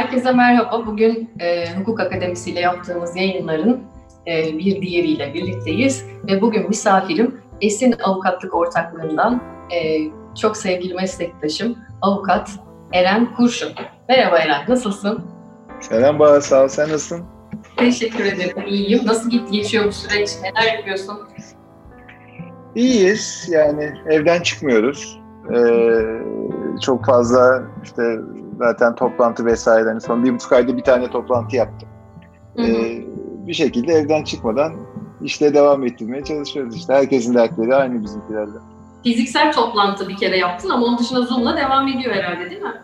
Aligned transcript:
Herkese 0.00 0.32
merhaba. 0.32 0.86
Bugün 0.86 1.30
e, 1.40 1.74
Hukuk 1.78 2.00
Akademisi 2.00 2.50
ile 2.50 2.60
yaptığımız 2.60 3.16
yayınların 3.16 3.80
e, 4.26 4.58
bir 4.58 4.82
diğeriyle 4.82 5.34
birlikteyiz. 5.34 6.04
Ve 6.28 6.40
bugün 6.40 6.68
misafirim 6.68 7.40
Esin 7.60 7.94
Avukatlık 8.02 8.54
Ortaklığı'ndan 8.54 9.42
e, 9.74 9.98
çok 10.40 10.56
sevgili 10.56 10.94
meslektaşım 10.94 11.78
Avukat 12.02 12.50
Eren 12.92 13.34
Kurşun. 13.34 13.68
Merhaba 14.08 14.38
Eren, 14.38 14.64
nasılsın? 14.68 15.24
Selam 15.80 16.18
Bahar, 16.18 16.40
sağ 16.40 16.64
ol. 16.64 16.68
Sen 16.68 16.88
nasılsın? 16.88 17.24
Teşekkür 17.76 18.24
ederim, 18.24 18.62
iyiyim. 18.66 19.06
Nasıl 19.06 19.30
git 19.30 19.52
geçiyor 19.52 19.84
bu 19.84 19.92
süreç? 19.92 20.30
Neler 20.42 20.76
yapıyorsun? 20.76 21.18
İyiyiz. 22.74 23.48
Yani 23.52 23.92
evden 24.10 24.42
çıkmıyoruz. 24.42 25.20
Ee, 25.54 26.00
çok 26.82 27.06
fazla 27.06 27.62
işte 27.84 28.02
zaten 28.60 28.94
toplantı 28.94 29.44
vesaire. 29.44 29.88
Yani 29.88 30.00
son 30.00 30.24
bir 30.24 30.34
buçuk 30.34 30.52
ayda 30.52 30.76
bir 30.76 30.82
tane 30.82 31.10
toplantı 31.10 31.56
yaptım. 31.56 31.88
Ee, 32.58 33.04
bir 33.46 33.54
şekilde 33.54 33.92
evden 33.92 34.24
çıkmadan 34.24 34.72
işte 35.22 35.54
devam 35.54 35.86
ettirmeye 35.86 36.24
çalışıyoruz 36.24 36.76
işte. 36.76 36.92
Herkesin 36.92 37.34
dertleri 37.34 37.74
aynı 37.74 38.02
bizimkilerle. 38.02 38.58
Fiziksel 39.04 39.52
toplantı 39.52 40.08
bir 40.08 40.16
kere 40.16 40.36
yaptın 40.36 40.70
ama 40.70 40.86
onun 40.86 40.98
dışında 40.98 41.22
Zoom'la 41.22 41.56
devam 41.56 41.88
ediyor 41.88 42.14
herhalde 42.14 42.50
değil 42.50 42.62
mi? 42.62 42.74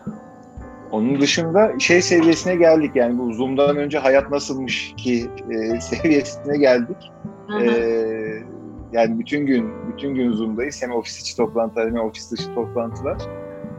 Onun 0.91 1.21
dışında 1.21 1.71
şey 1.79 2.01
seviyesine 2.01 2.55
geldik 2.55 2.91
yani 2.95 3.17
bu 3.19 3.33
Zoom'dan 3.33 3.77
önce 3.77 3.99
hayat 3.99 4.31
nasılmış 4.31 4.93
ki 4.97 5.29
e, 5.49 5.81
seviyesine 5.81 6.57
geldik. 6.57 7.11
Hı 7.47 7.57
hı. 7.57 7.63
Ee, 7.63 8.43
yani 8.91 9.19
bütün 9.19 9.45
gün 9.45 9.71
bütün 9.93 10.15
gün 10.15 10.31
Zoom'dayız. 10.31 10.81
Hem 10.81 10.91
ofis 10.91 11.21
içi 11.21 11.37
toplantılar 11.37 11.89
hem 11.89 11.99
ofis 11.99 12.31
dışı 12.31 12.53
toplantılar. 12.55 13.17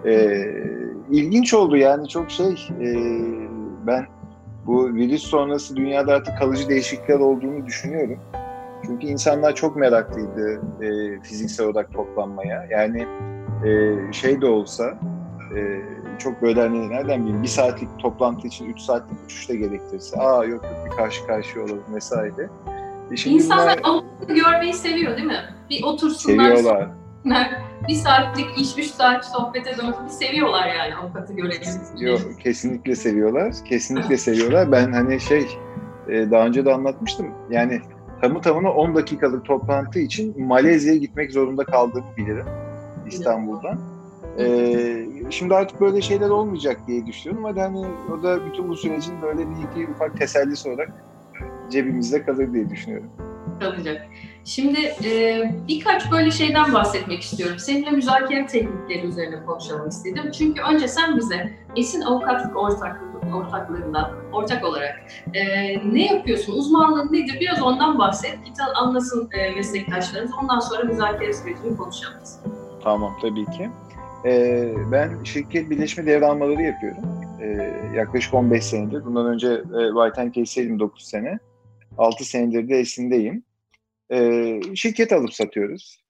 Ee, 0.06 0.77
ilginç 1.11 1.55
oldu 1.55 1.77
yani 1.77 2.09
çok 2.09 2.31
şey 2.31 2.69
e, 2.81 2.89
ben 3.87 4.06
bu 4.67 4.95
virüs 4.95 5.23
sonrası 5.23 5.77
dünyada 5.77 6.12
artık 6.12 6.39
kalıcı 6.39 6.69
değişiklikler 6.69 7.19
olduğunu 7.19 7.67
düşünüyorum. 7.67 8.19
Çünkü 8.87 9.06
insanlar 9.06 9.55
çok 9.55 9.77
meraklıydı 9.77 10.61
e, 10.83 11.20
fiziksel 11.23 11.67
olarak 11.67 11.92
toplanmaya. 11.92 12.67
Yani 12.70 13.06
e, 13.64 13.97
şey 14.12 14.41
de 14.41 14.47
olsa 14.47 14.98
e, 15.56 15.81
çok 16.19 16.42
böyle 16.42 16.61
hani 16.61 16.91
nereden 16.91 17.23
bileyim 17.23 17.42
bir 17.42 17.48
saatlik 17.48 17.98
toplantı 17.98 18.47
için 18.47 18.67
3 18.67 18.81
saatlik 18.81 19.19
uçuş 19.25 19.48
da 19.48 19.55
gerektirse 19.55 20.20
aa 20.20 20.45
yok 20.45 20.64
yok 20.64 20.77
bir 20.86 20.91
karşı 20.91 21.27
karşıya 21.27 21.64
olalım 21.64 21.95
vesaire. 21.95 22.48
E 23.12 23.17
şimdi 23.17 23.36
İnsanlar 23.36 23.81
bunlar 23.84 24.34
görmeyi 24.34 24.75
seviyor 24.75 25.17
değil 25.17 25.27
mi? 25.27 25.41
Bir 25.70 25.83
otursunlar, 25.83 26.56
seviyorlar. 26.56 26.89
Bir 27.88 27.94
saatlik 27.94 28.58
iş, 28.58 28.78
üç 28.78 28.86
saat 28.86 29.27
sohbete 29.27 29.78
dönüp 29.78 30.05
bir 30.05 30.11
seviyorlar 30.11 30.66
yani 30.66 30.97
avukatı 30.97 31.33
görebiliriz. 31.33 31.92
Yok, 31.98 32.20
kesinlikle 32.41 32.97
seviyorlar. 32.97 33.55
Kesinlikle 33.64 34.16
seviyorlar. 34.16 34.72
Ben 34.72 34.92
hani 34.92 35.20
şey 35.20 35.46
e, 36.08 36.30
daha 36.30 36.46
önce 36.46 36.64
de 36.64 36.74
anlatmıştım. 36.74 37.27
Yani 37.50 37.80
tamı 38.20 38.41
tamına 38.41 38.72
10 38.72 38.94
dakikalık 38.94 39.44
toplantı 39.44 39.98
için 39.98 40.46
Malezya'ya 40.46 40.98
gitmek 40.98 41.33
zorunda 41.33 41.64
kaldığımı 41.64 42.16
bilirim 42.16 42.46
İstanbul'dan. 43.06 43.78
E, 44.39 45.06
şimdi 45.30 45.55
artık 45.55 45.80
böyle 45.80 46.00
şeyler 46.00 46.30
olmayacak 46.30 46.80
diye 46.86 47.06
düşünüyorum. 47.06 47.44
Hadi 47.44 47.61
hani 47.61 47.86
o 48.12 48.22
da 48.22 48.46
bütün 48.46 48.69
bu 48.69 48.77
sürecin 48.77 49.22
böyle 49.22 49.41
bir 49.50 49.56
iki 49.70 49.92
ufak 49.92 50.19
tesellisi 50.19 50.69
olarak 50.69 50.92
cebimizde 51.70 52.22
kalır 52.22 52.52
diye 52.52 52.70
düşünüyorum. 52.70 53.11
Kalacak. 53.61 54.06
Şimdi 54.45 54.81
e, 55.05 55.42
birkaç 55.69 56.12
böyle 56.12 56.31
şeyden 56.31 56.75
bahsetmek 56.75 57.23
istiyorum. 57.23 57.59
Seninle 57.59 57.91
müzakere 57.91 58.47
teknikleri 58.47 59.06
üzerine 59.06 59.45
konuşalım 59.45 59.89
istedim. 59.89 60.31
Çünkü 60.39 60.62
önce 60.62 60.89
sen 60.89 61.17
bize 61.17 61.53
Esin 61.77 62.01
Avukatlık 62.01 62.56
Ortaklığı, 62.56 63.36
ortaklığından 63.36 64.11
ortak 64.33 64.64
olarak 64.64 65.01
e, 65.35 65.42
ne 65.92 66.07
yapıyorsun, 66.07 66.52
uzmanlığın 66.52 67.13
nedir 67.13 67.41
biraz 67.41 67.63
ondan 67.63 67.98
bahset. 67.98 68.39
Tane 68.58 68.73
anlasın 68.73 69.30
e, 69.33 69.51
meslektaşlarımız. 69.51 70.33
Ondan 70.42 70.61
sonra 70.61 70.85
müzakere 70.85 71.33
sürecini 71.33 71.77
konuşalım. 71.77 72.18
Tamam 72.83 73.18
tabii 73.23 73.45
ki. 73.45 73.70
Ee, 74.24 74.74
ben 74.92 75.24
şirket 75.24 75.70
birleşme 75.70 76.07
devralmaları 76.07 76.63
yapıyorum. 76.63 77.02
Ee, 77.41 77.74
yaklaşık 77.97 78.35
15 78.35 78.64
senedir. 78.64 79.05
Bundan 79.05 79.27
önce 79.27 79.48
e, 79.48 80.11
White 80.13 80.33
Case'deydim 80.41 80.79
9 80.79 81.05
sene. 81.05 81.39
6 81.98 82.24
senedir 82.24 82.68
de 82.68 82.79
Esin'deyim. 82.79 83.42
Ee, 84.13 84.61
şirket 84.74 85.13
alıp 85.13 85.33
satıyoruz. 85.35 86.05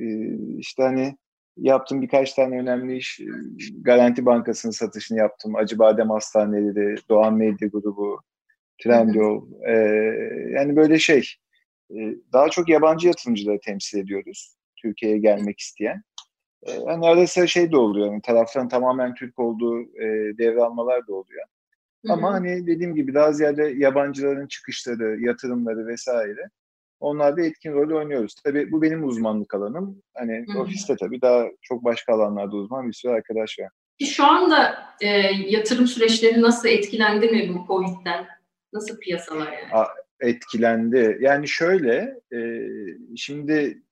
Ee, 0.00 0.36
işte 0.58 0.82
hani 0.82 1.16
yaptım 1.56 2.02
birkaç 2.02 2.34
tane 2.34 2.58
önemli 2.58 2.96
iş. 2.96 3.20
Garanti 3.80 4.26
Bankası'nın 4.26 4.72
satışını 4.72 5.18
yaptım. 5.18 5.56
Acıbadem 5.56 6.10
Hastaneleri, 6.10 6.96
Doğan 7.08 7.34
Medya 7.34 7.68
Grubu, 7.68 8.20
Trendyol. 8.82 9.46
Ee, 9.68 9.72
yani 10.50 10.76
böyle 10.76 10.98
şey. 10.98 11.28
e, 11.90 11.96
Daha 12.32 12.48
çok 12.48 12.68
yabancı 12.68 13.06
yatırımcıları 13.06 13.60
temsil 13.60 13.98
ediyoruz. 13.98 14.56
Türkiye'ye 14.76 15.18
gelmek 15.18 15.60
isteyen. 15.60 16.02
Ee, 16.66 16.72
Yani 16.72 17.06
arada 17.06 17.26
sıra 17.26 17.46
şey 17.46 17.72
de 17.72 17.76
oluyor. 17.76 18.06
Yani 18.06 18.22
taraftan 18.22 18.68
tamamen 18.68 19.14
Türk 19.14 19.38
olduğu 19.38 19.80
e, 19.82 20.38
devralmalar 20.38 21.06
da 21.06 21.14
oluyor. 21.14 21.44
Ama 22.08 22.32
hani 22.32 22.66
dediğim 22.66 22.94
gibi 22.94 23.14
daha 23.14 23.32
ziyade 23.32 23.64
yabancıların 23.76 24.46
çıkışları, 24.46 25.20
yatırımları 25.20 25.86
vesaire 25.86 26.50
onlarda 27.02 27.42
etkin 27.42 27.72
rol 27.72 27.96
oynuyoruz. 27.98 28.34
Tabii 28.44 28.72
bu 28.72 28.82
benim 28.82 29.04
uzmanlık 29.04 29.54
alanım. 29.54 30.02
Hani 30.14 30.44
Hı 30.48 30.52
hı. 30.52 30.58
ofiste 30.58 30.96
tabii 30.96 31.20
daha 31.20 31.46
çok 31.62 31.84
başka 31.84 32.12
alanlarda 32.12 32.56
uzman 32.56 32.88
bir 32.88 32.92
sürü 32.92 33.12
arkadaş 33.12 33.58
var. 33.58 33.68
Şu 34.04 34.24
anda 34.24 34.78
e, 35.00 35.08
yatırım 35.48 35.86
süreçleri 35.86 36.42
nasıl 36.42 36.68
etkilendi 36.68 37.28
mi 37.28 37.54
bu 37.54 37.66
Covid'den? 37.66 38.26
Nasıl 38.72 38.98
piyasalar 38.98 39.52
yani? 39.52 39.72
A- 39.72 40.02
Etkilendi. 40.20 41.18
Yani 41.20 41.48
şöyle, 41.48 42.20
e, 42.34 42.68
şimdi 43.16 43.82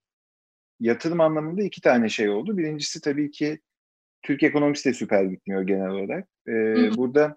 yatırım 0.80 1.20
anlamında 1.20 1.62
iki 1.62 1.80
tane 1.80 2.08
şey 2.08 2.28
oldu. 2.28 2.58
Birincisi 2.58 3.00
tabii 3.00 3.30
ki 3.30 3.60
Türk 4.22 4.42
ekonomisi 4.42 4.88
de 4.88 4.94
süper 4.94 5.24
gitmiyor 5.24 5.62
genel 5.62 5.88
olarak. 5.88 6.28
E, 6.48 6.52
burada 6.96 7.36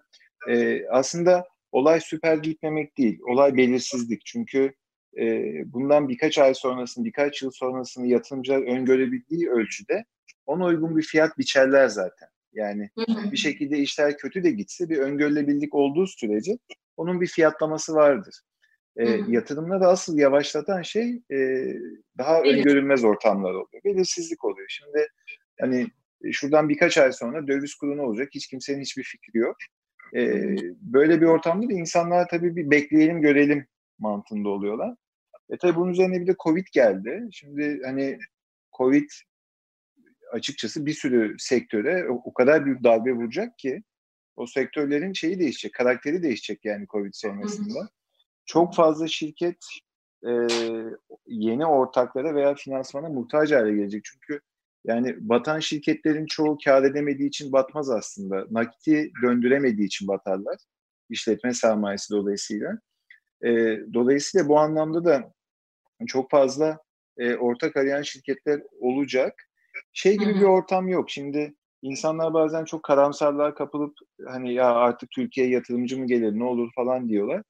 e, 0.50 0.86
aslında 0.88 1.48
olay 1.72 2.00
süper 2.00 2.36
gitmemek 2.36 2.98
değil, 2.98 3.18
olay 3.28 3.56
belirsizlik. 3.56 4.22
Çünkü 4.26 4.74
e, 5.18 5.52
bundan 5.72 6.08
birkaç 6.08 6.38
ay 6.38 6.54
sonrasını, 6.54 7.04
birkaç 7.04 7.42
yıl 7.42 7.50
sonrasını 7.50 8.06
yatırımcılar 8.06 8.62
öngörebildiği 8.62 9.50
ölçüde 9.50 10.04
ona 10.46 10.64
uygun 10.64 10.96
bir 10.96 11.02
fiyat 11.02 11.38
biçerler 11.38 11.88
zaten. 11.88 12.28
Yani 12.52 12.90
bir 13.32 13.36
şekilde 13.36 13.78
işler 13.78 14.16
kötü 14.16 14.44
de 14.44 14.50
gitse 14.50 14.88
bir 14.88 14.98
öngörülebildik 14.98 15.74
olduğu 15.74 16.06
sürece 16.06 16.58
onun 16.96 17.20
bir 17.20 17.26
fiyatlaması 17.26 17.94
vardır. 17.94 18.40
E, 18.96 19.20
yatırımları 19.28 19.86
asıl 19.86 20.18
yavaşlatan 20.18 20.82
şey 20.82 21.22
e, 21.32 21.68
daha 22.18 22.44
Belir- 22.44 22.58
öngörülmez 22.58 23.04
ortamlar 23.04 23.50
oluyor. 23.50 23.84
Belirsizlik 23.84 24.44
oluyor. 24.44 24.66
Şimdi 24.68 25.08
hani 25.60 25.86
e, 26.24 26.32
şuradan 26.32 26.68
birkaç 26.68 26.98
ay 26.98 27.12
sonra 27.12 27.46
döviz 27.46 27.74
kuru 27.74 27.96
ne 27.96 28.02
olacak? 28.02 28.28
Hiç 28.34 28.46
kimsenin 28.46 28.80
hiçbir 28.80 29.02
fikri 29.02 29.38
yok. 29.38 29.56
E, 30.16 30.56
böyle 30.80 31.20
bir 31.20 31.26
ortamda 31.26 31.68
da 31.68 31.72
insanlar 31.72 32.28
tabii 32.28 32.56
bir 32.56 32.70
bekleyelim 32.70 33.20
görelim 33.20 33.66
mantığında 33.98 34.48
oluyorlar. 34.48 34.94
E 35.50 35.56
tabii 35.56 35.76
bunun 35.76 35.92
üzerine 35.92 36.20
bir 36.20 36.26
de 36.26 36.34
Covid 36.44 36.66
geldi. 36.72 37.28
Şimdi 37.32 37.80
hani 37.84 38.18
Covid 38.78 39.10
açıkçası 40.32 40.86
bir 40.86 40.92
sürü 40.92 41.36
sektöre 41.38 42.08
o, 42.08 42.34
kadar 42.34 42.64
büyük 42.64 42.84
darbe 42.84 43.12
vuracak 43.12 43.58
ki 43.58 43.82
o 44.36 44.46
sektörlerin 44.46 45.12
şeyi 45.12 45.40
değişecek, 45.40 45.74
karakteri 45.74 46.22
değişecek 46.22 46.64
yani 46.64 46.86
Covid 46.86 47.12
sonrasında. 47.14 47.88
Çok 48.46 48.74
fazla 48.74 49.08
şirket 49.08 49.64
e, 50.26 50.30
yeni 51.26 51.66
ortaklara 51.66 52.34
veya 52.34 52.54
finansmana 52.54 53.08
muhtaç 53.08 53.52
hale 53.52 53.74
gelecek. 53.74 54.04
Çünkü 54.04 54.40
yani 54.84 55.16
batan 55.20 55.60
şirketlerin 55.60 56.26
çoğu 56.26 56.58
kar 56.64 56.82
edemediği 56.82 57.28
için 57.28 57.52
batmaz 57.52 57.90
aslında. 57.90 58.46
Nakiti 58.50 59.12
döndüremediği 59.22 59.86
için 59.86 60.08
batarlar. 60.08 60.56
İşletme 61.10 61.54
sermayesi 61.54 62.10
dolayısıyla. 62.14 62.78
E, 63.44 63.50
dolayısıyla 63.94 64.48
bu 64.48 64.58
anlamda 64.58 65.04
da 65.04 65.33
çok 66.06 66.30
fazla 66.30 66.78
e, 67.18 67.34
ortak 67.34 67.76
arayan 67.76 68.02
şirketler 68.02 68.60
olacak. 68.80 69.34
Şey 69.92 70.18
gibi 70.18 70.34
Hı 70.34 70.36
hı. 70.36 70.40
bir 70.40 70.44
ortam 70.44 70.88
yok. 70.88 71.10
Şimdi 71.10 71.54
insanlar 71.82 72.34
bazen 72.34 72.64
çok 72.64 72.82
karamsarlığa 72.82 73.54
kapılıp 73.54 73.94
hani 74.26 74.54
ya 74.54 74.74
artık 74.74 75.10
Türkiye'ye 75.10 75.52
yatırımcı 75.52 75.98
mı 75.98 76.06
gelir 76.06 76.38
ne 76.38 76.44
olur 76.44 76.70
falan 76.74 77.08
diyorlar. 77.08 77.42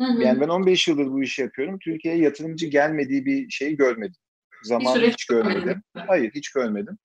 Hı 0.00 0.06
hı. 0.06 0.22
Yani 0.22 0.40
ben 0.40 0.48
15 0.48 0.88
yıldır 0.88 1.06
bu 1.06 1.22
işi 1.22 1.42
yapıyorum. 1.42 1.78
Türkiye'ye 1.78 2.20
yatırımcı 2.20 2.66
gelmediği 2.66 3.24
bir 3.24 3.50
şeyi 3.50 3.76
görmedim. 3.76 4.20
Zaman 4.62 5.00
hiç 5.00 5.26
görmedim. 5.26 5.60
görmedim. 5.60 5.82
Hayır 5.94 6.30
hiç 6.34 6.50
görmedim. 6.52 6.98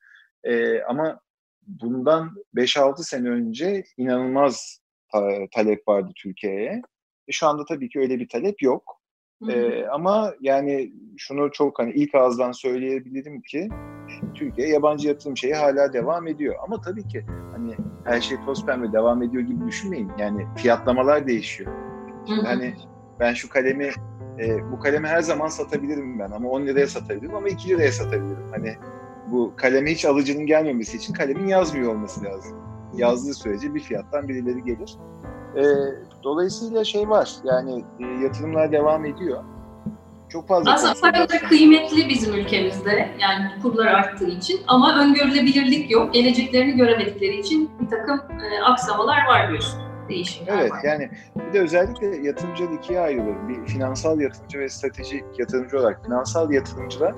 Ee, 0.43 0.81
ama 0.81 1.19
bundan 1.67 2.35
5-6 2.55 3.03
sene 3.03 3.29
önce 3.29 3.83
inanılmaz 3.97 4.79
ta- 5.11 5.47
talep 5.51 5.87
vardı 5.87 6.11
Türkiye'ye. 6.15 6.81
E, 7.27 7.31
şu 7.31 7.47
anda 7.47 7.65
tabii 7.65 7.89
ki 7.89 7.99
öyle 7.99 8.19
bir 8.19 8.27
talep 8.27 8.61
yok. 8.61 9.02
Ee, 9.49 9.85
ama 9.91 10.33
yani 10.41 10.93
şunu 11.17 11.51
çok 11.51 11.79
hani 11.79 11.91
ilk 11.91 12.15
ağızdan 12.15 12.51
söyleyebilirim 12.51 13.41
ki 13.41 13.69
Türkiye 14.33 14.67
yabancı 14.67 15.07
yatırım 15.07 15.37
şeyi 15.37 15.53
hala 15.53 15.93
devam 15.93 16.27
ediyor. 16.27 16.55
Ama 16.67 16.81
tabii 16.81 17.07
ki 17.07 17.25
hani 17.51 17.75
her 18.03 18.21
şey 18.21 18.37
toz 18.45 18.65
pembe 18.65 18.93
devam 18.93 19.23
ediyor 19.23 19.43
gibi 19.43 19.67
düşünmeyin. 19.67 20.11
Yani 20.19 20.47
fiyatlamalar 20.57 21.27
değişiyor. 21.27 21.71
Şimdi 22.27 22.41
hani 22.41 22.75
ben 23.19 23.33
şu 23.33 23.49
kalemi 23.49 23.89
e, 24.39 24.71
bu 24.71 24.79
kalemi 24.79 25.07
her 25.07 25.21
zaman 25.21 25.47
satabilirim 25.47 26.19
ben 26.19 26.31
ama 26.31 26.49
10 26.49 26.65
liraya 26.65 26.87
satabilirim 26.87 27.35
ama 27.35 27.47
2 27.47 27.69
liraya 27.69 27.91
satabilirim. 27.91 28.51
Hani 28.51 28.75
bu 29.31 29.53
kaleme 29.55 29.91
hiç 29.91 30.05
alıcının 30.05 30.45
gelmemesi 30.45 30.97
için 30.97 31.13
kalemin 31.13 31.47
yazmıyor 31.47 31.91
olması 31.91 32.23
lazım. 32.23 32.59
Yazdığı 32.97 33.33
sürece 33.33 33.75
bir 33.75 33.79
fiyattan 33.79 34.27
birileri 34.27 34.63
gelir. 34.63 34.97
E, 35.57 35.63
dolayısıyla 36.23 36.83
şey 36.83 37.09
var 37.09 37.31
yani 37.43 37.83
e, 37.99 38.05
yatırımlar 38.23 38.71
devam 38.71 39.05
ediyor. 39.05 39.43
Çok 40.29 40.47
fazla 40.47 40.73
Aslında 40.73 41.11
para 41.11 41.29
da 41.29 41.39
kıymetli 41.39 42.09
bizim 42.09 42.33
ülkemizde 42.33 43.09
yani 43.19 43.61
kurlar 43.61 43.87
arttığı 43.87 44.27
için 44.27 44.59
ama 44.67 44.99
öngörülebilirlik 44.99 45.91
yok. 45.91 46.13
Geleceklerini 46.13 46.77
göremedikleri 46.77 47.39
için 47.39 47.71
bir 47.79 47.89
takım 47.89 48.21
e, 48.39 48.63
aksamalar 48.63 49.25
var 49.27 49.49
diyorsun. 49.49 49.79
Değişimler 50.09 50.53
evet 50.59 50.71
var. 50.71 50.83
yani 50.83 51.09
bir 51.35 51.53
de 51.53 51.61
özellikle 51.61 52.27
yatırımcı 52.27 52.63
ikiye 52.63 52.99
ayrılır. 52.99 53.35
Bir 53.47 53.65
finansal 53.65 54.19
yatırımcı 54.19 54.59
ve 54.59 54.69
stratejik 54.69 55.23
yatırımcı 55.37 55.79
olarak 55.79 56.05
finansal 56.05 56.51
yatırımcılar 56.51 57.13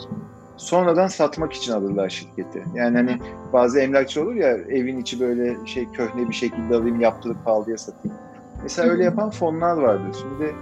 sonradan 0.57 1.07
satmak 1.07 1.53
için 1.53 1.73
alırlar 1.73 2.09
şirketi. 2.09 2.63
Yani 2.75 2.97
hani 2.97 3.19
bazı 3.53 3.79
emlakçı 3.79 4.21
olur 4.21 4.35
ya 4.35 4.49
evin 4.49 4.99
içi 4.99 5.19
böyle 5.19 5.65
şey 5.65 5.91
köhne 5.91 6.29
bir 6.29 6.33
şekilde 6.33 6.75
alayım 6.75 6.99
yaptırıp 6.99 7.45
pahalıya 7.45 7.77
satayım. 7.77 8.17
Mesela 8.65 8.91
öyle 8.91 9.03
yapan 9.03 9.29
fonlar 9.29 9.77
vardır. 9.77 10.15
Şimdi 10.21 10.55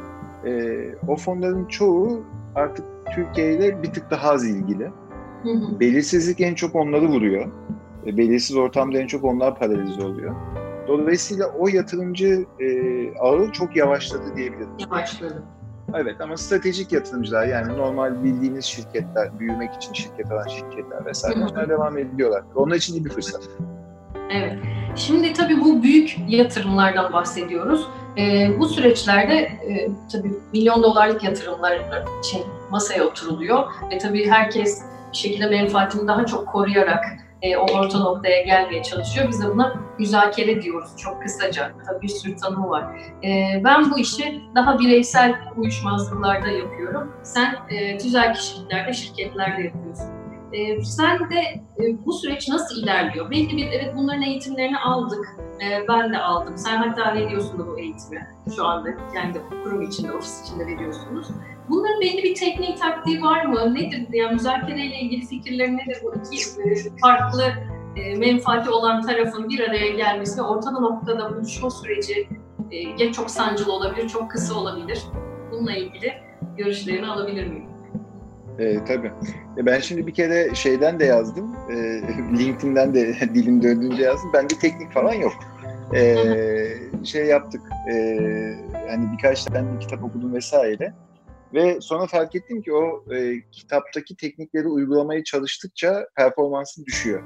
e, 0.50 0.96
o 1.08 1.16
fonların 1.16 1.66
çoğu 1.66 2.24
artık 2.56 2.86
Türkiye 3.16 3.54
ile 3.54 3.84
bir 3.84 3.94
tık 3.94 4.12
daha 4.12 4.30
az 4.32 4.46
ilgili. 4.46 4.92
Belirsizlik 5.80 6.42
en 6.42 6.56
çok 6.56 6.76
onları 6.76 7.08
vuruyor. 7.08 7.52
E, 8.06 8.18
belirsiz 8.18 8.56
ortamda 8.56 8.98
en 8.98 9.08
çok 9.08 9.24
onlar 9.24 9.60
paralize 9.60 10.04
oluyor. 10.04 10.36
Dolayısıyla 10.88 11.48
o 11.60 11.68
yatırımcı 11.68 12.46
e, 12.60 12.68
ağı 13.18 13.52
çok 13.52 13.76
yavaşladı 13.76 14.36
diyebilirim. 14.36 14.70
Yavaşladı. 14.80 15.44
Evet 15.94 16.22
ama 16.22 16.38
stratejik 16.38 16.92
yatırımcılar 16.92 17.48
yani 17.48 17.78
normal 17.78 18.24
bildiğiniz 18.24 18.66
şirketler, 18.66 19.40
büyümek 19.40 19.74
için 19.74 19.94
şirket 19.94 20.32
alan 20.32 20.48
şirketler 20.48 21.06
vesaire 21.06 21.40
onlar 21.40 21.70
devam 21.70 21.98
ediyorlar. 21.98 22.44
Onlar 22.56 22.76
için 22.76 22.94
iyi 22.94 23.06
bir 23.06 23.10
fırsat. 23.10 23.50
Evet. 24.32 24.60
Şimdi 24.96 25.34
tabii 25.34 25.62
bu 25.62 25.84
büyük 25.84 26.16
yatırımlardan 26.28 27.14
bahsediyoruz. 27.14 27.88
E, 28.18 28.50
bu 28.60 28.68
süreçlerde 28.68 29.36
e, 29.36 29.90
tabii 30.12 30.34
milyon 30.54 30.84
dolarlık 30.84 31.24
yatırımlar 31.24 31.82
için 32.20 32.42
masaya 32.70 33.04
oturuluyor 33.04 33.66
ve 33.92 33.98
tabii 33.98 34.30
herkes 34.30 34.82
bir 35.12 35.18
şekilde 35.18 35.46
menfaatini 35.46 36.08
daha 36.08 36.26
çok 36.26 36.48
koruyarak 36.48 37.06
e, 37.42 37.58
o 37.58 37.62
orta 37.62 38.00
noktaya 38.00 38.42
gelmeye 38.42 38.84
çalışıyor. 38.84 39.28
Biz 39.30 39.42
de 39.44 39.50
buna 39.50 39.74
müzakere 40.00 40.62
diyoruz 40.62 40.90
çok 40.98 41.22
kısaca. 41.22 41.72
Tabii 41.88 42.02
bir 42.02 42.08
sürü 42.08 42.36
tanımı 42.36 42.70
var. 42.70 42.84
E, 43.24 43.62
ben 43.64 43.92
bu 43.92 44.00
işi 44.00 44.42
daha 44.56 44.80
bireysel 44.80 45.36
uyuşmazlıklarda 45.58 46.48
yapıyorum. 46.48 47.12
Sen 47.24 47.56
e, 47.70 47.98
tüzel 47.98 48.34
kişiliklerde, 48.34 48.94
şirketlerde 48.94 49.62
yapıyorsun. 49.62 50.23
E, 50.54 50.84
sen 50.84 51.30
de 51.30 51.40
e, 51.80 52.06
bu 52.06 52.14
süreç 52.14 52.50
nasıl 52.50 52.84
ilerliyor? 52.84 53.32
Belli 53.32 53.58
bir, 53.58 53.68
evet 53.72 53.94
bunların 53.98 54.22
eğitimlerini 54.22 54.80
aldık. 54.80 55.38
E, 55.62 55.88
ben 55.88 56.14
de 56.14 56.18
aldım. 56.18 56.58
Sen 56.58 56.78
hatta 56.78 57.16
veriyorsun 57.16 57.60
da 57.60 57.68
bu 57.68 57.80
eğitimi. 57.80 58.28
Şu 58.56 58.66
anda 58.66 58.90
kendi 59.14 59.42
kurum 59.64 59.82
içinde, 59.82 60.12
ofis 60.12 60.42
içinde 60.44 60.68
veriyorsunuz. 60.68 61.28
Bunların 61.70 62.02
belli 62.02 62.24
bir 62.24 62.36
teknik 62.36 62.78
taktiği 62.78 63.22
var 63.22 63.46
mı? 63.46 63.76
Nedir? 63.76 64.08
Yani 64.14 64.34
müzakereyle 64.34 65.00
ilgili 65.00 65.26
fikirleri 65.26 65.78
nedir? 65.78 65.98
Bu 66.04 66.14
iki 66.18 66.62
e, 66.62 66.76
farklı 67.02 67.44
e, 67.96 68.16
menfaati 68.16 68.70
olan 68.70 69.02
tarafın 69.02 69.50
bir 69.50 69.60
araya 69.60 69.90
gelmesi 69.90 70.38
ve 70.38 70.42
ortada 70.42 70.80
noktada 70.80 71.36
buluşma 71.36 71.70
süreci 71.70 72.30
e, 72.72 72.78
ya 73.04 73.12
çok 73.12 73.32
sancılı 73.32 73.74
olabilir, 73.74 74.10
çok 74.10 74.32
kısa 74.32 74.54
olabilir. 74.54 75.04
Bununla 75.52 75.74
ilgili 75.74 76.14
görüşlerini 76.58 77.08
alabilir 77.08 77.48
miyim? 77.48 77.73
E, 78.60 78.84
tabii. 78.86 79.12
Ben 79.58 79.80
şimdi 79.80 80.08
bir 80.08 80.14
kere 80.14 80.56
şeyden 80.56 81.00
de 81.00 81.06
yazdım. 81.06 81.56
E, 81.70 81.76
LinkedIn'den 82.40 82.94
de 82.94 83.16
dilim 83.34 83.64
döndüğünce 83.64 84.04
yazdım. 84.04 84.34
Bende 84.34 84.54
teknik 84.62 84.92
falan 84.92 85.14
yok. 85.14 85.34
E, 85.96 86.16
şey 87.04 87.26
yaptık. 87.26 87.62
E, 87.92 87.96
hani 88.90 89.12
birkaç 89.14 89.46
tane 89.46 89.80
kitap 89.80 90.04
okudum 90.04 90.34
vesaire. 90.34 90.94
Ve 91.54 91.82
sonra 91.82 92.08
fark 92.08 92.36
ettim 92.36 92.62
ki 92.62 92.74
o 92.74 93.14
e, 93.14 93.42
kitaptaki 93.52 94.18
teknikleri 94.18 94.68
uygulamaya 94.68 95.24
çalıştıkça 95.24 96.08
performansı 96.16 96.86
düşüyor. 96.86 97.24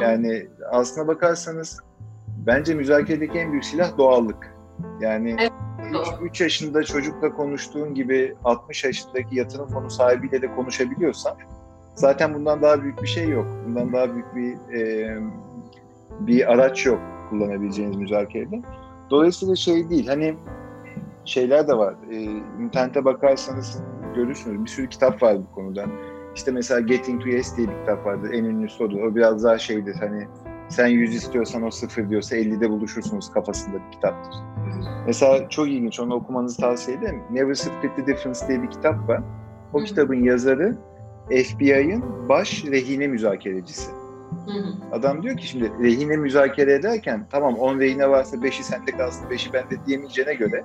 Yani 0.00 0.46
aslına 0.70 1.06
bakarsanız 1.08 1.80
bence 2.46 2.74
müzakeredeki 2.74 3.38
en 3.38 3.50
büyük 3.52 3.64
silah 3.64 3.98
doğallık. 3.98 4.54
Yani 5.00 5.36
evet. 5.40 5.52
3 6.22 6.40
yaşında 6.40 6.82
çocukla 6.82 7.32
konuştuğun 7.32 7.94
gibi 7.94 8.34
60 8.44 8.84
yaşındaki 8.84 9.36
yatırım 9.36 9.68
fonu 9.68 9.90
sahibiyle 9.90 10.42
de 10.42 10.54
konuşabiliyorsan 10.54 11.36
zaten 11.94 12.34
bundan 12.34 12.62
daha 12.62 12.82
büyük 12.82 13.02
bir 13.02 13.06
şey 13.06 13.28
yok. 13.28 13.46
Bundan 13.66 13.92
daha 13.92 14.14
büyük 14.14 14.36
bir 14.36 14.78
e, 14.78 15.16
bir 16.20 16.52
araç 16.52 16.86
yok 16.86 17.00
kullanabileceğiniz 17.30 17.96
müzakerede. 17.96 18.62
Dolayısıyla 19.10 19.56
şey 19.56 19.90
değil 19.90 20.06
hani 20.06 20.34
şeyler 21.24 21.68
de 21.68 21.78
var. 21.78 21.94
E, 22.10 22.22
internete 22.62 23.04
bakarsanız 23.04 23.82
görürsünüz 24.14 24.64
bir 24.64 24.70
sürü 24.70 24.88
kitap 24.88 25.22
var 25.22 25.38
bu 25.38 25.54
konuda. 25.54 25.84
İşte 26.34 26.50
mesela 26.50 26.80
Getting 26.80 27.22
to 27.22 27.28
Yes 27.28 27.56
diye 27.56 27.68
bir 27.68 27.74
kitap 27.80 28.06
vardır. 28.06 28.30
En 28.32 28.44
ünlüsü 28.44 28.84
odur. 28.84 29.02
O 29.02 29.14
biraz 29.14 29.44
daha 29.44 29.58
şeydir 29.58 29.94
hani 29.94 30.26
sen 30.68 30.86
100 30.86 31.14
istiyorsan 31.14 31.62
o 31.62 31.70
sıfır 31.70 32.08
diyorsa 32.10 32.36
50'de 32.36 32.70
buluşursunuz 32.70 33.32
kafasında 33.32 33.76
bir 33.86 33.92
kitaptır. 33.92 34.40
Mesela 35.06 35.48
çok 35.48 35.68
ilginç, 35.68 36.00
onu 36.00 36.14
okumanızı 36.14 36.60
tavsiye 36.60 36.96
ederim. 36.96 37.22
Never 37.30 37.54
Split 37.54 37.96
the 37.96 38.06
Difference 38.06 38.40
diye 38.48 38.62
bir 38.62 38.70
kitap 38.70 39.08
var. 39.08 39.22
O 39.72 39.78
Hı-hı. 39.78 39.84
kitabın 39.84 40.24
yazarı 40.24 40.76
FBI'ın 41.28 42.28
baş 42.28 42.64
rehine 42.64 43.06
müzakerecisi. 43.06 43.90
Hı-hı. 44.46 44.74
Adam 44.92 45.22
diyor 45.22 45.36
ki 45.36 45.46
şimdi 45.46 45.72
rehine 45.82 46.16
müzakere 46.16 46.72
ederken 46.72 47.26
tamam 47.30 47.54
10 47.54 47.80
rehine 47.80 48.10
varsa 48.10 48.36
5'i 48.36 48.64
sende 48.64 48.90
kalsın 48.90 49.28
5'i 49.28 49.52
bende 49.52 49.86
diyemeyeceğine 49.86 50.34
göre 50.34 50.64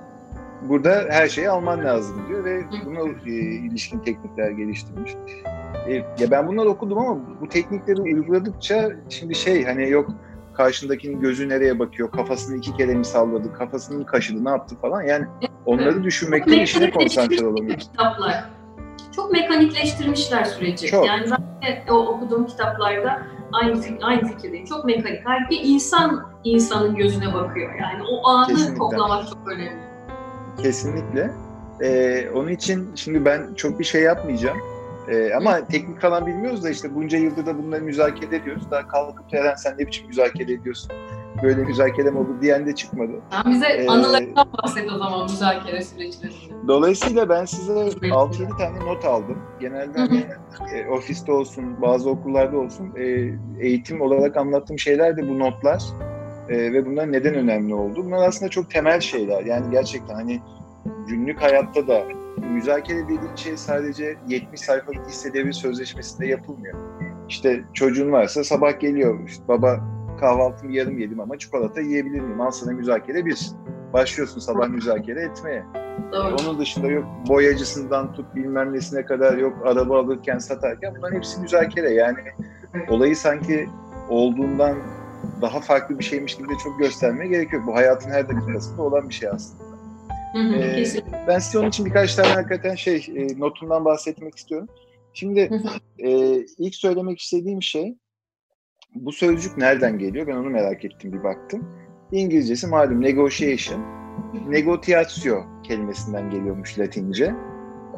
burada 0.68 1.06
her 1.10 1.28
şeyi 1.28 1.50
alman 1.50 1.84
lazım 1.84 2.16
diyor 2.28 2.44
ve 2.44 2.62
buna 2.86 2.98
e, 3.26 3.30
ilişkin 3.30 3.98
teknikler 3.98 4.50
geliştirmiş. 4.50 5.14
E, 5.88 5.94
ya 5.94 6.30
ben 6.30 6.46
bunları 6.46 6.68
okudum 6.68 6.98
ama 6.98 7.18
bu 7.40 7.48
teknikleri 7.48 8.00
uyguladıkça 8.00 8.90
şimdi 9.08 9.34
şey 9.34 9.64
hani 9.64 9.90
yok 9.90 10.10
karşındakinin 10.54 11.20
gözü 11.20 11.48
nereye 11.48 11.78
bakıyor, 11.78 12.10
kafasını 12.10 12.56
iki 12.56 12.76
kere 12.76 12.94
mi 12.94 13.04
salladı, 13.04 13.52
kafasını 13.52 13.98
mı 13.98 14.06
kaşıdı, 14.06 14.44
ne 14.44 14.50
yaptı 14.50 14.76
falan. 14.76 15.02
Yani 15.02 15.26
onları 15.66 16.04
düşünmekten 16.04 16.58
işine 16.58 16.90
konsantre 16.90 17.46
olamıyor. 17.46 17.78
Kitaplar. 17.78 18.44
Çok 19.16 19.32
mekanikleştirmişler 19.32 20.44
süreci. 20.44 20.86
Çok. 20.86 21.06
Yani 21.06 21.26
zaten 21.28 21.86
o 21.90 21.94
okuduğum 21.94 22.46
kitaplarda 22.46 23.22
aynı 23.52 23.80
aynı 24.02 24.28
fikirdeyim. 24.28 24.64
Çok 24.64 24.84
mekanik. 24.84 25.20
Halbuki 25.24 25.56
insan 25.56 26.26
insanın 26.44 26.94
gözüne 26.94 27.34
bakıyor. 27.34 27.74
Yani 27.74 28.02
o 28.12 28.28
anı 28.28 28.48
Kesinlikle. 28.48 28.78
toplamak 28.78 29.28
çok 29.28 29.48
önemli. 29.48 29.89
Kesinlikle. 30.62 31.30
Ee, 31.82 32.30
onun 32.34 32.48
için 32.48 32.94
şimdi 32.94 33.24
ben 33.24 33.54
çok 33.54 33.78
bir 33.78 33.84
şey 33.84 34.02
yapmayacağım. 34.02 34.58
Ee, 35.08 35.34
ama 35.34 35.66
teknik 35.66 36.00
falan 36.00 36.26
bilmiyoruz 36.26 36.64
da 36.64 36.70
işte 36.70 36.94
bunca 36.94 37.18
yıldır 37.18 37.46
da 37.46 37.58
bunları 37.58 37.82
müzakere 37.82 38.36
ediyoruz. 38.36 38.70
Daha 38.70 38.88
kalkıp 38.88 39.34
Eren 39.34 39.54
sen 39.54 39.74
ne 39.78 39.86
biçim 39.86 40.06
müzakere 40.06 40.52
ediyorsun? 40.52 40.92
Böyle 41.42 41.62
müzakere 41.62 42.10
mi 42.10 42.18
olur 42.18 42.40
diyen 42.40 42.66
de 42.66 42.74
çıkmadı. 42.74 43.12
Sen 43.30 43.52
bize 43.52 43.66
ee, 43.66 43.88
anılarından 43.88 44.48
bahset 44.62 44.92
o 44.92 44.98
zaman 44.98 45.22
müzakere 45.22 45.82
süreçlerinde. 45.82 46.68
Dolayısıyla 46.68 47.28
ben 47.28 47.44
size 47.44 47.72
6-7 47.72 48.58
tane 48.58 48.80
not 48.86 49.04
aldım. 49.04 49.38
Genelde 49.60 49.98
hani 49.98 50.26
e, 50.74 50.88
ofiste 50.88 51.32
olsun, 51.32 51.82
bazı 51.82 52.10
okullarda 52.10 52.58
olsun 52.58 52.92
e, 52.96 53.32
eğitim 53.60 54.00
olarak 54.00 54.36
anlattığım 54.36 54.78
şeyler 54.78 55.16
de 55.16 55.28
bu 55.28 55.38
notlar. 55.38 55.82
E, 56.50 56.72
ve 56.72 56.86
bunlar 56.86 57.12
neden 57.12 57.34
önemli 57.34 57.74
oldu? 57.74 58.04
Bunlar 58.04 58.28
aslında 58.28 58.50
çok 58.50 58.70
temel 58.70 59.00
şeyler. 59.00 59.44
Yani 59.44 59.70
gerçekten 59.70 60.14
hani 60.14 60.40
günlük 61.08 61.42
hayatta 61.42 61.88
da 61.88 62.04
müzakere 62.52 63.04
dediğin 63.04 63.36
şey 63.36 63.56
sadece 63.56 64.16
70 64.28 64.60
sayfalık 64.60 65.06
hisse 65.08 65.34
devri 65.34 65.52
sözleşmesinde 65.52 66.26
yapılmıyor. 66.26 66.78
İşte 67.28 67.64
çocuğun 67.72 68.12
varsa 68.12 68.44
sabah 68.44 68.80
geliyor. 68.80 69.26
İşte 69.26 69.48
baba 69.48 69.80
kahvaltımı 70.20 70.72
yarım 70.72 70.98
yedim 70.98 71.20
ama 71.20 71.38
çikolata 71.38 71.80
yiyebilir 71.80 72.20
miyim? 72.20 72.40
Al 72.40 72.50
sana 72.50 72.72
müzakere 72.72 73.26
bir. 73.26 73.50
Başlıyorsun 73.92 74.40
sabah 74.40 74.68
müzakere 74.68 75.22
etmeye. 75.22 75.64
Doğru. 76.12 76.36
Onun 76.40 76.58
dışında 76.58 76.86
yok 76.86 77.04
boyacısından 77.28 78.12
tut 78.12 78.34
bilmem 78.34 78.72
nesine 78.72 79.04
kadar 79.04 79.38
yok 79.38 79.58
araba 79.64 80.00
alırken 80.00 80.38
satarken 80.38 80.94
bunların 80.96 81.16
hepsi 81.16 81.40
müzakere. 81.40 81.90
Yani 81.90 82.18
olayı 82.88 83.16
sanki 83.16 83.68
olduğundan 84.08 84.76
daha 85.42 85.60
farklı 85.60 85.98
bir 85.98 86.04
şeymiş 86.04 86.36
gibi 86.36 86.48
de 86.48 86.54
çok 86.64 86.78
göstermeye 86.78 87.30
gerek 87.30 87.52
yok. 87.52 87.66
Bu 87.66 87.74
hayatın 87.74 88.10
her 88.10 88.28
dakikasında 88.28 88.82
olan 88.82 89.08
bir 89.08 89.14
şey 89.14 89.28
aslında. 89.28 89.64
Hı 90.32 90.38
hı, 90.38 90.54
ee, 90.54 90.84
ben 91.26 91.38
size 91.38 91.58
onun 91.58 91.68
için 91.68 91.86
birkaç 91.86 92.14
tane 92.14 92.28
hakikaten 92.28 92.74
şey 92.74 93.06
e, 93.16 93.40
notumdan 93.40 93.84
bahsetmek 93.84 94.36
istiyorum. 94.36 94.68
Şimdi 95.14 95.50
e, 95.98 96.10
ilk 96.58 96.74
söylemek 96.74 97.20
istediğim 97.20 97.62
şey 97.62 97.96
bu 98.94 99.12
sözcük 99.12 99.56
nereden 99.56 99.98
geliyor? 99.98 100.26
Ben 100.26 100.36
onu 100.36 100.50
merak 100.50 100.84
ettim 100.84 101.12
bir 101.12 101.24
baktım. 101.24 101.68
İngilizcesi 102.12 102.66
malum 102.66 103.00
negotiation. 103.00 103.82
Negociatio 104.48 105.44
kelimesinden 105.62 106.30
geliyormuş 106.30 106.78
Latince. 106.78 107.34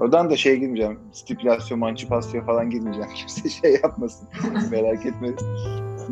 Oradan 0.01 0.31
da 0.31 0.37
şey 0.37 0.57
girmeyeceğim. 0.57 0.99
Stipülasyon, 1.13 1.79
mançipasyon 1.79 2.47
falan 2.47 2.71
girmeyeceğim. 2.71 3.11
Kimse 3.15 3.49
şey 3.49 3.81
yapmasın. 3.83 4.29
merak 4.71 5.07
etme. 5.07 5.29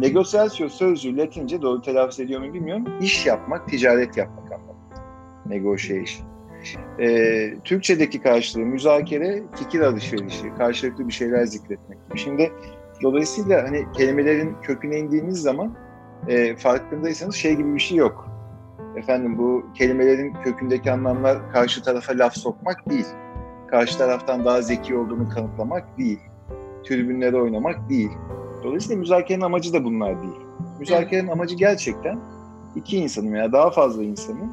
Negociatio 0.01 0.69
sözcüğü 0.69 1.17
Latince 1.17 1.63
doğru 1.63 1.83
telaffuz 1.83 2.21
ediyor 2.21 2.41
mu 2.41 2.55
bilmiyorum. 2.55 2.85
İş 3.01 3.27
yapmak, 3.27 3.69
ticaret 3.69 4.17
yapmak 4.17 4.53
anlamında. 4.53 4.95
Negotiation. 5.47 6.31
Ee, 7.01 7.55
Türkçedeki 7.65 8.23
karşılığı 8.23 8.65
müzakere, 8.65 9.43
fikir 9.55 9.81
alışverişi, 9.81 10.55
karşılıklı 10.59 11.09
bir 11.09 11.13
şeyler 11.13 11.45
zikretmek. 11.45 11.99
Şimdi 12.15 12.53
dolayısıyla 13.03 13.63
hani 13.63 13.85
kelimelerin 13.93 14.57
köküne 14.63 14.99
indiğimiz 14.99 15.43
zaman 15.43 15.77
e, 16.29 16.57
farkındaysanız 16.57 17.35
şey 17.35 17.55
gibi 17.55 17.75
bir 17.75 17.81
şey 17.81 17.97
yok. 17.97 18.29
Efendim 18.97 19.39
bu 19.39 19.67
kelimelerin 19.75 20.35
kökündeki 20.45 20.93
anlamlar 20.93 21.53
karşı 21.53 21.83
tarafa 21.83 22.19
laf 22.19 22.37
sokmak 22.37 22.91
değil. 22.91 23.07
Karşı 23.71 23.99
taraftan 23.99 24.45
daha 24.45 24.63
zeki 24.63 24.97
olduğunu 24.97 25.29
kanıtlamak 25.29 25.99
değil. 25.99 26.21
Tribünlere 26.85 27.37
oynamak 27.37 27.89
değil. 27.89 28.11
Dolayısıyla 28.63 28.97
müzakerenin 28.97 29.45
amacı 29.45 29.73
da 29.73 29.85
bunlar 29.85 30.23
değil. 30.23 30.41
Müzakerenin 30.79 31.29
amacı 31.29 31.55
gerçekten 31.55 32.19
iki 32.77 32.97
insanın 32.99 33.33
veya 33.33 33.53
daha 33.53 33.71
fazla 33.71 34.03
insanın 34.03 34.53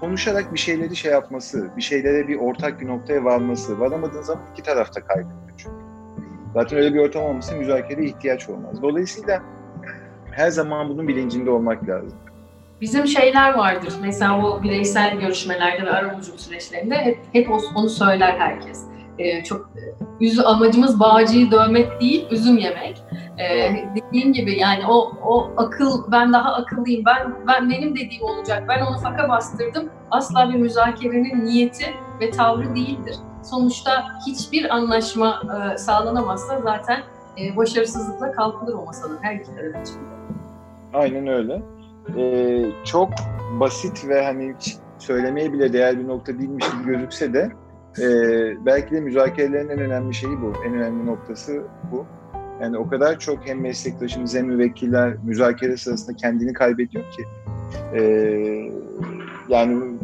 konuşarak 0.00 0.54
bir 0.54 0.58
şeyleri 0.58 0.96
şey 0.96 1.12
yapması, 1.12 1.70
bir 1.76 1.82
şeylere 1.82 2.28
bir 2.28 2.36
ortak 2.36 2.80
bir 2.80 2.86
noktaya 2.86 3.24
varması. 3.24 3.80
Varamadığın 3.80 4.22
zaman 4.22 4.42
iki 4.52 4.62
tarafta 4.62 5.04
kaybediyor 5.04 5.52
çünkü. 5.56 5.76
Zaten 6.54 6.78
öyle 6.78 6.94
bir 6.94 7.00
ortam 7.00 7.22
olmasa 7.22 7.56
müzakereye 7.56 8.08
ihtiyaç 8.08 8.48
olmaz. 8.48 8.82
Dolayısıyla 8.82 9.42
her 10.30 10.50
zaman 10.50 10.88
bunun 10.88 11.08
bilincinde 11.08 11.50
olmak 11.50 11.88
lazım. 11.88 12.18
Bizim 12.80 13.06
şeyler 13.06 13.54
vardır. 13.54 13.92
Mesela 14.02 14.46
o 14.46 14.62
bireysel 14.62 15.20
görüşmelerde 15.20 15.86
ve 15.86 15.90
arabuluculuk 15.90 16.40
süreçlerinde 16.40 16.94
hep, 16.94 17.18
hep 17.32 17.50
onu 17.76 17.88
söyler 17.88 18.34
herkes. 18.38 18.84
Ee, 19.18 19.44
çok 19.44 19.70
yüzü 20.20 20.42
amacımız 20.42 21.00
bağcıyı 21.00 21.50
dövmek 21.50 22.00
değil, 22.00 22.26
üzüm 22.30 22.58
yemek. 22.58 23.02
Ee, 23.38 23.74
dediğim 23.96 24.32
gibi 24.32 24.58
yani 24.58 24.86
o 24.88 25.12
o 25.22 25.50
akıl 25.56 26.12
ben 26.12 26.32
daha 26.32 26.54
akıllıyım. 26.54 27.04
Ben 27.04 27.34
ben 27.46 27.70
benim 27.70 27.96
dediğim 27.96 28.24
olacak. 28.24 28.64
Ben 28.68 28.86
onu 28.86 28.98
faka 28.98 29.28
bastırdım. 29.28 29.90
Asla 30.10 30.48
bir 30.48 30.58
müzakerenin 30.58 31.44
niyeti 31.44 31.86
ve 32.20 32.30
tavrı 32.30 32.74
değildir. 32.74 33.16
Sonuçta 33.42 34.04
hiçbir 34.26 34.74
anlaşma 34.74 35.42
e, 35.74 35.78
sağlanamazsa 35.78 36.60
zaten 36.60 37.00
e, 37.40 37.56
başarısızlıkla 37.56 38.32
kalkılır 38.32 38.74
o 38.74 38.84
masanın 38.84 39.18
her 39.22 39.34
iki 39.34 39.54
taraf 39.54 39.88
için. 39.88 39.96
Aynen 40.94 41.26
öyle. 41.26 41.62
Ee, 42.16 42.66
çok 42.84 43.10
basit 43.60 44.08
ve 44.08 44.24
hani 44.24 44.54
hiç 44.60 44.76
söylemeye 44.98 45.52
bile 45.52 45.72
değer 45.72 45.98
bir 45.98 46.08
nokta 46.08 46.38
değilmiş 46.38 46.70
gibi 46.70 46.84
gözükse 46.84 47.32
de 47.32 47.52
e, 47.98 48.06
belki 48.66 48.90
de 48.90 49.00
müzakerelerin 49.00 49.68
en 49.68 49.78
önemli 49.78 50.14
şeyi 50.14 50.42
bu. 50.42 50.52
En 50.66 50.74
önemli 50.74 51.06
noktası 51.06 51.62
bu. 51.92 52.06
Yani 52.62 52.78
o 52.78 52.88
kadar 52.88 53.18
çok 53.18 53.46
hem 53.46 53.60
meslektaşımız 53.60 54.34
hem 54.34 54.46
müvekkiller 54.46 55.14
müzakere 55.24 55.76
sırasında 55.76 56.16
kendini 56.16 56.52
kaybediyor 56.52 57.04
ki 57.12 57.24
e, 57.94 58.00
yani 59.48 59.98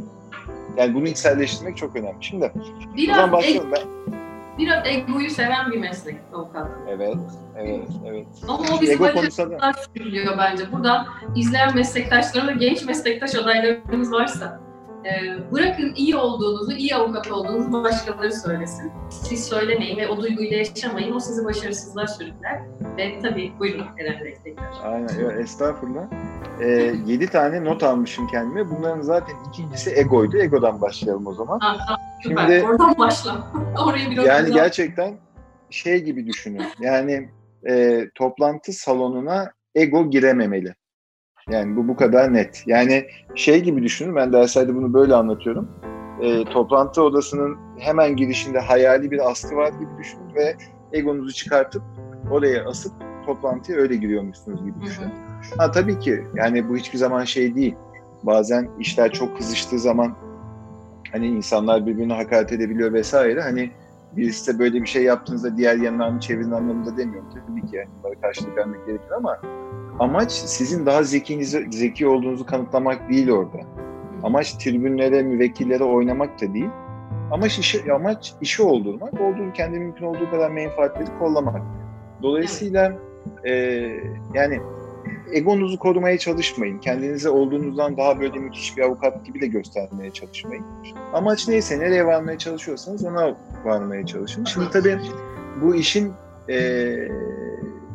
yani 0.77 0.95
bunu 0.95 1.09
içselleştirmek 1.09 1.77
çok 1.77 1.97
önemli. 1.97 2.17
Şimdi 2.21 2.53
biraz 2.97 3.33
başlayalım. 3.33 3.73
Ben... 3.73 4.15
Biraz 4.59 4.87
egoyu 4.87 5.31
seven 5.31 5.73
bir 5.73 5.79
meslek 5.79 6.17
avukat. 6.35 6.69
Evet, 6.88 7.17
evet, 7.57 7.88
evet. 8.07 8.27
Ama 8.49 8.59
o 8.79 8.81
bizi 8.81 9.00
başarılar 9.00 9.73
sürüklüyor 9.73 10.38
bence. 10.38 10.73
Burada 10.73 11.07
izleyen 11.37 11.75
meslektaşlarımız, 11.75 12.59
genç 12.59 12.85
meslektaş 12.85 13.35
adaylarımız 13.35 14.12
varsa 14.12 14.61
bırakın 15.53 15.93
iyi 15.97 16.17
olduğunuzu, 16.17 16.73
iyi 16.73 16.95
avukat 16.95 17.31
olduğunuzu 17.31 17.73
başkaları 17.73 18.33
söylesin. 18.33 18.93
Siz 19.11 19.45
söylemeyin 19.45 19.97
ve 19.97 20.09
o 20.09 20.21
duyguyla 20.21 20.57
yaşamayın. 20.57 21.15
O 21.15 21.21
sizi 21.21 21.45
başarısızlığa 21.45 22.07
sürükler. 22.07 22.62
Ve 22.97 23.19
tabii 23.23 23.53
buyurun 23.59 23.87
Bey 23.97 24.37
tekrar. 24.45 24.93
Aynen, 24.93 25.38
estağfurullah. 25.41 26.05
Ee, 26.61 26.95
7 27.07 27.27
tane 27.27 27.65
not 27.65 27.83
almışım 27.83 28.27
kendime. 28.27 28.71
Bunların 28.71 29.00
zaten 29.00 29.35
ikincisi 29.49 29.91
egoydu. 29.91 30.38
Egodan 30.38 30.81
başlayalım 30.81 31.27
o 31.27 31.35
zaman. 31.35 31.59
Tamam, 31.59 31.99
süper. 32.23 32.47
Şimdi, 32.47 32.67
Oradan 32.67 32.99
başla. 32.99 33.53
Orayı 33.87 34.11
bir 34.11 34.17
Yani 34.17 34.53
gerçekten 34.53 35.15
şey 35.71 36.05
gibi 36.05 36.27
düşünün. 36.27 36.65
Yani 36.81 37.29
e, 37.69 38.05
toplantı 38.15 38.73
salonuna 38.73 39.53
ego 39.75 40.11
girememeli. 40.11 40.75
Yani 41.50 41.76
bu 41.76 41.88
bu 41.88 41.97
kadar 41.97 42.35
net. 42.35 42.62
Yani 42.67 43.07
şey 43.35 43.62
gibi 43.62 43.83
düşünün, 43.83 44.17
ben 44.17 44.33
derslerde 44.33 44.75
bunu 44.75 44.95
böyle 44.95 45.14
anlatıyorum. 45.14 45.69
E, 46.21 46.45
toplantı 46.45 47.02
odasının 47.02 47.57
hemen 47.78 48.17
girişinde 48.17 48.59
hayali 48.59 49.11
bir 49.11 49.31
askı 49.31 49.57
var 49.57 49.69
gibi 49.69 49.90
düşünün 49.99 50.35
ve 50.35 50.57
egonuzu 50.93 51.33
çıkartıp 51.33 51.83
oraya 52.31 52.64
asıp 52.69 52.93
toplantıya 53.26 53.78
öyle 53.78 53.97
giriyormuşsunuz 53.97 54.64
gibi 54.64 54.81
düşünün. 54.83 55.12
Ha 55.59 55.71
tabii 55.71 55.99
ki 55.99 56.25
yani 56.35 56.69
bu 56.69 56.76
hiçbir 56.76 56.99
zaman 56.99 57.25
şey 57.25 57.55
değil. 57.55 57.75
Bazen 58.23 58.69
işler 58.78 59.12
çok 59.12 59.37
kızıştığı 59.37 59.78
zaman 59.78 60.14
hani 61.12 61.26
insanlar 61.26 61.87
birbirine 61.87 62.12
hakaret 62.12 62.52
edebiliyor 62.52 62.93
vesaire. 62.93 63.43
Hani 63.43 63.71
birisi 64.17 64.55
de 64.55 64.59
böyle 64.59 64.83
bir 64.83 64.87
şey 64.87 65.03
yaptığınızda 65.03 65.57
diğer 65.57 65.77
yanlarını 65.77 66.21
çevirin 66.21 66.50
anlamında 66.50 66.97
demiyorum. 66.97 67.29
Tabii 67.47 67.67
ki 67.67 67.77
yani 67.77 67.88
bunlara 67.99 68.21
karşılık 68.21 68.57
vermek 68.57 68.87
gerekir 68.87 69.11
ama 69.17 69.41
amaç 69.99 70.33
sizin 70.33 70.87
daha 70.87 71.03
zekinizi, 71.03 71.67
zeki 71.71 72.07
olduğunuzu 72.07 72.47
kanıtlamak 72.47 73.09
değil 73.09 73.31
orada. 73.31 73.59
Amaç 74.23 74.53
tribünlere, 74.53 75.23
müvekkillere 75.23 75.85
oynamak 75.85 76.41
da 76.43 76.55
değil. 76.55 76.71
Amaç 77.31 77.59
işi, 77.59 77.93
amaç 77.93 78.35
işi 78.41 78.62
oldurmak, 78.62 79.21
olduğu 79.21 79.53
kendi 79.53 79.79
mümkün 79.79 80.07
olduğu 80.07 80.31
kadar 80.31 80.50
menfaatleri 80.50 81.19
kollamak. 81.19 81.62
Dolayısıyla 82.23 82.93
e, 83.45 83.53
yani 84.35 84.61
egonuzu 85.32 85.78
korumaya 85.78 86.18
çalışmayın. 86.18 86.78
Kendinize 86.78 87.28
olduğunuzdan 87.28 87.97
daha 87.97 88.20
böyle 88.20 88.38
müthiş 88.38 88.76
bir 88.76 88.82
avukat 88.82 89.25
gibi 89.26 89.40
de 89.40 89.47
göstermeye 89.47 90.11
çalışmayın. 90.11 90.64
Amaç 91.12 91.49
neyse, 91.49 91.78
nereye 91.78 92.06
varmaya 92.06 92.38
çalışıyorsanız 92.38 93.04
ona 93.04 93.37
varmaya 93.64 94.06
çalışın. 94.06 94.44
Şimdi 94.44 94.70
tabii 94.70 94.99
bu 95.62 95.75
işin 95.75 96.12
e, 96.49 96.56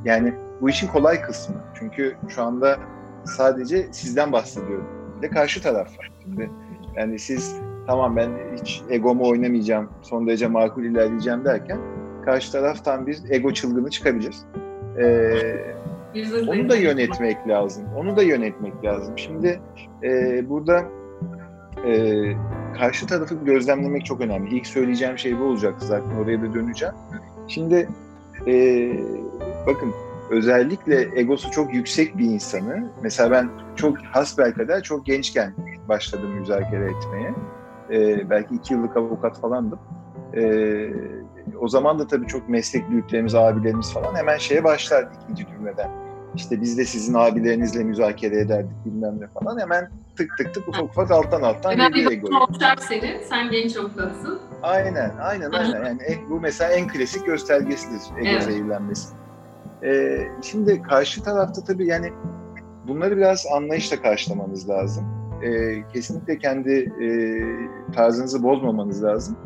yani 0.05 0.33
bu 0.61 0.69
işin 0.69 0.87
kolay 0.87 1.21
kısmı. 1.21 1.55
Çünkü 1.79 2.15
şu 2.29 2.43
anda 2.43 2.79
sadece 3.25 3.87
sizden 3.91 4.31
bahsediyorum. 4.31 4.87
Bir 5.17 5.21
de 5.21 5.29
karşı 5.29 5.61
taraf 5.61 5.99
var. 5.99 6.11
Şimdi 6.23 6.49
yani 6.95 7.19
siz 7.19 7.55
tamam 7.87 8.15
ben 8.15 8.29
hiç 8.61 8.81
egomu 8.89 9.27
oynamayacağım, 9.27 9.89
son 10.01 10.27
derece 10.27 10.47
makul 10.47 10.83
ilerleyeceğim 10.83 11.45
derken 11.45 11.79
karşı 12.25 12.51
taraftan 12.51 13.07
bir 13.07 13.17
ego 13.29 13.53
çılgını 13.53 13.89
çıkabilir. 13.89 14.35
Ee, 14.99 15.73
onu 16.47 16.69
da 16.69 16.75
yönetmek 16.75 17.47
lazım. 17.47 17.85
Onu 17.97 18.17
da 18.17 18.23
yönetmek 18.23 18.83
lazım. 18.83 19.17
Şimdi 19.17 19.61
e, 20.03 20.09
burada 20.49 20.83
e, 21.85 22.23
karşı 22.77 23.07
tarafı 23.07 23.35
gözlemlemek 23.35 24.05
çok 24.05 24.21
önemli. 24.21 24.55
İlk 24.55 24.67
söyleyeceğim 24.67 25.17
şey 25.17 25.39
bu 25.39 25.43
olacak 25.43 25.75
zaten. 25.77 26.15
Oraya 26.15 26.41
da 26.41 26.53
döneceğim. 26.53 26.95
Şimdi 27.47 27.89
e, 28.47 28.53
bakın 29.67 29.93
özellikle 30.29 31.19
egosu 31.19 31.51
çok 31.51 31.73
yüksek 31.73 32.17
bir 32.17 32.25
insanı, 32.25 32.91
mesela 33.01 33.31
ben 33.31 33.49
çok 33.75 33.97
hasbelkader 33.97 34.83
çok 34.83 35.05
gençken 35.05 35.53
başladım 35.89 36.29
müzakere 36.39 36.85
etmeye. 36.85 37.33
Ee, 37.91 38.29
belki 38.29 38.55
iki 38.55 38.73
yıllık 38.73 38.97
avukat 38.97 39.41
falandım. 39.41 39.79
Ee, 40.35 40.89
o 41.59 41.67
zaman 41.67 41.99
da 41.99 42.07
tabii 42.07 42.27
çok 42.27 42.49
meslek 42.49 42.89
büyüklerimiz, 42.89 43.35
abilerimiz 43.35 43.93
falan 43.93 44.15
hemen 44.15 44.37
şeye 44.37 44.63
başlardı 44.63 45.11
ikinci 45.23 45.47
cümleden. 45.47 46.02
İşte 46.35 46.61
biz 46.61 46.77
de 46.77 46.85
sizin 46.85 47.13
abilerinizle 47.13 47.83
müzakere 47.83 48.39
ederdik 48.39 48.85
bilmem 48.85 49.15
ne 49.19 49.27
falan. 49.27 49.59
Hemen 49.59 49.89
tık 50.15 50.37
tık 50.37 50.53
tık 50.53 50.67
ufak 50.67 50.83
ufak 50.83 51.11
alttan 51.11 51.41
alttan 51.41 51.75
geliyor 51.77 52.11
egoyu. 52.11 52.37
olacak 52.37 52.83
senin, 52.83 53.19
sen 53.29 53.51
genç 53.51 53.77
avukatsın. 53.77 54.39
Aynen, 54.63 55.11
aynen, 55.21 55.51
aynen. 55.51 55.85
Yani 55.85 55.99
bu 56.29 56.39
mesela 56.39 56.71
en 56.71 56.87
klasik 56.87 57.25
göstergesidir 57.25 58.01
ego 58.17 58.27
evet. 58.29 58.43
zehirlenmesi. 58.43 59.07
E, 59.83 60.19
şimdi 60.41 60.81
karşı 60.81 61.23
tarafta 61.23 61.63
tabii 61.63 61.87
yani 61.87 62.13
bunları 62.87 63.17
biraz 63.17 63.45
anlayışla 63.55 64.01
karşılamanız 64.01 64.69
lazım. 64.69 65.05
E, 65.43 65.81
kesinlikle 65.93 66.37
kendi 66.37 66.71
e, 67.01 67.07
tarzınızı 67.93 68.43
bozmamanız 68.43 69.03
lazım. 69.03 69.37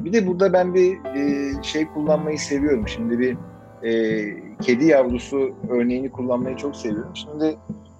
Bir 0.00 0.12
de 0.12 0.26
burada 0.26 0.52
ben 0.52 0.74
bir 0.74 0.98
e, 1.04 1.52
şey 1.62 1.86
kullanmayı 1.88 2.38
seviyorum. 2.38 2.88
Şimdi 2.88 3.18
bir 3.18 3.36
e, 3.82 4.49
kedi 4.60 4.86
yavrusu 4.86 5.54
örneğini 5.68 6.10
kullanmayı 6.10 6.56
çok 6.56 6.76
seviyorum. 6.76 7.12
Şimdi 7.14 7.58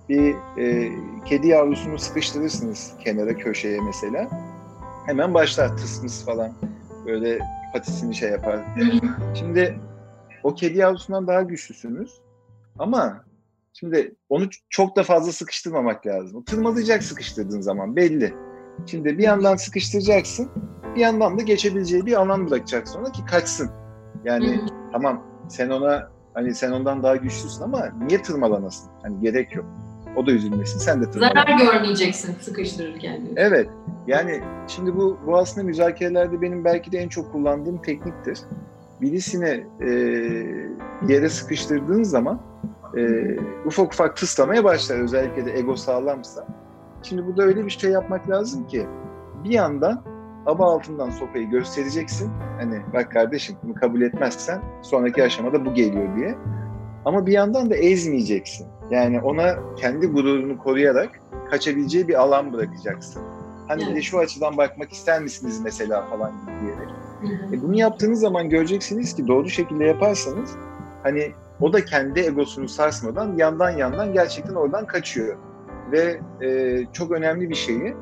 bir 0.08 0.34
e, 0.58 0.92
kedi 1.24 1.48
yavrusunu 1.48 1.98
sıkıştırırsınız 1.98 2.92
kenara 3.04 3.34
köşeye 3.36 3.80
mesela. 3.80 4.28
Hemen 5.06 5.34
başlar 5.34 5.76
tısmıs 5.76 6.24
falan 6.24 6.52
böyle 7.06 7.38
patisini 7.72 8.14
şey 8.14 8.30
yapar. 8.30 8.60
Şimdi 9.34 9.80
o 10.42 10.54
kedi 10.54 10.78
yavrusundan 10.78 11.26
daha 11.26 11.42
güçlüsünüz. 11.42 12.20
Ama 12.78 13.24
şimdi 13.72 14.14
onu 14.28 14.44
çok 14.70 14.96
da 14.96 15.02
fazla 15.02 15.32
sıkıştırmamak 15.32 16.06
lazım. 16.06 16.44
Tırmalayacak 16.44 17.02
sıkıştırdığın 17.02 17.60
zaman 17.60 17.96
belli. 17.96 18.34
Şimdi 18.86 19.18
bir 19.18 19.22
yandan 19.22 19.56
sıkıştıracaksın, 19.56 20.50
bir 20.94 21.00
yandan 21.00 21.38
da 21.38 21.42
geçebileceği 21.42 22.06
bir 22.06 22.20
alan 22.20 22.50
bırakacaksın 22.50 23.00
ona 23.00 23.12
ki 23.12 23.24
kaçsın. 23.24 23.70
Yani 24.24 24.60
tamam 24.92 25.26
sen 25.48 25.70
ona 25.70 26.10
hani 26.34 26.54
sen 26.54 26.72
ondan 26.72 27.02
daha 27.02 27.16
güçlüsün 27.16 27.62
ama 27.62 27.88
niye 28.06 28.22
tırmalanasın? 28.22 28.90
Hani 29.02 29.20
gerek 29.20 29.54
yok. 29.54 29.64
O 30.16 30.26
da 30.26 30.30
üzülmesin. 30.30 30.78
Sen 30.78 31.02
de 31.02 31.10
tırmalan. 31.10 31.32
Zarar 31.34 31.58
görmeyeceksin 31.58 32.34
sıkıştırırken. 32.40 33.20
Evet. 33.36 33.68
Yani 34.06 34.40
şimdi 34.68 34.96
bu, 34.96 35.18
bu 35.26 35.36
aslında 35.38 35.66
müzakerelerde 35.66 36.42
benim 36.42 36.64
belki 36.64 36.92
de 36.92 36.98
en 36.98 37.08
çok 37.08 37.32
kullandığım 37.32 37.82
tekniktir. 37.82 38.38
Birisini 39.00 39.66
e, 39.80 39.88
bir 41.02 41.14
yere 41.14 41.28
sıkıştırdığın 41.28 42.02
zaman 42.02 42.40
e, 42.96 43.00
ufak 43.66 43.92
ufak 43.92 44.16
tıslamaya 44.16 44.64
başlar. 44.64 44.98
Özellikle 44.98 45.46
de 45.46 45.58
ego 45.58 45.76
sağlamsa. 45.76 46.46
Şimdi 47.02 47.26
burada 47.26 47.42
öyle 47.42 47.64
bir 47.64 47.70
şey 47.70 47.90
yapmak 47.90 48.30
lazım 48.30 48.66
ki 48.66 48.86
bir 49.44 49.50
yandan 49.50 50.02
aba 50.46 50.72
altından 50.72 51.10
sopayı 51.10 51.50
göstereceksin. 51.50 52.30
Hani 52.58 52.80
bak 52.94 53.12
kardeşim 53.12 53.56
bunu 53.62 53.74
kabul 53.74 54.00
etmezsen 54.00 54.62
sonraki 54.82 55.24
aşamada 55.24 55.66
bu 55.66 55.74
geliyor 55.74 56.16
diye. 56.16 56.34
Ama 57.04 57.26
bir 57.26 57.32
yandan 57.32 57.70
da 57.70 57.76
ezmeyeceksin. 57.76 58.66
Yani 58.90 59.20
ona 59.20 59.74
kendi 59.76 60.06
gururunu 60.06 60.58
koruyarak 60.58 61.20
kaçabileceği 61.50 62.08
bir 62.08 62.14
alan 62.14 62.52
bırakacaksın. 62.52 63.22
Hani 63.68 63.82
evet. 63.82 63.90
bir 63.90 63.96
de 63.96 64.02
şu 64.02 64.18
açıdan 64.18 64.56
bakmak 64.56 64.92
ister 64.92 65.22
misiniz 65.22 65.60
mesela 65.64 66.06
falan 66.06 66.32
gibi 66.40 66.50
diyerek. 66.60 66.88
E 67.52 67.62
bunu 67.62 67.78
yaptığınız 67.78 68.20
zaman 68.20 68.48
göreceksiniz 68.48 69.16
ki 69.16 69.26
doğru 69.26 69.48
şekilde 69.48 69.84
yaparsanız 69.84 70.56
hani 71.02 71.32
o 71.60 71.72
da 71.72 71.84
kendi 71.84 72.20
egosunu 72.20 72.68
sarsmadan 72.68 73.36
yandan 73.36 73.70
yandan 73.70 74.12
gerçekten 74.12 74.54
oradan 74.54 74.86
kaçıyor. 74.86 75.36
Ve 75.92 76.20
e, 76.46 76.80
çok 76.92 77.10
önemli 77.10 77.50
bir 77.50 77.54
şeyi 77.54 77.94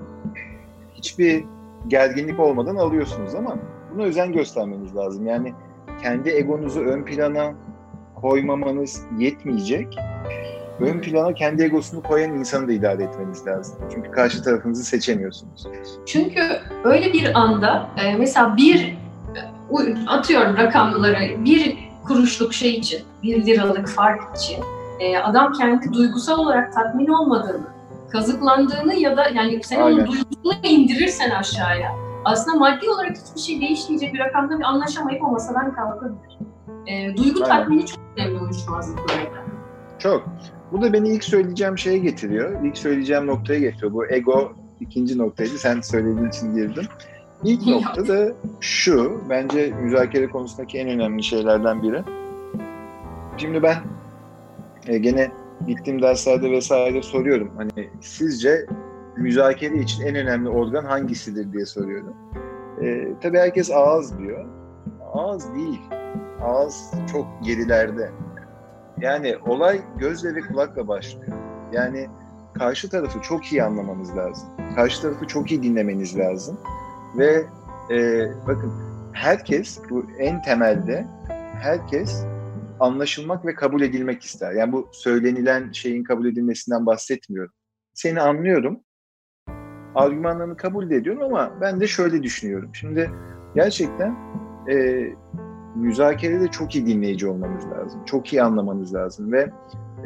hiçbir 0.95 1.45
gerginlik 1.87 2.41
olmadan 2.41 2.77
alıyorsunuz 2.77 3.35
ama 3.35 3.57
buna 3.95 4.03
özen 4.03 4.33
göstermeniz 4.33 4.97
lazım. 4.97 5.27
Yani 5.27 5.53
kendi 6.03 6.31
egonuzu 6.31 6.81
ön 6.81 7.05
plana 7.05 7.55
koymamanız 8.15 9.03
yetmeyecek. 9.19 9.99
Ön 10.81 11.01
plana 11.01 11.35
kendi 11.35 11.63
egosunu 11.63 12.03
koyan 12.03 12.33
insanı 12.35 12.69
da 12.69 12.73
idare 12.73 13.03
etmeniz 13.03 13.47
lazım. 13.47 13.77
Çünkü 13.95 14.11
karşı 14.11 14.43
tarafınızı 14.43 14.85
seçemiyorsunuz. 14.85 15.67
Çünkü 16.07 16.41
öyle 16.85 17.13
bir 17.13 17.39
anda 17.39 17.89
e, 17.97 18.17
mesela 18.17 18.57
bir 18.57 18.99
atıyorum 20.07 20.57
rakamları 20.57 21.45
bir 21.45 21.79
kuruşluk 22.07 22.55
şey 22.55 22.75
için, 22.75 23.01
bir 23.23 23.47
liralık 23.47 23.89
fark 23.89 24.37
için 24.37 24.65
e, 25.01 25.19
adam 25.19 25.53
kendi 25.53 25.93
duygusal 25.93 26.39
olarak 26.39 26.73
tatmin 26.73 27.07
olmadığını, 27.07 27.67
kazıklandığını 28.13 28.95
ya 28.95 29.17
da 29.17 29.29
yani 29.29 29.61
sen 29.65 29.81
Aynen. 29.81 29.97
onun 29.97 30.07
duygusunu 30.07 30.53
indirirsen 30.63 31.31
aşağıya 31.31 32.09
aslında 32.25 32.59
maddi 32.59 32.91
olarak 32.91 33.17
hiçbir 33.17 33.41
şey 33.41 33.61
değişmeyecek 33.61 34.15
bir 34.15 34.19
rakamda 34.19 34.59
bir 34.59 34.65
anlaşamayıp 34.65 35.23
o 35.23 35.31
masadan 35.31 35.75
kalkabilir. 35.75 36.39
E, 36.87 37.17
duygu 37.17 37.45
Aynen. 37.45 37.57
tatmini 37.57 37.87
çok 37.87 38.01
önemli 38.17 38.39
uyuşmazlıklarda. 38.39 39.39
Çok. 39.99 40.29
Bu 40.73 40.83
da 40.83 40.93
beni 40.93 41.09
ilk 41.09 41.25
söyleyeceğim 41.25 41.79
şeye 41.79 41.99
getiriyor. 41.99 42.65
İlk 42.65 42.79
söyleyeceğim 42.79 43.27
noktaya 43.27 43.61
getiriyor. 43.61 43.93
Bu 43.93 44.07
ego 44.07 44.53
ikinci 44.81 45.19
noktaydı. 45.19 45.59
Sen 45.59 45.81
söylediğin 45.81 46.29
için 46.29 46.55
girdim. 46.55 46.85
İlk 47.45 47.67
nokta 47.67 48.09
da 48.09 48.33
şu, 48.61 49.21
bence 49.31 49.75
müzakere 49.83 50.31
konusundaki 50.31 50.79
en 50.79 50.89
önemli 50.89 51.23
şeylerden 51.23 51.83
biri. 51.83 52.03
Şimdi 53.37 53.63
ben 53.63 53.77
e, 54.87 54.99
gene 54.99 55.31
gittiğim 55.67 56.03
derslerde 56.03 56.51
vesaire 56.51 57.03
soruyorum. 57.03 57.51
Hani 57.57 57.91
sizce 58.01 58.67
müzakere 59.17 59.77
için 59.77 60.07
en 60.07 60.15
önemli 60.15 60.49
organ 60.49 60.85
hangisidir 60.85 61.53
diye 61.53 61.67
soruyorum. 61.67 62.15
E, 62.83 63.09
tabii 63.21 63.39
herkes 63.39 63.71
ağız 63.71 64.19
diyor. 64.19 64.47
Ağız 65.13 65.55
değil. 65.55 65.81
Ağız 66.43 66.91
çok 67.13 67.27
gerilerde. 67.43 68.11
Yani 69.01 69.37
olay 69.47 69.81
gözle 69.99 70.35
ve 70.35 70.41
kulakla 70.41 70.89
başlıyor. 70.89 71.33
Yani 71.73 72.09
karşı 72.55 72.91
tarafı 72.91 73.21
çok 73.21 73.53
iyi 73.53 73.63
anlamanız 73.63 74.17
lazım. 74.17 74.49
Karşı 74.75 75.03
tarafı 75.03 75.27
çok 75.27 75.51
iyi 75.51 75.63
dinlemeniz 75.63 76.19
lazım. 76.19 76.59
Ve 77.19 77.45
e, 77.91 78.29
bakın 78.47 78.73
herkes 79.13 79.81
bu 79.91 80.05
en 80.19 80.43
temelde 80.43 81.07
herkes 81.61 82.25
anlaşılmak 82.81 83.47
ve 83.47 83.55
kabul 83.55 83.83
edilmek 83.83 84.23
ister. 84.23 84.53
Yani 84.53 84.73
bu 84.73 84.89
söylenilen 84.93 85.73
şeyin 85.73 86.05
kabul 86.05 86.27
edilmesinden 86.27 86.87
bahsetmiyorum. 86.87 87.53
Seni 87.95 88.21
anlıyorum. 88.21 88.81
Argümanlarını 89.95 90.57
kabul 90.57 90.91
ediyorum 90.91 91.23
ama 91.23 91.61
ben 91.61 91.81
de 91.81 91.87
şöyle 91.87 92.23
düşünüyorum. 92.23 92.71
Şimdi 92.75 93.11
gerçekten 93.55 94.17
e, 94.71 95.07
müzakerede 95.77 96.49
çok 96.49 96.75
iyi 96.75 96.87
dinleyici 96.87 97.29
olmanız 97.29 97.71
lazım. 97.71 98.05
Çok 98.05 98.33
iyi 98.33 98.43
anlamanız 98.43 98.95
lazım 98.95 99.33
ve 99.33 99.51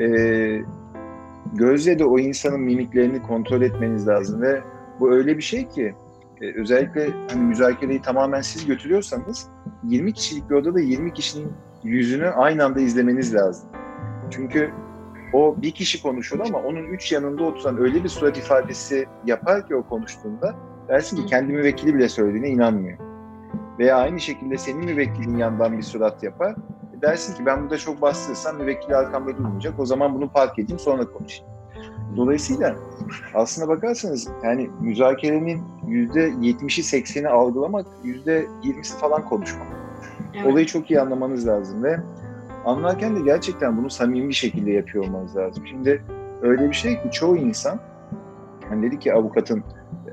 e, 0.01 0.07
gözle 1.53 1.99
de 1.99 2.05
o 2.05 2.19
insanın 2.19 2.61
mimiklerini 2.61 3.23
kontrol 3.23 3.63
etmeniz 3.63 4.09
lazım 4.09 4.43
ve 4.43 4.63
bu 5.01 5.13
öyle 5.13 5.37
bir 5.37 5.43
şey 5.43 5.69
ki 5.69 5.95
e, 6.43 6.61
özellikle 6.61 7.11
hani 7.31 7.43
müzakereyi 7.43 8.03
tamamen 8.03 8.41
siz 8.41 8.67
götürüyorsanız 8.67 9.49
20 9.85 10.13
kişilik 10.13 10.51
bir 10.51 10.55
odada 10.55 10.81
20 10.81 11.13
kişinin 11.13 11.53
yüzünü 11.85 12.29
aynı 12.29 12.65
anda 12.65 12.81
izlemeniz 12.81 13.35
lazım. 13.35 13.69
Çünkü 14.31 14.71
o 15.33 15.63
bir 15.63 15.71
kişi 15.71 16.03
konuşur 16.03 16.41
ama 16.41 16.59
onun 16.59 16.85
üç 16.85 17.13
yanında 17.13 17.45
oturan 17.45 17.79
öyle 17.81 18.05
bir 18.05 18.09
surat 18.09 18.39
ifadesi 18.39 19.07
yapar 19.27 19.69
ki 19.69 19.77
o 19.77 19.83
konuştuğunda 19.83 20.55
dersin 20.89 21.17
ki 21.17 21.27
kendi 21.27 21.53
müvekkili 21.53 21.95
bile 21.95 22.09
söylediğine 22.09 22.49
inanmıyor. 22.49 22.99
Veya 23.79 23.97
aynı 23.97 24.21
şekilde 24.21 24.59
senin 24.59 24.85
müvekkilin 24.85 25.37
yandan 25.37 25.79
bir 25.79 25.83
surat 25.83 26.23
yapar. 26.23 26.55
Dersin 27.03 27.35
ki 27.35 27.47
ben 27.47 27.63
burada 27.63 27.79
çok 27.79 28.03
bastırırsam 28.03 28.57
müvekkili 28.57 28.97
arkamda 28.97 29.37
durmayacak. 29.37 29.81
O 29.81 29.87
zaman 29.87 30.15
bunu 30.15 30.31
park 30.31 30.59
edeyim 30.59 30.79
sonra 30.79 31.05
konuşayım. 31.05 31.52
Dolayısıyla 32.17 32.77
aslına 33.35 33.69
bakarsanız 33.69 34.29
yani 34.45 34.71
müzakerenin 34.81 35.63
yüzde 35.87 36.33
yetmişi 36.41 36.83
sekseni 36.83 37.29
algılamak, 37.29 37.87
yüzde 38.05 38.47
yirmisi 38.63 38.99
falan 38.99 39.29
konuşmak. 39.29 39.67
Evet. 40.35 40.47
Olayı 40.47 40.67
çok 40.67 40.91
iyi 40.91 41.01
anlamanız 41.01 41.47
lazım 41.47 41.83
ve 41.85 42.01
anlarken 42.65 43.17
de 43.17 43.21
gerçekten 43.21 43.79
bunu 43.79 43.91
samimi 43.91 44.29
bir 44.29 44.35
şekilde 44.35 44.71
yapıyor 44.71 45.05
olmanız 45.05 45.37
lazım. 45.37 45.67
Şimdi 45.67 46.03
öyle 46.43 46.69
bir 46.69 46.75
şey 46.75 47.03
ki 47.03 47.11
çoğu 47.13 47.37
insan 47.37 47.81
hani 48.69 48.83
dedi 48.83 48.99
ki 48.99 49.15
avukatın 49.15 49.65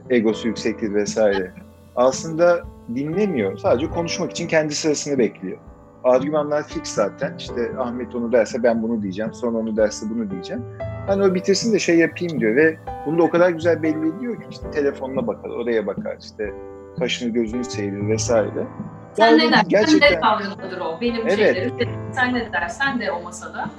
egosu 0.10 0.48
yüksektir 0.48 0.94
vesaire. 0.94 1.54
Aslında 1.96 2.64
dinlemiyor. 2.96 3.58
Sadece 3.58 3.90
konuşmak 3.90 4.32
için 4.32 4.48
kendi 4.48 4.76
sırasını 4.76 5.18
bekliyor. 5.18 5.58
Argümanlar 6.04 6.68
fix 6.68 6.88
zaten. 6.88 7.38
İşte 7.38 7.72
Ahmet 7.78 8.16
onu 8.16 8.32
derse 8.32 8.64
ben 8.64 8.84
bunu 8.84 9.02
diyeceğim. 9.02 9.34
Sonra 9.34 9.58
onu 9.58 9.78
derse 9.78 10.06
bunu 10.10 10.32
diyeceğim. 10.32 10.64
Hani 11.10 11.24
o 11.24 11.36
bitirsin 11.36 11.74
de 11.74 11.80
şey 11.80 11.98
yapayım 11.98 12.40
diyor 12.40 12.56
ve 12.56 12.78
bunu 13.06 13.18
da 13.18 13.24
o 13.24 13.30
kadar 13.30 13.50
güzel 13.50 13.84
belli 13.84 14.16
ediyor 14.18 14.42
ki 14.42 14.48
işte 14.50 14.72
telefonuna 14.72 15.28
bakar, 15.28 15.50
oraya 15.50 15.88
bakar 15.88 16.18
işte 16.20 16.54
kaşını 17.00 17.30
gözünü 17.30 17.64
seyrir 17.64 18.08
vesaire. 18.08 18.68
Sen 19.14 19.28
yani 19.28 19.38
ne 19.38 19.52
dersen 19.52 19.70
gerçekten... 19.70 20.12
ne 20.12 20.20
tavrındadır 20.20 20.80
o. 20.80 21.02
Benim 21.02 21.22
evet. 21.22 21.38
şeylerim. 21.38 21.74
Sen 22.12 22.34
ne 22.34 22.54
dersen 22.54 23.00
de 23.00 23.12
o 23.12 23.24
masada. 23.24 23.70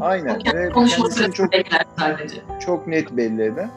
Aynen. 0.00 0.34
O 0.34 0.54
ve 0.54 0.68
kendisini 0.72 1.32
çok, 1.32 1.50
sadece. 1.98 2.36
çok 2.60 2.86
net 2.86 3.16
belli 3.16 3.42
eden. 3.42 3.70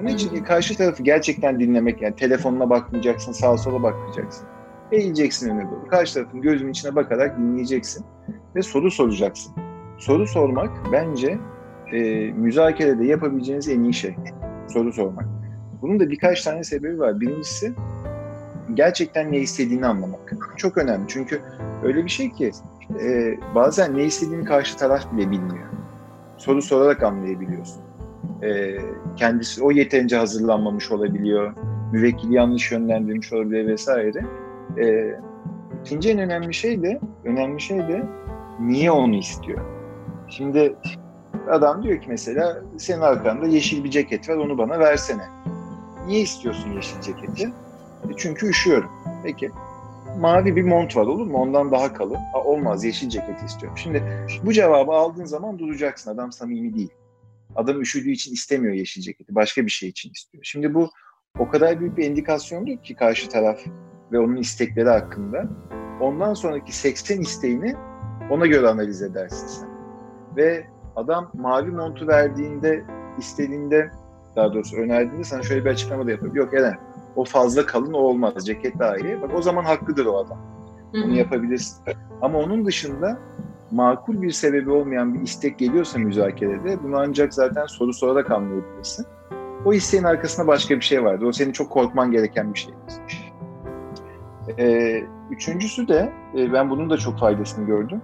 Onun 0.00 0.06
için 0.06 0.30
hmm. 0.30 0.44
karşı 0.44 0.76
tarafı 0.76 1.02
gerçekten 1.02 1.60
dinlemek 1.60 2.02
yani 2.02 2.16
telefonuna 2.16 2.70
bakmayacaksın, 2.70 3.32
sağa 3.32 3.56
sola 3.56 3.82
bakmayacaksın. 3.82 4.46
Eğileceksin 4.92 5.50
önüne 5.50 5.70
doğru. 5.70 5.88
Karşı 5.88 6.14
tarafın 6.14 6.40
gözünün 6.40 6.70
içine 6.70 6.94
bakarak 6.94 7.38
dinleyeceksin 7.38 8.04
ve 8.56 8.62
soru 8.62 8.90
soracaksın. 8.90 9.52
Soru 9.98 10.26
sormak 10.26 10.70
bence 10.92 11.38
e, 11.92 12.30
müzakerede 12.32 13.06
yapabileceğiniz 13.06 13.68
en 13.68 13.82
iyi 13.82 13.94
şey. 13.94 14.16
Soru 14.68 14.92
sormak. 14.92 15.26
Bunun 15.82 16.00
da 16.00 16.10
birkaç 16.10 16.42
tane 16.42 16.64
sebebi 16.64 16.98
var. 16.98 17.20
Birincisi 17.20 17.72
gerçekten 18.74 19.32
ne 19.32 19.38
istediğini 19.38 19.86
anlamak. 19.86 20.36
Çok 20.56 20.78
önemli. 20.78 21.04
Çünkü 21.08 21.40
öyle 21.82 22.04
bir 22.04 22.10
şey 22.10 22.32
ki 22.32 22.50
e, 23.00 23.34
bazen 23.54 23.96
ne 23.96 24.04
istediğini 24.04 24.44
karşı 24.44 24.76
taraf 24.76 25.12
bile 25.12 25.30
bilmiyor. 25.30 25.66
Soru 26.36 26.62
sorarak 26.62 27.02
anlayabiliyorsun. 27.02 27.82
E, 28.42 28.78
kendisi 29.16 29.62
o 29.62 29.70
yeterince 29.70 30.16
hazırlanmamış 30.16 30.90
olabiliyor. 30.90 31.54
Müvekkili 31.92 32.34
yanlış 32.34 32.72
yönlendirmiş 32.72 33.32
olabilir 33.32 33.66
vesaire. 33.66 34.26
E, 34.82 35.14
ikinci 35.80 36.10
en 36.10 36.18
önemli 36.18 36.54
şey 36.54 36.82
de 36.82 37.00
önemli 37.24 37.60
şey 37.60 37.78
de 37.78 38.04
niye 38.60 38.90
onu 38.90 39.16
istiyor? 39.16 39.60
Şimdi 40.28 40.76
Adam 41.50 41.82
diyor 41.82 42.00
ki 42.00 42.06
mesela 42.08 42.62
senin 42.78 43.00
arkanda 43.00 43.46
yeşil 43.46 43.84
bir 43.84 43.90
ceket 43.90 44.28
var 44.28 44.36
onu 44.36 44.58
bana 44.58 44.78
versene. 44.78 45.28
Niye 46.06 46.20
istiyorsun 46.20 46.72
yeşil 46.72 47.00
ceketi? 47.00 47.46
E 48.10 48.12
çünkü 48.16 48.48
üşüyorum. 48.48 48.90
Peki. 49.24 49.50
mavi 50.18 50.56
bir 50.56 50.62
mont 50.62 50.96
var 50.96 51.06
olur 51.06 51.26
mu? 51.26 51.38
Ondan 51.38 51.72
daha 51.72 51.92
kalın. 51.92 52.18
Ha, 52.32 52.38
olmaz 52.44 52.84
yeşil 52.84 53.08
ceket 53.08 53.42
istiyorum. 53.42 53.78
Şimdi 53.78 54.02
bu 54.42 54.52
cevabı 54.52 54.92
aldığın 54.92 55.24
zaman 55.24 55.58
duracaksın. 55.58 56.10
Adam 56.10 56.32
samimi 56.32 56.74
değil. 56.74 56.90
Adam 57.56 57.80
üşüdüğü 57.80 58.10
için 58.10 58.32
istemiyor 58.32 58.74
yeşil 58.74 59.02
ceketi. 59.02 59.34
Başka 59.34 59.66
bir 59.66 59.70
şey 59.70 59.88
için 59.88 60.10
istiyor. 60.10 60.44
Şimdi 60.44 60.74
bu 60.74 60.90
o 61.38 61.48
kadar 61.48 61.80
büyük 61.80 61.96
bir 61.96 62.04
indikasyondur 62.04 62.76
ki 62.76 62.94
karşı 62.94 63.28
taraf 63.28 63.60
ve 64.12 64.18
onun 64.18 64.36
istekleri 64.36 64.88
hakkında. 64.88 65.44
Ondan 66.00 66.34
sonraki 66.34 66.76
80 66.76 67.20
isteğini 67.20 67.74
ona 68.30 68.46
göre 68.46 68.68
analiz 68.68 69.02
edersin 69.02 69.46
sen. 69.46 69.68
Ve 70.36 70.66
adam 70.96 71.30
mavi 71.34 71.70
montu 71.70 72.08
verdiğinde, 72.08 72.84
istediğinde 73.18 73.90
daha 74.36 74.54
doğrusu 74.54 74.76
önerdiğinde 74.76 75.24
sana 75.24 75.42
şöyle 75.42 75.64
bir 75.64 75.70
açıklama 75.70 76.06
da 76.06 76.10
yapıyor. 76.10 76.34
Yok 76.34 76.54
Eren 76.54 76.78
o 77.16 77.24
fazla 77.24 77.66
kalın 77.66 77.92
o 77.92 77.98
olmaz. 77.98 78.46
Ceket 78.46 78.78
daha 78.78 78.96
iyi. 78.96 79.22
Bak 79.22 79.30
o 79.34 79.42
zaman 79.42 79.64
hakkıdır 79.64 80.06
o 80.06 80.16
adam. 80.18 80.38
Bunu 80.92 81.14
yapabilirsin. 81.14 81.84
Ama 82.22 82.38
onun 82.38 82.66
dışında 82.66 83.18
makul 83.70 84.22
bir 84.22 84.30
sebebi 84.30 84.70
olmayan 84.70 85.14
bir 85.14 85.20
istek 85.20 85.58
geliyorsa 85.58 85.98
müzakerede 85.98 86.82
bunu 86.82 86.96
ancak 86.96 87.34
zaten 87.34 87.66
soru 87.66 87.92
sorarak 87.92 88.30
anlayabilirsin. 88.30 89.06
O 89.64 89.72
isteğin 89.72 90.04
arkasında 90.04 90.46
başka 90.46 90.76
bir 90.76 90.80
şey 90.80 91.04
vardır. 91.04 91.26
O 91.26 91.32
senin 91.32 91.52
çok 91.52 91.70
korkman 91.70 92.10
gereken 92.10 92.54
bir 92.54 92.58
şeydir. 92.58 93.32
Ee, 94.58 95.02
üçüncüsü 95.30 95.88
de 95.88 96.12
e, 96.38 96.52
ben 96.52 96.70
bunun 96.70 96.90
da 96.90 96.96
çok 96.96 97.18
faydasını 97.18 97.66
gördüm. 97.66 98.02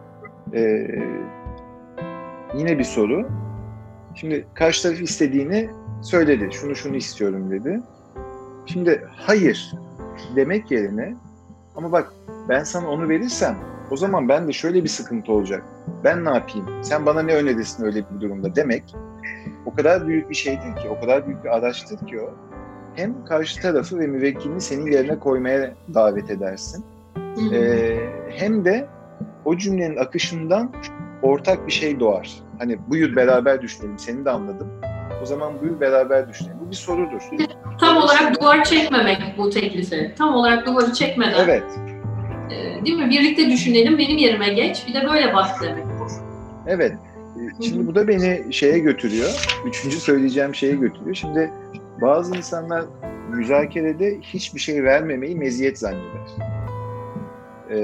Ee, 0.55 0.87
yine 2.54 2.78
bir 2.78 2.84
soru. 2.84 3.28
Şimdi 4.14 4.46
karşı 4.54 4.82
taraf 4.82 5.00
istediğini 5.00 5.70
söyledi. 6.02 6.48
Şunu 6.52 6.74
şunu 6.74 6.96
istiyorum 6.96 7.50
dedi. 7.50 7.80
Şimdi 8.66 9.04
hayır 9.16 9.72
demek 10.36 10.70
yerine 10.70 11.14
ama 11.76 11.92
bak 11.92 12.12
ben 12.48 12.64
sana 12.64 12.88
onu 12.88 13.08
verirsem 13.08 13.56
o 13.90 13.96
zaman 13.96 14.28
ben 14.28 14.48
de 14.48 14.52
şöyle 14.52 14.84
bir 14.84 14.88
sıkıntı 14.88 15.32
olacak. 15.32 15.64
Ben 16.04 16.24
ne 16.24 16.30
yapayım? 16.30 16.66
Sen 16.82 17.06
bana 17.06 17.22
ne 17.22 17.34
önerirsin 17.34 17.84
öyle 17.84 18.04
bir 18.14 18.20
durumda 18.20 18.56
demek 18.56 18.94
o 19.66 19.74
kadar 19.74 20.06
büyük 20.06 20.30
bir 20.30 20.34
şeydir 20.34 20.76
ki, 20.76 20.88
o 20.88 21.00
kadar 21.00 21.26
büyük 21.26 21.44
bir 21.44 21.48
araçtır 21.48 22.06
ki 22.06 22.20
o. 22.20 22.34
Hem 22.94 23.24
karşı 23.24 23.62
tarafı 23.62 23.98
ve 23.98 24.06
müvekkilini 24.06 24.60
senin 24.60 24.92
yerine 24.92 25.18
koymaya 25.18 25.74
davet 25.94 26.30
edersin. 26.30 26.84
Ee, 27.52 27.96
hem 28.28 28.64
de 28.64 28.88
o 29.44 29.56
cümlenin 29.56 29.96
akışından 29.96 30.72
ortak 31.22 31.66
bir 31.66 31.72
şey 31.72 32.00
doğar. 32.00 32.30
Hani 32.59 32.78
buyur 32.88 33.16
beraber 33.16 33.62
düşünelim, 33.62 33.98
seni 33.98 34.24
de 34.24 34.30
anladım. 34.30 34.68
O 35.22 35.26
zaman 35.26 35.61
buyur 35.61 35.80
beraber 35.80 36.28
düşünelim. 36.28 36.56
Bu 36.66 36.70
bir 36.70 36.76
sorudur. 36.76 37.20
Tam 37.80 37.96
olarak 37.96 38.40
duvar 38.40 38.64
çekmemek 38.64 39.18
bu 39.38 39.50
teklifi. 39.50 40.14
Tam 40.18 40.35
olarak 40.35 40.66
duvarı 40.66 40.92
çekmeden. 40.92 41.44
Evet. 41.44 41.64
E, 42.50 42.85
değil 42.85 42.96
mi? 42.98 43.11
Birlikte 43.11 43.50
düşünelim, 43.50 43.98
benim 43.98 44.18
yerime 44.18 44.48
geç. 44.48 44.85
Bir 44.88 44.94
de 44.94 45.06
böyle 45.12 45.35
bak 45.35 45.46
demek. 45.62 45.85
Evet. 46.66 46.92
Şimdi 47.61 47.87
bu 47.87 47.94
da 47.94 48.09
beni 48.09 48.52
şeye 48.52 48.78
götürüyor. 48.78 49.48
Üçüncü 49.66 49.96
söyleyeceğim 49.96 50.54
şeye 50.54 50.74
götürüyor. 50.74 51.14
Şimdi 51.14 51.50
bazı 52.02 52.37
insanlar 52.37 52.85
müzakerede 53.30 54.20
hiçbir 54.20 54.61
şey 54.61 54.85
vermemeyi 54.85 55.37
meziyet 55.37 55.78
zanneder. 55.78 56.20
Ee, 57.70 57.76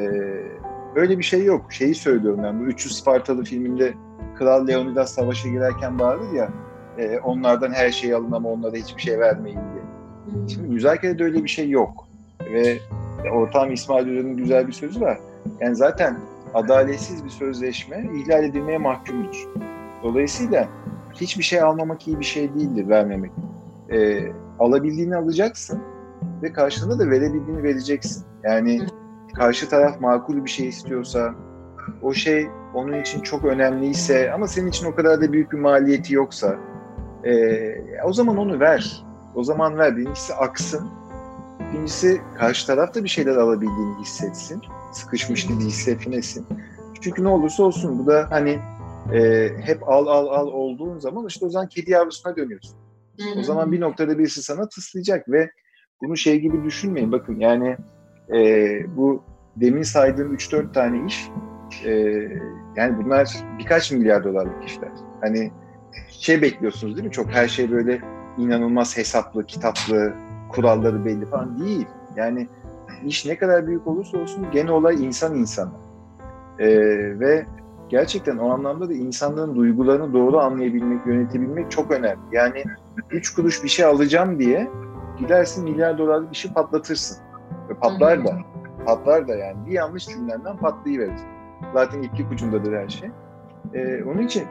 öyle 0.96 1.18
bir 1.18 1.22
şey 1.22 1.44
yok. 1.44 1.72
Şeyi 1.72 1.94
söylüyorum 1.94 2.40
ben. 2.42 2.60
Bu 2.60 2.64
300 2.64 2.98
Spartalı 2.98 3.44
filminde 3.44 3.94
Kral 4.38 4.68
Leonidas 4.68 5.14
savaşa 5.14 5.48
girerken 5.48 5.98
bağırır 5.98 6.32
ya 6.32 6.48
e, 6.98 7.18
onlardan 7.18 7.72
her 7.72 7.90
şeyi 7.90 8.16
alın 8.16 8.32
ama 8.32 8.48
onlara 8.48 8.76
hiçbir 8.76 9.02
şey 9.02 9.18
vermeyin 9.18 9.58
diye. 9.58 9.82
Şimdi 10.48 10.68
müzakerede 10.68 11.24
öyle 11.24 11.44
bir 11.44 11.48
şey 11.48 11.70
yok. 11.70 12.08
Ve 12.52 12.78
ortağım 13.32 13.72
İsmail 13.72 14.10
Hoca'nın 14.10 14.36
güzel 14.36 14.68
bir 14.68 14.72
sözü 14.72 15.00
var. 15.00 15.18
Yani 15.60 15.76
zaten 15.76 16.16
adaletsiz 16.54 17.24
bir 17.24 17.30
sözleşme 17.30 18.10
ihlal 18.14 18.44
edilmeye 18.44 18.78
mahkumdur. 18.78 19.48
Dolayısıyla 20.02 20.68
hiçbir 21.14 21.42
şey 21.42 21.60
almamak 21.60 22.08
iyi 22.08 22.20
bir 22.20 22.24
şey 22.24 22.54
değildir 22.54 22.88
vermemek. 22.88 23.30
Ee, 23.92 24.20
alabildiğini 24.58 25.16
alacaksın 25.16 25.82
ve 26.42 26.52
karşılığında 26.52 26.98
da 26.98 27.10
verebildiğini 27.10 27.62
vereceksin. 27.62 28.24
Yani 28.44 28.86
karşı 29.36 29.68
taraf 29.68 30.00
makul 30.00 30.44
bir 30.44 30.50
şey 30.50 30.68
istiyorsa, 30.68 31.34
o 32.02 32.12
şey 32.12 32.48
onun 32.74 33.00
için 33.00 33.20
çok 33.20 33.44
önemliyse 33.44 34.32
ama 34.32 34.48
senin 34.48 34.68
için 34.68 34.86
o 34.86 34.94
kadar 34.94 35.20
da 35.20 35.32
büyük 35.32 35.52
bir 35.52 35.58
maliyeti 35.58 36.14
yoksa 36.14 36.56
e, 37.24 37.32
o 38.04 38.12
zaman 38.12 38.36
onu 38.36 38.60
ver. 38.60 39.04
O 39.34 39.44
zaman 39.44 39.78
ver. 39.78 39.96
Birincisi 39.96 40.34
aksın. 40.34 40.88
İkincisi 41.68 42.20
karşı 42.38 42.66
tarafta 42.66 43.04
bir 43.04 43.08
şeyler 43.08 43.36
alabildiğini 43.36 44.00
hissetsin. 44.00 44.62
Sıkışmış 44.92 45.46
gibi 45.46 45.64
hissetmesin. 45.64 46.46
Çünkü 47.00 47.24
ne 47.24 47.28
olursa 47.28 47.62
olsun 47.62 47.98
bu 47.98 48.06
da 48.06 48.26
hani 48.30 48.58
e, 49.14 49.50
hep 49.60 49.88
al 49.88 50.06
al 50.06 50.26
al 50.26 50.46
olduğun 50.46 50.98
zaman 50.98 51.26
işte 51.26 51.46
o 51.46 51.48
zaman 51.48 51.68
kedi 51.68 51.90
yavrusuna 51.90 52.36
dönüyorsun. 52.36 52.76
O 53.38 53.42
zaman 53.42 53.72
bir 53.72 53.80
noktada 53.80 54.18
birisi 54.18 54.42
sana 54.42 54.68
tıslayacak 54.68 55.28
ve 55.28 55.50
bunu 56.02 56.16
şey 56.16 56.40
gibi 56.40 56.64
düşünmeyin. 56.64 57.12
Bakın 57.12 57.40
yani 57.40 57.76
e, 58.34 58.96
bu 58.96 59.22
demin 59.56 59.82
saydığım 59.82 60.34
3-4 60.34 60.72
tane 60.72 61.06
iş 61.06 61.28
e, 61.84 61.90
yani 62.76 63.04
bunlar 63.04 63.44
birkaç 63.58 63.92
milyar 63.92 64.24
dolarlık 64.24 64.64
işler. 64.64 64.90
Hani 65.20 65.50
şey 66.08 66.42
bekliyorsunuz 66.42 66.96
değil 66.96 67.06
mi? 67.06 67.12
Çok 67.12 67.30
her 67.30 67.48
şey 67.48 67.70
böyle 67.70 68.00
inanılmaz 68.38 68.96
hesaplı, 68.96 69.46
kitaplı, 69.46 70.14
kuralları 70.48 71.04
belli 71.04 71.26
falan 71.26 71.60
değil. 71.60 71.86
Yani 72.16 72.48
iş 73.04 73.26
ne 73.26 73.38
kadar 73.38 73.66
büyük 73.66 73.86
olursa 73.86 74.18
olsun 74.18 74.46
gene 74.52 74.72
olay 74.72 75.04
insan 75.04 75.36
insana. 75.36 75.72
Ee, 76.58 76.68
ve 77.20 77.46
gerçekten 77.88 78.36
o 78.36 78.50
anlamda 78.50 78.88
da 78.88 78.92
insanların 78.92 79.56
duygularını 79.56 80.12
doğru 80.12 80.38
anlayabilmek, 80.38 81.06
yönetebilmek 81.06 81.70
çok 81.70 81.90
önemli. 81.90 82.20
Yani 82.32 82.64
üç 83.10 83.34
kuruş 83.34 83.64
bir 83.64 83.68
şey 83.68 83.84
alacağım 83.84 84.38
diye 84.38 84.70
gidersin 85.18 85.64
milyar 85.64 85.98
dolarlık 85.98 86.34
işi 86.34 86.54
patlatırsın. 86.54 87.25
Ve 87.68 87.74
patlar 87.74 88.24
da. 88.24 88.38
Patlar 88.86 89.28
da 89.28 89.34
yani. 89.34 89.66
Bir 89.66 89.72
yanlış 89.72 90.06
cümlenden 90.06 90.56
patlayıverir. 90.56 91.20
Zaten 91.74 92.02
iplik 92.02 92.32
ucundadır 92.32 92.72
her 92.72 92.88
şey. 92.88 93.10
Ee, 93.74 94.04
onun 94.04 94.22
için 94.22 94.44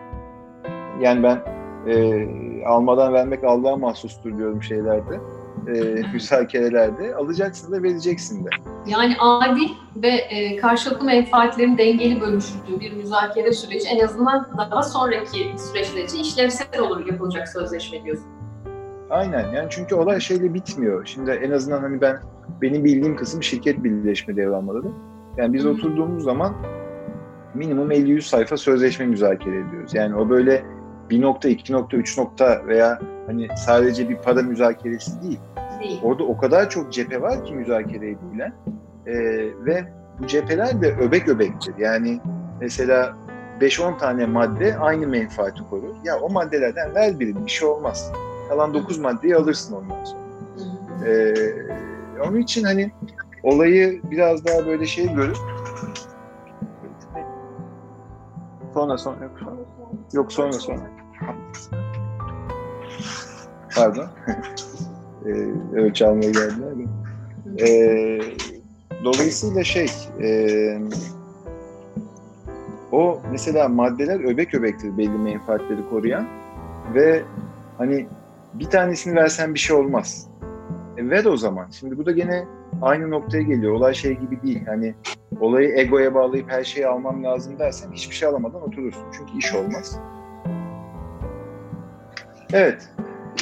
yani 1.02 1.24
ben 1.24 1.42
e, 1.88 2.66
almadan 2.66 3.14
vermek 3.14 3.44
Allah'a 3.44 3.78
mahsustur 3.78 4.38
diyorum 4.38 4.64
şeylerde. 4.64 5.20
E, 5.68 6.02
müsakerelerde. 6.14 7.16
Alacaksın 7.16 7.72
da 7.72 7.84
vereceksin 7.84 8.46
de. 8.46 8.50
Yani 8.88 9.16
adil 9.20 9.70
ve 9.96 10.08
e, 10.08 10.56
karşılıklı 10.56 11.06
menfaatlerin 11.06 11.78
dengeli 11.78 12.22
bölüşüldüğü 12.22 12.80
bir 12.80 12.94
müzakere 12.94 13.54
süreci 13.54 13.88
en 13.88 14.06
azından 14.06 14.48
daha 14.72 14.84
sonraki 14.84 15.56
süreçler 15.58 16.04
için 16.04 16.20
işlevsel 16.20 16.80
olur 16.80 17.06
yapılacak 17.06 17.48
sözleşme 17.48 18.04
diyorsun. 18.04 18.35
Aynen 19.10 19.52
yani 19.52 19.68
çünkü 19.70 19.96
olay 19.96 20.20
şeyle 20.20 20.54
bitmiyor. 20.54 21.06
Şimdi 21.06 21.32
en 21.32 21.52
azından 21.52 21.82
hani 21.82 22.02
ben 22.02 22.20
benim 22.62 22.84
bildiğim 22.84 23.16
kısım 23.16 23.44
şirket 23.44 23.84
birleşme 23.84 24.36
devranmaları. 24.36 24.88
Yani 25.38 25.54
biz 25.54 25.66
oturduğumuz 25.66 26.24
zaman 26.24 26.56
minimum 27.54 27.92
50-100 27.92 28.22
sayfa 28.22 28.58
sözleşme 28.58 29.06
müzakere 29.06 29.60
ediyoruz. 29.60 29.94
Yani 29.94 30.16
o 30.16 30.30
böyle 30.30 30.66
bir 31.10 31.22
nokta, 31.22 31.50
iki 31.50 31.74
nokta, 31.74 31.98
üç 31.98 32.18
nokta 32.18 32.62
veya 32.68 33.00
hani 33.28 33.48
sadece 33.58 34.10
bir 34.10 34.16
para 34.16 34.42
müzakeresi 34.42 35.22
değil. 35.22 35.40
değil. 35.80 36.00
Orada 36.04 36.24
o 36.24 36.38
kadar 36.38 36.70
çok 36.70 36.94
cephe 36.94 37.22
var 37.22 37.46
ki 37.46 37.54
müzakere 37.54 38.10
edilen 38.10 38.54
ee, 39.06 39.14
ve 39.66 39.84
bu 40.20 40.28
cepheler 40.28 40.82
de 40.82 40.96
öbek 40.96 41.30
öbektir. 41.30 41.74
Yani 41.78 42.20
mesela 42.62 43.16
5-10 43.62 43.98
tane 43.98 44.26
madde 44.26 44.78
aynı 44.78 45.08
menfaati 45.08 45.64
korur. 45.70 45.96
Ya 46.04 46.20
o 46.20 46.30
maddelerden 46.30 46.96
ver 46.96 47.20
birini 47.20 47.46
bir 47.46 47.52
şey 47.52 47.68
olmaz. 47.68 48.12
Kalan 48.50 48.74
9 48.74 48.98
maddeyi 48.98 49.36
alırsın 49.36 49.76
ondan 49.76 50.04
sonra. 50.04 50.26
Ee, 51.06 51.34
onun 52.28 52.40
için 52.40 52.64
hani 52.64 52.92
olayı 53.44 54.02
biraz 54.12 54.46
daha 54.46 54.66
böyle 54.66 54.86
şey 54.86 55.14
görüp 55.14 55.38
sonra 58.74 58.98
sonra 58.98 59.24
yok 59.24 59.32
sonra. 59.40 59.56
Yok 60.14 60.34
sonra 60.34 60.54
sonra. 60.54 60.92
Pardon. 63.76 64.08
ee, 65.26 65.48
evet 65.76 65.96
çalmaya 65.96 66.32
geldiler 66.32 66.74
mi? 66.74 66.88
Ee, 67.62 68.22
dolayısıyla 69.04 69.64
şey 69.64 69.92
e, 70.22 70.80
o 72.92 73.22
mesela 73.32 73.70
maddeler 73.70 74.20
öbek 74.20 74.54
öbektir 74.54 74.98
belli 74.98 75.10
menfaatleri 75.10 75.90
koruyan 75.90 76.28
ve 76.94 77.24
hani 77.78 78.08
bir 78.60 78.66
tanesini 78.66 79.16
versen 79.16 79.54
bir 79.54 79.60
şey 79.60 79.76
olmaz. 79.76 80.28
E, 80.98 81.10
ver 81.10 81.26
o 81.26 81.38
zaman. 81.38 81.70
Şimdi 81.70 81.98
bu 81.98 82.06
da 82.06 82.12
gene 82.12 82.46
aynı 82.82 83.12
noktaya 83.12 83.44
geliyor. 83.44 83.74
Olay 83.74 83.94
şey 83.94 84.14
gibi 84.14 84.42
değil. 84.42 84.66
Hani 84.66 84.96
olayı 85.40 85.78
egoya 85.78 86.14
bağlayıp 86.14 86.52
her 86.52 86.64
şeyi 86.64 86.88
almam 86.88 87.24
lazım 87.24 87.60
dersen 87.60 87.92
hiçbir 87.92 88.16
şey 88.16 88.30
alamadan 88.30 88.62
oturursun. 88.62 89.04
Çünkü 89.18 89.38
iş 89.38 89.54
olmaz. 89.54 90.00
Evet. 92.54 92.90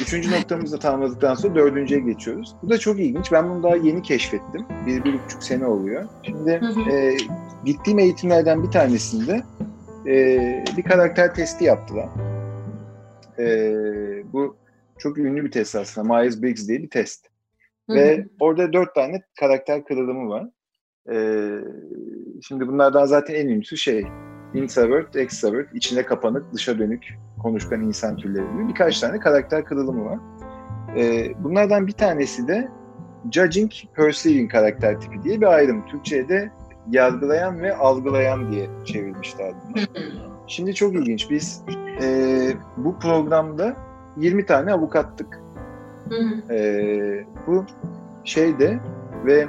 Üçüncü 0.02 0.30
noktamızı 0.30 0.78
tamamladıktan 0.78 1.34
sonra 1.34 1.54
dördüncüye 1.54 2.00
geçiyoruz. 2.00 2.56
Bu 2.62 2.70
da 2.70 2.78
çok 2.78 3.00
ilginç. 3.00 3.32
Ben 3.32 3.50
bunu 3.50 3.62
daha 3.62 3.76
yeni 3.76 4.02
keşfettim. 4.02 4.66
Bir, 4.86 5.04
bir 5.04 5.24
buçuk 5.24 5.42
sene 5.42 5.66
oluyor. 5.66 6.04
Şimdi 6.22 6.60
hı 6.60 6.66
hı. 6.66 6.90
E, 6.90 7.16
gittiğim 7.64 7.98
eğitimlerden 7.98 8.62
bir 8.62 8.70
tanesinde 8.70 9.42
e, 10.06 10.14
bir 10.76 10.82
karakter 10.82 11.34
testi 11.34 11.64
yaptılar. 11.64 12.08
E, 13.38 13.44
bu 14.32 14.56
çok 14.98 15.18
ünlü 15.18 15.44
bir 15.44 15.50
test 15.50 15.74
aslında. 15.74 16.08
Myers-Briggs 16.08 16.68
diye 16.68 16.82
bir 16.82 16.90
test. 16.90 17.26
Hı 17.86 17.92
hı. 17.92 17.96
Ve 17.96 18.26
orada 18.40 18.72
dört 18.72 18.94
tane 18.94 19.22
karakter 19.40 19.84
kırılımı 19.84 20.28
var. 20.28 20.48
E, 21.12 21.16
şimdi 22.42 22.68
bunlardan 22.68 23.04
zaten 23.04 23.34
en 23.34 23.46
ünlüsü 23.46 23.76
şey 23.76 24.06
introvert, 24.54 25.16
extrovert, 25.16 25.74
içine 25.74 26.02
kapanık, 26.02 26.52
dışa 26.52 26.78
dönük, 26.78 27.14
konuşkan 27.42 27.82
insan 27.82 28.16
türleri 28.16 28.52
gibi 28.52 28.68
birkaç 28.68 29.00
tane 29.00 29.18
karakter 29.18 29.64
kırılımı 29.64 30.04
var. 30.04 30.18
E, 30.96 31.32
bunlardan 31.44 31.86
bir 31.86 31.92
tanesi 31.92 32.48
de 32.48 32.68
judging, 33.32 33.72
perceiving 33.96 34.52
karakter 34.52 35.00
tipi 35.00 35.22
diye 35.22 35.40
bir 35.40 35.46
ayrım. 35.46 35.86
Türkçe'de 35.86 36.50
yargılayan 36.90 37.62
ve 37.62 37.76
algılayan 37.76 38.52
diye 38.52 38.66
çevirmişler 38.84 39.52
bunu. 39.68 39.82
Şimdi 40.46 40.74
çok 40.74 40.94
ilginç. 40.94 41.30
Biz 41.30 41.62
e, 42.02 42.08
bu 42.76 42.98
programda 42.98 43.76
20 44.16 44.46
tane 44.46 44.72
avukattık. 44.72 45.40
e, 46.50 47.26
bu 47.46 47.64
şeyde 48.24 48.78
ve 49.26 49.48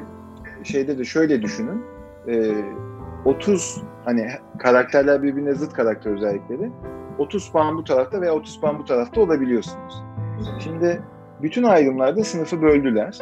şeyde 0.63 0.97
de 0.97 1.05
şöyle 1.05 1.41
düşünün. 1.41 1.83
E, 2.27 2.53
30 3.25 3.81
hani 4.05 4.27
karakterler 4.59 5.23
birbirine 5.23 5.53
zıt 5.53 5.73
karakter 5.73 6.11
özellikleri. 6.11 6.71
30 7.17 7.51
puan 7.51 7.77
bu 7.77 7.83
tarafta 7.83 8.21
veya 8.21 8.33
30 8.33 8.59
puan 8.59 8.79
bu 8.79 8.85
tarafta 8.85 9.21
olabiliyorsunuz. 9.21 10.03
Şimdi 10.59 11.01
bütün 11.41 11.63
ayrımlarda 11.63 12.23
sınıfı 12.23 12.61
böldüler. 12.61 13.19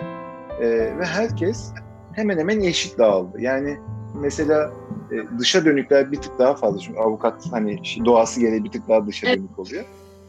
E, 0.62 0.68
ve 0.70 1.06
herkes 1.06 1.74
hemen 2.14 2.38
hemen 2.38 2.60
eşit 2.62 2.98
dağıldı. 2.98 3.42
Yani 3.42 3.78
mesela 4.22 4.72
e, 5.12 5.40
dışa 5.40 5.66
dönükler 5.66 6.12
bir 6.12 6.22
tık 6.22 6.40
daha 6.40 6.56
fazla. 6.56 6.80
Çünkü 6.80 7.00
avukat 7.00 7.52
hani 7.52 7.80
doğası 8.06 8.40
gereği 8.40 8.64
bir 8.64 8.72
tık 8.72 8.90
daha 8.90 9.08
dışa 9.08 9.28
dönük 9.28 9.60
oluyor. 9.60 9.84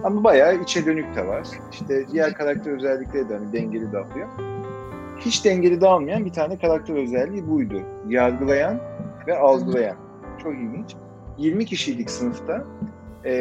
Ama 0.04 0.24
bayağı 0.24 0.56
içe 0.56 0.86
dönük 0.86 1.16
de 1.16 1.26
var. 1.26 1.46
İşte 1.72 2.08
diğer 2.12 2.34
karakter 2.34 2.72
özellikleri 2.72 3.28
de 3.28 3.34
hani 3.34 3.52
dengeli 3.52 3.92
dağılıyor. 3.92 4.28
Hiç 5.20 5.44
dengeli 5.44 5.80
dağılmayan 5.80 6.24
bir 6.24 6.32
tane 6.32 6.58
karakter 6.58 6.94
özelliği 6.94 7.50
buydu. 7.50 7.82
Yargılayan 8.08 8.80
ve 9.26 9.38
algılayan. 9.38 9.96
Çok 10.42 10.52
ilginç. 10.54 10.96
20 11.38 11.66
kişilik 11.66 12.10
sınıfta 12.10 12.64
e, 13.24 13.32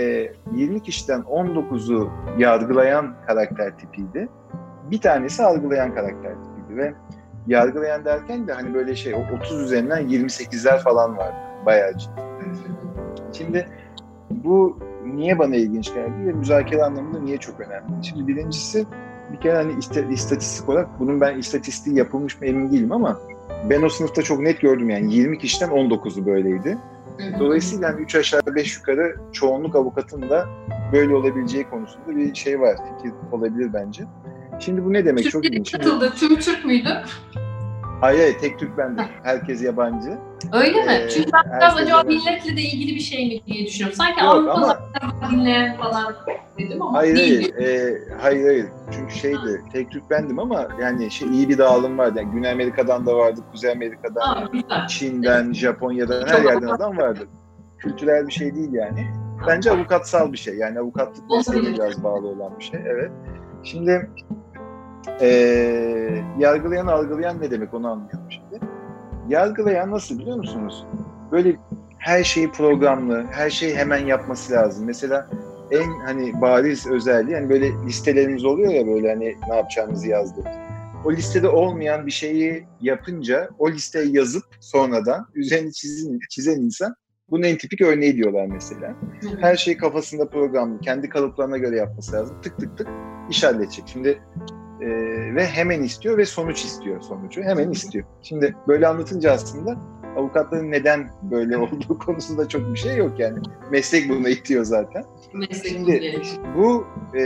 20 0.56 0.84
kişiden 0.84 1.20
19'u 1.22 2.10
yargılayan 2.38 3.16
karakter 3.28 3.78
tipiydi. 3.78 4.30
Bir 4.92 5.02
tanesi 5.02 5.44
algılayan 5.44 5.96
karakter 5.96 6.34
tipiydi 6.34 6.78
ve 6.78 6.94
yargılayan 7.48 8.06
derken 8.06 8.48
de 8.48 8.54
hani 8.54 8.74
böyle 8.74 8.96
şey 8.96 9.16
30 9.42 9.62
üzerinden 9.62 10.10
28'ler 10.10 10.80
falan 10.80 11.18
vardı. 11.18 11.36
Bayağı 11.66 11.98
ciddi. 11.98 12.22
Şimdi 13.34 13.68
bu 14.30 14.80
niye 15.06 15.40
bana 15.40 15.56
ilginç 15.56 15.94
geldi 15.94 16.28
ve 16.28 16.32
müzakere 16.32 16.84
anlamında 16.84 17.20
niye 17.20 17.38
çok 17.38 17.60
önemli? 17.60 18.06
Şimdi 18.06 18.28
birincisi 18.28 18.86
bir 19.34 19.40
kere 19.40 19.56
hani 19.56 19.74
istatistik 20.14 20.70
olarak 20.70 21.00
bunun 21.00 21.22
ben 21.22 21.38
istatistiği 21.38 21.98
yapılmış 21.98 22.42
mı 22.42 22.48
emin 22.48 22.72
değilim 22.72 22.92
ama 22.92 23.20
ben 23.70 23.82
o 23.82 23.90
sınıfta 23.90 24.22
çok 24.22 24.40
net 24.40 24.62
gördüm 24.62 24.90
yani 24.90 25.14
20 25.14 25.38
kişiden 25.38 25.70
19'u 25.70 26.26
böyleydi. 26.26 26.78
Dolayısıyla 27.40 27.88
yani 27.88 28.02
3 28.02 28.16
aşağı 28.16 28.42
5 28.56 28.78
yukarı 28.78 29.16
çoğunluk 29.32 29.76
avukatın 29.76 30.30
da 30.30 30.46
böyle 30.94 31.16
olabileceği 31.16 31.64
konusunda 31.64 32.16
bir 32.18 32.36
şey 32.36 32.60
var, 32.60 32.78
fikir 32.98 33.14
olabilir 33.32 33.74
bence. 33.74 34.04
Şimdi 34.60 34.86
bu 34.86 34.94
ne 34.94 35.06
demek? 35.06 35.24
Türkleri 35.24 35.32
çok 35.32 35.46
ilginç. 35.46 35.72
katıldı. 35.72 36.14
Tüm 36.20 36.40
Türk 36.40 36.66
müydü? 36.66 36.90
Hayır 38.04 38.20
hayır 38.20 38.38
tek 38.40 38.60
Türk 38.60 38.78
ben 38.78 38.98
de. 38.98 39.02
Herkes 39.24 39.64
yabancı. 39.64 40.18
Öyle 40.54 40.80
ee, 40.80 40.86
mi? 40.86 41.10
Çünkü 41.10 41.32
ben 41.34 41.58
biraz 41.58 41.78
acaba 41.78 41.90
yabancı. 41.90 42.08
milletle 42.08 42.58
de 42.58 42.62
ilgili 42.62 42.96
bir 42.96 43.00
şey 43.00 43.28
mi 43.28 43.46
diye 43.46 43.66
düşünüyorum. 43.66 43.98
Sanki 43.98 44.24
Yok, 44.24 44.34
Avrupa'da 44.34 44.80
ama... 45.02 45.32
dinleyen 45.32 45.78
falan 45.78 46.16
dedim 46.60 46.82
ama 46.82 46.98
hayır, 46.98 47.16
değil 47.16 47.54
hayır, 47.58 47.68
e, 47.68 48.00
hayır 48.22 48.46
hayır. 48.46 48.66
Çünkü 48.92 49.16
şeydi 49.16 49.62
tek 49.74 49.92
Türk 49.92 50.10
bendim 50.10 50.40
ama 50.40 50.68
yani 50.82 51.12
şey 51.12 51.28
iyi 51.28 51.50
bir 51.50 51.58
dağılım 51.58 51.98
vardı. 51.98 52.20
Yani 52.20 52.32
Güney 52.32 52.52
Amerika'dan 52.52 53.06
da 53.06 53.18
vardı, 53.18 53.42
Kuzey 53.52 53.72
Amerika'dan, 53.72 54.50
Aa, 54.70 54.88
Çin'den, 54.88 55.46
evet. 55.46 55.56
Japonya'dan 55.56 56.28
her 56.28 56.44
yerden 56.44 56.68
adam 56.68 56.98
vardı. 56.98 57.28
Kültürel 57.78 58.28
bir 58.28 58.34
şey 58.34 58.56
değil 58.56 58.74
yani. 58.74 59.08
Bence 59.48 59.72
avukatsal 59.72 60.32
bir 60.32 60.38
şey. 60.38 60.56
Yani 60.56 60.80
avukatlık 60.80 61.30
mesleğine 61.30 61.74
biraz 61.74 62.04
bağlı 62.04 62.28
olan 62.28 62.60
bir 62.60 62.64
şey. 62.64 62.80
Evet. 62.86 63.12
Şimdi 63.64 64.10
e, 65.22 65.28
yargılayan 66.40 66.88
algılayan 66.88 67.42
ne 67.42 67.52
demek 67.52 67.74
onu 67.74 67.88
anlayalım 67.88 68.32
şimdi. 68.32 68.60
Yargılayan 69.30 69.92
nasıl 69.92 70.20
biliyor 70.20 70.38
musunuz? 70.38 70.86
Böyle 71.32 71.56
her 71.98 72.24
şeyi 72.24 72.52
programlı, 72.52 73.26
her 73.32 73.50
şeyi 73.50 73.76
hemen 73.76 74.06
yapması 74.06 74.54
lazım. 74.54 74.86
Mesela 74.86 75.30
en 75.72 76.00
hani 76.06 76.42
bariz 76.42 76.88
özelliği 76.88 77.36
hani 77.36 77.50
böyle 77.50 77.72
listelerimiz 77.86 78.46
oluyor 78.46 78.74
ya 78.74 78.88
böyle 78.88 79.10
hani 79.10 79.36
ne 79.50 79.56
yapacağımızı 79.56 80.08
yazdığımız. 80.08 80.56
O 81.06 81.12
listede 81.12 81.50
olmayan 81.50 82.06
bir 82.06 82.12
şeyi 82.12 82.66
yapınca 82.82 83.50
o 83.60 83.72
listeyi 83.72 84.16
yazıp 84.16 84.44
sonradan 84.60 85.28
üzerini 85.36 85.74
çizin, 85.74 86.20
çizen 86.30 86.62
insan 86.62 86.96
bunun 87.30 87.44
en 87.44 87.58
tipik 87.58 87.82
örneği 87.82 88.16
diyorlar 88.16 88.46
mesela. 88.46 88.96
Her 89.42 89.56
şeyi 89.56 89.78
kafasında 89.78 90.30
programlı, 90.30 90.80
kendi 90.80 91.10
kalıplarına 91.10 91.58
göre 91.58 91.78
yapması 91.78 92.16
lazım. 92.16 92.42
Tık 92.42 92.60
tık 92.60 92.78
tık 92.78 92.88
iş 93.30 93.44
halledecek. 93.44 93.86
Şimdi 93.88 94.22
e, 94.84 95.36
ve 95.36 95.46
hemen 95.46 95.84
istiyor 95.84 96.18
ve 96.18 96.26
sonuç 96.26 96.66
istiyor 96.66 97.02
sonucu. 97.02 97.42
Hemen 97.42 97.72
istiyor. 97.72 98.06
Şimdi 98.22 98.56
böyle 98.68 98.88
anlatınca 98.88 99.32
aslında 99.32 99.78
avukatların 100.18 100.72
neden 100.72 101.10
böyle 101.22 101.58
olduğu 101.64 101.98
konusunda 102.00 102.48
çok 102.48 102.74
bir 102.74 102.80
şey 102.80 102.98
yok 102.98 103.20
yani. 103.20 103.40
Meslek 103.72 104.10
buna 104.10 104.30
itiyor 104.30 104.64
zaten. 104.64 105.06
Meslek 105.34 105.72
Şimdi 105.72 106.22
bu 106.58 106.88
e, 107.18 107.22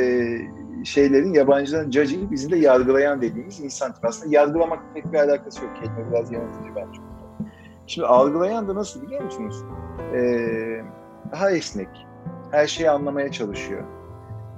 şeylerin 0.84 1.34
yabancıların 1.34 1.92
judging 1.92 2.32
bizim 2.32 2.52
de 2.52 2.58
yargılayan 2.58 3.22
dediğimiz 3.22 3.60
insan 3.60 3.94
tipi. 3.94 4.08
Aslında 4.08 4.36
yargılamak 4.36 4.80
pek 4.94 5.14
bir 5.14 5.18
alakası 5.18 5.64
yok. 5.64 5.76
Kelime 5.76 6.12
biraz 6.12 6.32
yanıltıcı 6.32 6.76
bence. 6.76 7.02
Şimdi 7.88 8.08
algılayan 8.08 8.68
da 8.68 8.76
nasıl 8.76 9.02
biliyor 9.02 9.24
musunuz? 9.24 9.64
Ee, 10.14 10.82
daha 11.32 11.52
esnek. 11.52 11.90
Her 12.52 12.68
şeyi 12.68 12.90
anlamaya 12.90 13.32
çalışıyor. 13.32 13.84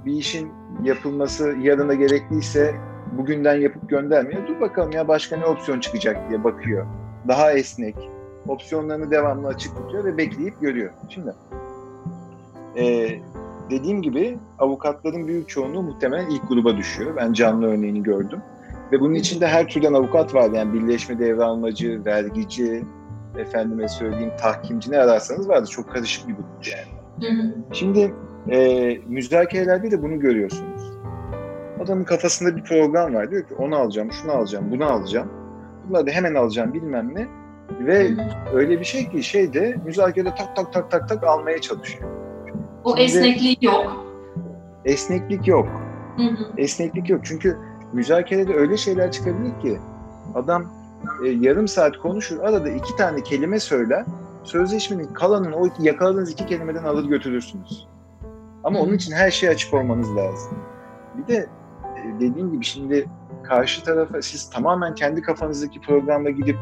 Bir 0.06 0.12
işin 0.12 0.52
yapılması 0.82 1.56
yarına 1.60 1.94
gerekliyse 1.94 2.74
bugünden 3.18 3.54
yapıp 3.54 3.88
göndermiyor. 3.88 4.46
Dur 4.46 4.60
bakalım 4.60 4.92
ya 4.92 5.08
başka 5.08 5.36
ne 5.36 5.44
opsiyon 5.44 5.80
çıkacak 5.80 6.28
diye 6.28 6.44
bakıyor. 6.44 6.86
Daha 7.28 7.52
esnek. 7.52 7.96
Opsiyonlarını 8.48 9.10
devamlı 9.10 9.48
açık 9.48 9.76
tutuyor 9.76 10.04
ve 10.04 10.18
bekleyip 10.18 10.60
görüyor. 10.60 10.90
Şimdi 11.08 11.34
e, 12.76 13.08
dediğim 13.70 14.02
gibi 14.02 14.38
avukatların 14.58 15.26
büyük 15.26 15.48
çoğunluğu 15.48 15.82
muhtemelen 15.82 16.30
ilk 16.30 16.48
gruba 16.48 16.76
düşüyor. 16.76 17.16
Ben 17.16 17.32
canlı 17.32 17.66
örneğini 17.66 18.02
gördüm. 18.02 18.38
Ve 18.92 19.00
bunun 19.00 19.14
içinde 19.14 19.46
her 19.46 19.68
türden 19.68 19.92
avukat 19.92 20.34
var. 20.34 20.50
Yani 20.50 20.74
birleşme 20.74 21.18
devralmacı, 21.18 22.04
vergici, 22.04 22.84
efendime 23.38 23.88
söyleyeyim 23.88 24.32
tahkimci 24.40 24.90
ne 24.90 24.98
ararsanız 24.98 25.48
vardı. 25.48 25.66
Çok 25.70 25.90
karışık 25.90 26.28
bir 26.28 26.34
grup 26.34 26.46
yani. 26.72 27.00
Şimdi 27.72 28.14
e, 28.50 28.98
müzakerelerde 29.08 29.90
de 29.90 30.02
bunu 30.02 30.20
görüyorsunuz. 30.20 30.79
Adamın 31.80 32.04
kafasında 32.04 32.56
bir 32.56 32.64
program 32.64 33.14
var. 33.14 33.30
Diyor 33.30 33.42
ki 33.42 33.54
onu 33.54 33.76
alacağım, 33.76 34.12
şunu 34.12 34.32
alacağım, 34.32 34.70
bunu 34.70 34.84
alacağım. 34.84 35.28
Bunları 35.88 36.06
da 36.06 36.10
hemen 36.10 36.34
alacağım 36.34 36.74
bilmem 36.74 37.14
ne. 37.14 37.28
Ve 37.86 38.10
öyle 38.54 38.80
bir 38.80 38.84
şey 38.84 39.08
ki 39.08 39.22
şeyde 39.22 39.76
müzakerede 39.84 40.34
tak 40.34 40.56
tak 40.56 40.72
tak 40.72 40.90
tak 40.90 41.08
tak 41.08 41.24
almaya 41.24 41.60
çalışıyor. 41.60 42.10
O 42.84 42.90
Şimdi, 42.90 43.02
esneklik 43.02 43.62
yok. 43.62 44.06
Esneklik 44.84 45.48
yok. 45.48 45.68
Hı 46.16 46.22
hı. 46.22 46.52
Esneklik 46.56 47.10
yok. 47.10 47.20
Çünkü 47.24 47.56
müzakerede 47.92 48.54
öyle 48.54 48.76
şeyler 48.76 49.12
çıkabilir 49.12 49.60
ki 49.60 49.78
adam 50.34 50.64
e, 51.24 51.28
yarım 51.28 51.68
saat 51.68 51.96
konuşur, 51.96 52.38
arada 52.38 52.70
iki 52.70 52.96
tane 52.96 53.22
kelime 53.22 53.60
söyler, 53.60 54.04
sözleşmenin 54.44 55.14
kalanını 55.14 55.56
o 55.56 55.68
yakaladığınız 55.78 56.30
iki 56.30 56.46
kelimeden 56.46 56.84
alır 56.84 57.04
götürürsünüz. 57.04 57.88
Ama 58.64 58.80
onun 58.80 58.94
için 58.94 59.12
her 59.12 59.30
şey 59.30 59.48
açık 59.48 59.74
olmanız 59.74 60.16
lazım. 60.16 60.58
Bir 61.18 61.34
de 61.34 61.46
dediğim 62.14 62.52
gibi 62.52 62.64
şimdi 62.64 63.08
karşı 63.42 63.84
tarafa 63.84 64.22
siz 64.22 64.50
tamamen 64.50 64.94
kendi 64.94 65.22
kafanızdaki 65.22 65.80
programla 65.80 66.30
gidip 66.30 66.56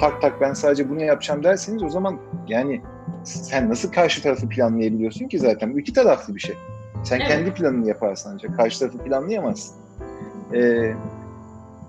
tak 0.00 0.22
tak 0.22 0.40
ben 0.40 0.52
sadece 0.52 0.90
bunu 0.90 1.02
yapacağım 1.02 1.44
derseniz 1.44 1.82
o 1.82 1.88
zaman 1.88 2.18
yani 2.48 2.82
sen 3.24 3.70
nasıl 3.70 3.92
karşı 3.92 4.22
tarafı 4.22 4.48
planlayabiliyorsun 4.48 5.28
ki 5.28 5.38
zaten? 5.38 5.74
Bu 5.74 5.80
iki 5.80 5.92
taraflı 5.92 6.34
bir 6.34 6.40
şey. 6.40 6.56
Sen 7.04 7.20
evet. 7.20 7.28
kendi 7.28 7.54
planını 7.54 7.88
yaparsın 7.88 8.30
ancak 8.34 8.56
karşı 8.56 8.78
tarafı 8.78 8.98
planlayamazsın. 8.98 9.76
Ee, 10.54 10.94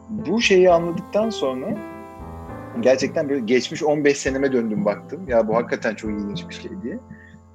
bu 0.09 0.41
şeyi 0.41 0.71
anladıktan 0.71 1.29
sonra 1.29 1.77
gerçekten 2.79 3.29
böyle 3.29 3.39
geçmiş 3.39 3.83
15 3.83 4.17
seneme 4.17 4.51
döndüm 4.51 4.85
baktım. 4.85 5.27
Ya 5.27 5.47
bu 5.47 5.55
hakikaten 5.55 5.95
çok 5.95 6.11
ilginç 6.11 6.49
bir 6.49 6.53
şey 6.53 6.71
diye. 6.83 6.99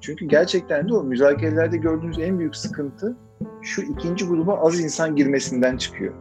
Çünkü 0.01 0.27
gerçekten 0.27 0.89
de 0.89 0.95
o 0.95 1.03
müzakerelerde 1.03 1.77
gördüğünüz 1.77 2.19
en 2.19 2.39
büyük 2.39 2.57
sıkıntı 2.57 3.17
şu 3.63 3.83
ikinci 3.83 4.27
gruba 4.27 4.59
az 4.61 4.81
insan 4.81 5.17
girmesinden 5.17 5.77
çıkıyor. 5.77 6.15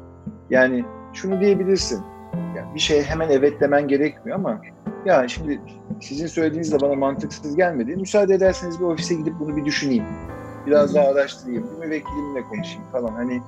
Yani 0.50 0.86
şunu 1.14 1.40
diyebilirsin. 1.40 2.02
Yani 2.56 2.76
bir 2.76 2.80
şeye 2.80 3.04
hemen 3.04 3.30
evet 3.30 3.62
demen 3.62 3.88
gerekmiyor 3.88 4.38
ama 4.38 4.62
ya 5.06 5.28
şimdi 5.28 5.62
sizin 6.02 6.28
söylediğiniz 6.28 6.72
de 6.72 6.82
bana 6.82 6.96
mantıksız 6.96 7.56
gelmedi. 7.56 7.96
Müsaade 7.96 8.34
ederseniz 8.34 8.80
bir 8.80 8.86
ofise 8.86 9.16
gidip 9.16 9.34
bunu 9.40 9.58
bir 9.58 9.66
düşüneyim. 9.66 10.04
Biraz 10.68 10.96
daha 10.96 11.08
araştırayım. 11.08 11.64
Bir 11.64 11.86
müvekkilimle 11.86 12.42
konuşayım 12.42 12.88
falan. 12.92 13.14
Hani 13.14 13.42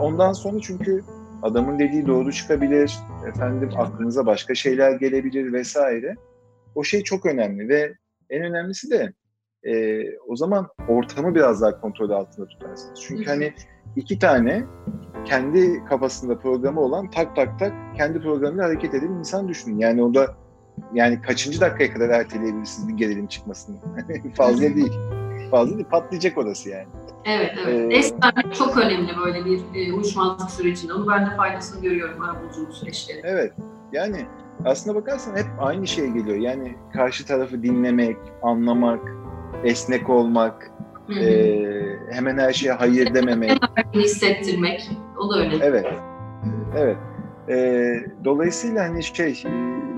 ondan 0.00 0.32
sonra 0.32 0.60
çünkü 0.60 1.02
adamın 1.42 1.78
dediği 1.78 2.06
doğru 2.06 2.32
çıkabilir. 2.32 2.98
Efendim 3.28 3.70
aklınıza 3.76 4.26
başka 4.26 4.54
şeyler 4.54 4.92
gelebilir 4.92 5.52
vesaire. 5.52 6.16
O 6.74 6.84
şey 6.84 7.02
çok 7.02 7.26
önemli 7.26 7.68
ve 7.68 7.94
en 8.30 8.42
önemlisi 8.42 8.90
de 8.90 9.12
e, 9.64 10.02
o 10.28 10.36
zaman 10.36 10.68
ortamı 10.88 11.34
biraz 11.34 11.62
daha 11.62 11.80
kontrol 11.80 12.10
altında 12.10 12.46
tutarsınız. 12.46 13.00
Çünkü 13.00 13.24
hani 13.24 13.54
iki 13.96 14.18
tane 14.18 14.64
kendi 15.24 15.84
kafasında 15.84 16.38
programı 16.38 16.80
olan 16.80 17.10
tak 17.10 17.36
tak 17.36 17.58
tak 17.58 17.72
kendi 17.96 18.20
programıyla 18.20 18.64
hareket 18.64 18.94
eden 18.94 19.08
insan 19.08 19.48
düşünün. 19.48 19.78
Yani 19.78 20.02
o 20.02 20.14
da 20.14 20.36
yani 20.94 21.22
kaçıncı 21.22 21.60
dakikaya 21.60 21.92
kadar 21.92 22.08
erteleyebilirsiniz 22.08 22.88
bir 22.88 22.94
gerilim 22.94 23.26
çıkmasını. 23.26 23.76
Fazla 24.34 24.62
değil. 24.62 24.92
Fazla 25.50 25.74
değil. 25.74 25.88
Patlayacak 25.90 26.38
orası 26.38 26.68
yani. 26.68 26.88
Evet, 27.24 27.50
evet. 27.66 28.14
Ee, 28.46 28.52
çok 28.52 28.76
önemli 28.76 29.12
böyle 29.24 29.44
bir 29.44 29.60
e, 29.74 29.92
uyuşmazlık 29.92 30.50
sürecinde. 30.50 30.92
Onu 30.92 31.08
ben 31.08 31.26
de 31.26 31.36
faydasını 31.36 31.82
görüyorum 31.82 32.22
arabuluculuk 32.22 32.74
süreçleri. 32.74 33.20
Evet. 33.24 33.52
Yani 33.92 34.26
aslına 34.64 34.96
bakarsan 34.96 35.36
hep 35.36 35.46
aynı 35.58 35.86
şey 35.86 36.06
geliyor. 36.06 36.36
Yani 36.36 36.76
karşı 36.92 37.26
tarafı 37.26 37.62
dinlemek, 37.62 38.16
anlamak, 38.42 39.19
esnek 39.64 40.10
olmak, 40.10 40.70
e, 41.20 41.62
hemen 42.10 42.38
her 42.38 42.52
şeye 42.52 42.72
hayır 42.72 43.14
dememek. 43.14 43.62
hissettirmek, 43.94 44.90
o 45.18 45.30
da 45.30 45.38
öyle. 45.38 45.58
Evet, 45.62 45.86
evet. 46.76 46.96
E, 47.48 47.94
dolayısıyla 48.24 48.88
hani 48.88 49.02
şey, 49.02 49.42
e, 49.46 49.50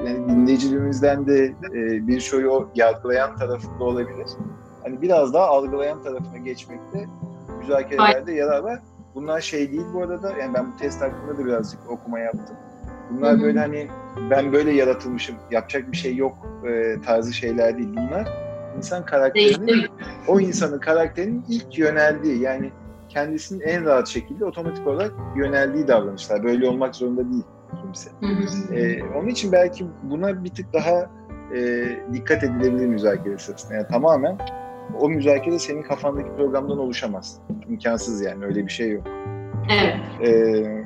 yani 0.08 0.28
dinleyicilerimizden 0.28 1.26
de 1.26 1.44
e, 1.44 2.06
bir 2.06 2.20
şeyi 2.20 2.46
yargılayan 2.74 3.36
tarafında 3.36 3.84
olabilir. 3.84 4.26
Hani 4.82 5.02
biraz 5.02 5.34
daha 5.34 5.46
algılayan 5.46 6.02
tarafına 6.02 6.38
geçmekte 6.38 7.06
müzakerelerde 7.58 8.32
yarar 8.32 8.58
var. 8.58 8.78
Bunlar 9.14 9.40
şey 9.40 9.72
değil 9.72 9.86
bu 9.94 10.02
arada, 10.02 10.32
yani 10.40 10.54
ben 10.54 10.66
bu 10.66 10.76
test 10.76 11.02
hakkında 11.02 11.38
da 11.38 11.46
birazcık 11.46 11.90
okuma 11.90 12.18
yaptım. 12.18 12.56
Bunlar 13.10 13.32
Hı-hı. 13.32 13.42
böyle 13.42 13.58
hani 13.58 13.88
ben 14.30 14.52
böyle 14.52 14.72
yaratılmışım, 14.72 15.36
yapacak 15.50 15.92
bir 15.92 15.96
şey 15.96 16.16
yok 16.16 16.34
e, 16.68 17.00
tarzı 17.06 17.32
şeyler 17.32 17.78
değil. 17.78 17.90
Bunlar 17.96 18.28
insan 18.76 19.04
karakterinin, 19.04 19.86
o 20.28 20.40
insanın 20.40 20.78
karakterinin 20.78 21.44
ilk 21.48 21.78
yöneldiği 21.78 22.40
yani 22.40 22.72
kendisinin 23.08 23.60
en 23.60 23.84
rahat 23.84 24.08
şekilde 24.08 24.44
otomatik 24.44 24.86
olarak 24.86 25.12
yöneldiği 25.36 25.88
davranışlar. 25.88 26.44
Böyle 26.44 26.68
olmak 26.68 26.96
zorunda 26.96 27.32
değil 27.32 27.44
kimse. 27.82 28.10
ee, 28.74 29.02
onun 29.02 29.28
için 29.28 29.52
belki 29.52 29.86
buna 30.02 30.44
bir 30.44 30.50
tık 30.50 30.72
daha 30.72 31.10
e, 31.56 31.88
dikkat 32.12 32.44
edilebilir 32.44 32.86
müzakere 32.86 33.38
sırasında. 33.38 33.74
Yani 33.74 33.86
tamamen 33.86 34.38
o 35.00 35.08
müzakere 35.08 35.58
senin 35.58 35.82
kafandaki 35.82 36.28
programdan 36.36 36.78
oluşamaz. 36.78 37.40
İmkansız 37.68 38.22
yani 38.22 38.44
öyle 38.44 38.66
bir 38.66 38.72
şey 38.72 38.90
yok. 38.90 39.04
Evet. 39.70 39.94
Ee, 40.22 40.81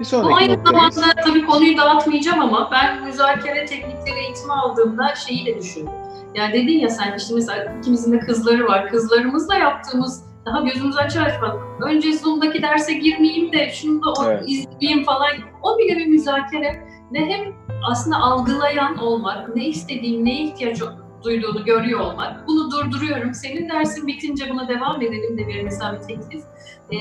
bir 0.00 0.04
sonraki 0.04 0.26
Ama 0.26 0.36
aynı 0.36 0.66
zamanda 0.66 1.22
tabii 1.24 1.46
konuyu 1.46 1.76
dağıtmayacağım 1.76 2.40
ama 2.40 2.68
ben 2.72 3.04
müzakere 3.04 3.66
teknikleri 3.66 4.18
eğitimi 4.18 4.52
aldığımda 4.52 5.14
şeyi 5.14 5.46
de 5.46 5.58
düşündüm. 5.58 5.92
Yani 6.34 6.52
dedin 6.52 6.78
ya 6.78 6.88
sen 6.88 7.14
işte 7.16 7.34
mesela 7.34 7.74
ikimizin 7.78 8.12
de 8.12 8.18
kızları 8.18 8.66
var. 8.66 8.88
Kızlarımızla 8.90 9.54
yaptığımız 9.54 10.24
daha 10.46 10.60
gözümüzü 10.60 10.98
açar 10.98 11.26
açmaz. 11.26 11.52
Önce 11.80 12.12
Zoom'daki 12.12 12.62
derse 12.62 12.94
girmeyeyim 12.94 13.52
de 13.52 13.70
şunu 13.70 14.02
da 14.02 14.32
evet. 14.32 14.42
izleyeyim 14.46 15.04
falan. 15.04 15.30
O 15.62 15.78
bile 15.78 15.96
bir 15.96 16.06
müzakere. 16.06 16.86
Ne 17.10 17.20
hem 17.26 17.54
aslında 17.90 18.16
algılayan 18.16 18.96
olmak, 18.96 19.56
ne 19.56 19.64
istediğim, 19.64 20.24
neye 20.24 20.44
ihtiyaç 20.44 20.80
duyduğunu 21.24 21.64
görüyor 21.64 22.00
olmak. 22.00 22.48
Bunu 22.48 22.70
durduruyorum. 22.70 23.34
Senin 23.34 23.68
dersin 23.68 24.06
bitince 24.06 24.50
buna 24.50 24.68
devam 24.68 25.02
edelim 25.02 25.38
de 25.38 25.48
bir 25.48 25.62
mesela 25.62 25.92
bir 25.92 25.98
teklif. 25.98 26.44
Ee, 26.92 26.96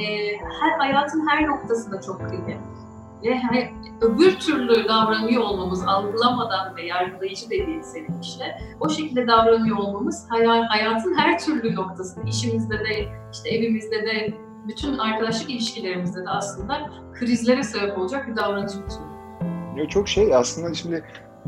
her 0.62 0.80
hayatın 0.80 1.28
her 1.28 1.48
noktasında 1.48 2.02
çok 2.02 2.30
kıymetli 2.30 2.85
ve 3.26 3.40
hani 3.40 3.72
öbür 4.02 4.40
türlü 4.40 4.88
davranıyor 4.88 5.42
olmamız, 5.42 5.84
algılamadan 5.88 6.76
ve 6.76 6.86
yargılayıcı 6.86 7.50
dediğin 7.50 7.82
senin 7.82 8.22
işte, 8.22 8.58
o 8.80 8.90
şekilde 8.90 9.28
davranıyor 9.28 9.78
olmamız 9.78 10.28
hayatın 10.70 11.16
her 11.18 11.40
türlü 11.40 11.76
noktasında, 11.76 12.30
işimizde 12.30 12.80
de, 12.80 13.08
işte 13.34 13.50
evimizde 13.50 13.96
de, 13.96 14.34
bütün 14.68 14.98
arkadaşlık 14.98 15.50
ilişkilerimizde 15.50 16.26
de 16.26 16.30
aslında 16.30 16.90
krizlere 17.14 17.64
sebep 17.64 17.98
olacak 17.98 18.28
bir 18.28 18.36
davranış 18.36 18.74
biçimi. 18.74 19.90
Çok 19.90 20.08
şey 20.08 20.36
aslında 20.36 20.74
şimdi 20.74 21.04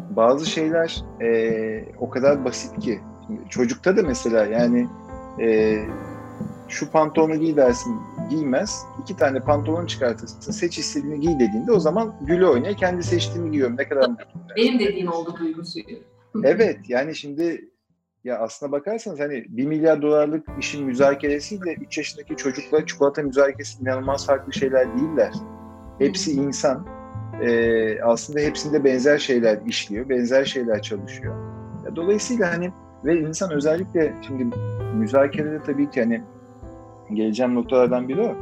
bazı 0.09 0.45
şeyler 0.45 1.03
e, 1.21 1.85
o 1.99 2.09
kadar 2.09 2.45
basit 2.45 2.79
ki. 2.79 2.99
Şimdi 3.27 3.49
çocukta 3.49 3.97
da 3.97 4.01
mesela 4.03 4.45
yani 4.45 4.87
e, 5.39 5.77
şu 6.67 6.91
pantolonu 6.91 7.35
giy 7.35 7.55
dersin 7.55 7.99
giymez. 8.29 8.85
İki 9.01 9.17
tane 9.17 9.39
pantolon 9.39 9.85
çıkartırsın 9.85 10.51
seç 10.51 10.77
istediğini 10.77 11.19
giy 11.19 11.33
dediğinde 11.33 11.71
o 11.71 11.79
zaman 11.79 12.15
gülü 12.21 12.47
oynaya 12.47 12.75
kendi 12.75 13.03
seçtiğimi 13.03 13.51
giyiyorum 13.51 13.77
ne 13.77 13.89
kadar 13.89 14.09
mutlu. 14.09 14.25
Benim 14.57 14.79
dediğim 14.79 15.11
oldu 15.11 15.35
duygusuydu. 15.39 15.91
evet 16.43 16.77
yani 16.87 17.15
şimdi 17.15 17.71
ya 18.23 18.39
aslına 18.39 18.71
bakarsanız 18.71 19.19
hani 19.19 19.45
bir 19.49 19.65
milyar 19.65 20.01
dolarlık 20.01 20.47
işin 20.59 20.85
müzakeresiyle 20.85 21.73
3 21.73 21.97
yaşındaki 21.97 22.35
çocukla 22.35 22.85
çikolata 22.85 23.21
müzakeresi 23.21 23.81
inanılmaz 23.81 24.25
farklı 24.25 24.53
şeyler 24.53 24.97
değiller. 24.97 25.33
Hepsi 25.99 26.31
insan. 26.31 26.97
Ee, 27.41 28.01
aslında 28.01 28.39
hepsinde 28.39 28.83
benzer 28.83 29.17
şeyler 29.17 29.59
işliyor, 29.65 30.09
benzer 30.09 30.45
şeyler 30.45 30.81
çalışıyor. 30.81 31.35
Ya, 31.85 31.95
dolayısıyla 31.95 32.53
hani 32.53 32.71
ve 33.05 33.19
insan 33.19 33.51
özellikle 33.51 34.13
şimdi 34.27 34.57
müzakerede 34.95 35.63
tabii 35.63 35.89
ki 35.89 36.01
hani 36.01 36.23
geleceğim 37.13 37.55
noktalardan 37.55 38.07
biri 38.09 38.21
o. 38.21 38.35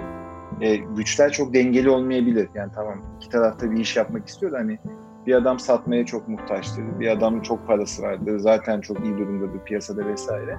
E, 0.61 0.75
güçler 0.75 1.31
çok 1.31 1.53
dengeli 1.53 1.89
olmayabilir. 1.89 2.49
Yani 2.55 2.71
tamam 2.75 3.01
iki 3.17 3.29
tarafta 3.29 3.71
bir 3.71 3.77
iş 3.77 3.97
yapmak 3.97 4.27
istiyor 4.27 4.51
da 4.51 4.57
hani 4.57 4.79
bir 5.27 5.33
adam 5.33 5.59
satmaya 5.59 6.05
çok 6.05 6.27
muhtaçtır. 6.27 6.99
Bir 6.99 7.07
adamın 7.07 7.41
çok 7.41 7.67
parası 7.67 8.03
vardır. 8.03 8.39
Zaten 8.39 8.81
çok 8.81 9.05
iyi 9.05 9.17
durumdadır 9.17 9.59
piyasada 9.59 10.07
vesaire. 10.07 10.57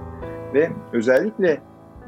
Ve 0.53 0.69
özellikle 0.93 1.61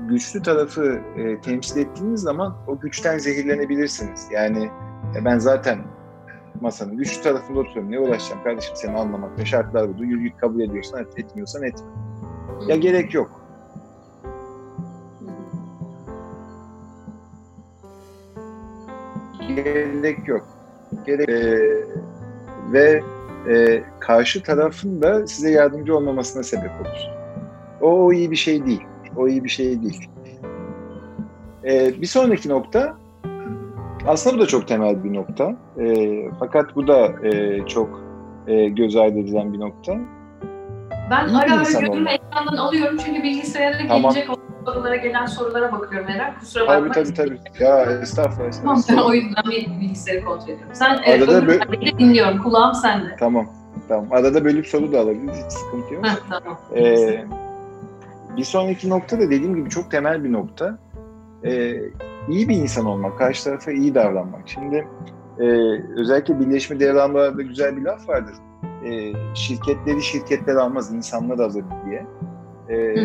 güçlü 0.08 0.42
tarafı 0.42 1.00
e, 1.18 1.42
temsil 1.42 1.82
ettiğiniz 1.82 2.22
zaman 2.22 2.56
o 2.68 2.80
güçten 2.80 3.18
zehirlenebilirsiniz. 3.18 4.28
Yani 4.32 4.70
e, 5.16 5.26
ben 5.26 5.40
zaten 5.40 5.80
masanın 6.62 6.98
güçlü 6.98 7.24
tarafında 7.24 7.60
oturuyorum. 7.60 7.92
Ne 7.92 8.00
uğraşacağım 8.00 8.44
kardeşim 8.44 8.76
seni 8.76 8.98
anlamakta 8.98 9.46
şartlar 9.46 9.98
bu. 9.98 10.04
Yürü 10.04 10.38
kabul 10.38 10.60
ediyorsan 10.60 11.02
et, 11.02 11.20
etmiyorsan 11.20 11.64
etme. 11.64 11.88
Ya 12.68 12.76
gerek 12.76 13.14
yok. 13.14 13.39
Gerek 19.64 20.28
yok. 20.28 20.48
Gerek 21.06 21.30
e, 21.30 21.60
ve 22.74 23.02
e, 23.50 23.84
karşı 24.00 24.44
tarafın 24.44 25.02
da 25.02 25.28
size 25.28 25.52
yardımcı 25.52 25.98
olmamasına 25.98 26.44
sebep 26.44 26.72
olur. 26.82 27.00
O, 27.82 28.06
o 28.06 28.14
iyi 28.14 28.32
bir 28.32 28.36
şey 28.36 28.66
değil. 28.66 28.84
O 29.18 29.28
iyi 29.28 29.44
bir 29.44 29.50
şey 29.50 29.82
değil. 29.82 30.10
E, 31.64 32.02
bir 32.02 32.08
sonraki 32.08 32.50
nokta 32.50 32.98
aslında 34.08 34.38
bu 34.38 34.42
da 34.42 34.48
çok 34.48 34.68
temel 34.68 35.04
bir 35.04 35.14
nokta. 35.14 35.56
E, 35.80 35.86
fakat 36.40 36.76
bu 36.76 36.88
da 36.88 37.28
e, 37.28 37.62
çok 37.66 38.02
e, 38.48 38.70
göz 38.70 38.96
ardı 38.96 39.20
edilen 39.20 39.54
bir 39.54 39.60
nokta. 39.60 39.94
Ben 41.12 41.28
iyi 41.28 41.38
ara 41.38 41.54
ara 41.54 41.80
gözümü 41.80 42.10
ekrandan 42.10 42.58
alıyorum 42.58 42.98
çünkü 43.06 43.24
bilgisayara 43.24 43.78
tamam. 43.88 44.02
gelecek 44.02 44.30
sorulara 44.66 44.96
gelen 44.96 45.26
sorulara 45.26 45.72
bakıyorum 45.72 46.08
Merak. 46.08 46.40
Kusura 46.40 46.68
bakma. 46.68 46.92
Tabii 46.92 47.14
tabii 47.14 47.14
tabii. 47.14 47.40
Ya 47.60 47.82
estağfurullah. 48.02 48.50
estağfurullah. 48.50 48.88
Tamam, 48.88 49.06
o 49.06 49.14
yüzden 49.14 49.44
bir 49.52 49.68
bilgisayarı 49.82 50.26
kontrol 50.26 50.44
ediyorum. 50.44 50.74
Sen 50.74 50.98
Arada 50.98 51.32
e, 51.32 51.58
bö- 51.58 52.00
dinliyorum. 52.00 52.44
Kulağım 52.44 52.76
sende. 52.76 53.16
Tamam. 53.20 53.48
Tamam. 53.88 54.08
Arada 54.12 54.46
bölüp 54.46 54.68
soru 54.68 54.92
da 54.92 55.00
alabiliriz. 55.00 55.46
Hiç 55.46 55.52
sıkıntı 55.52 55.94
yok. 55.94 56.06
Heh, 56.06 56.16
tamam. 56.30 56.60
Ee, 56.76 57.26
bir 58.38 58.44
sonraki 58.44 58.90
nokta 58.90 59.18
da 59.20 59.22
dediğim 59.22 59.56
gibi 59.56 59.70
çok 59.70 59.92
temel 59.92 60.24
bir 60.24 60.32
nokta. 60.32 60.78
Ee, 61.46 61.76
iyi 62.30 62.50
bir 62.50 62.56
insan 62.56 62.86
olmak, 62.86 63.18
karşı 63.18 63.44
tarafa 63.44 63.72
iyi 63.72 63.96
davranmak. 63.96 64.42
Şimdi 64.46 64.88
e, 65.40 65.46
özellikle 65.98 66.40
birleşme 66.40 66.80
devranlarında 66.80 67.42
güzel 67.42 67.78
bir 67.78 67.82
laf 67.82 68.10
vardır. 68.10 68.36
E, 68.86 69.14
şirketleri 69.36 70.02
şirketler 70.04 70.56
almaz, 70.56 70.94
insanlar 70.94 71.40
alır 71.40 71.64
diye. 71.86 72.06
E, 72.70 72.96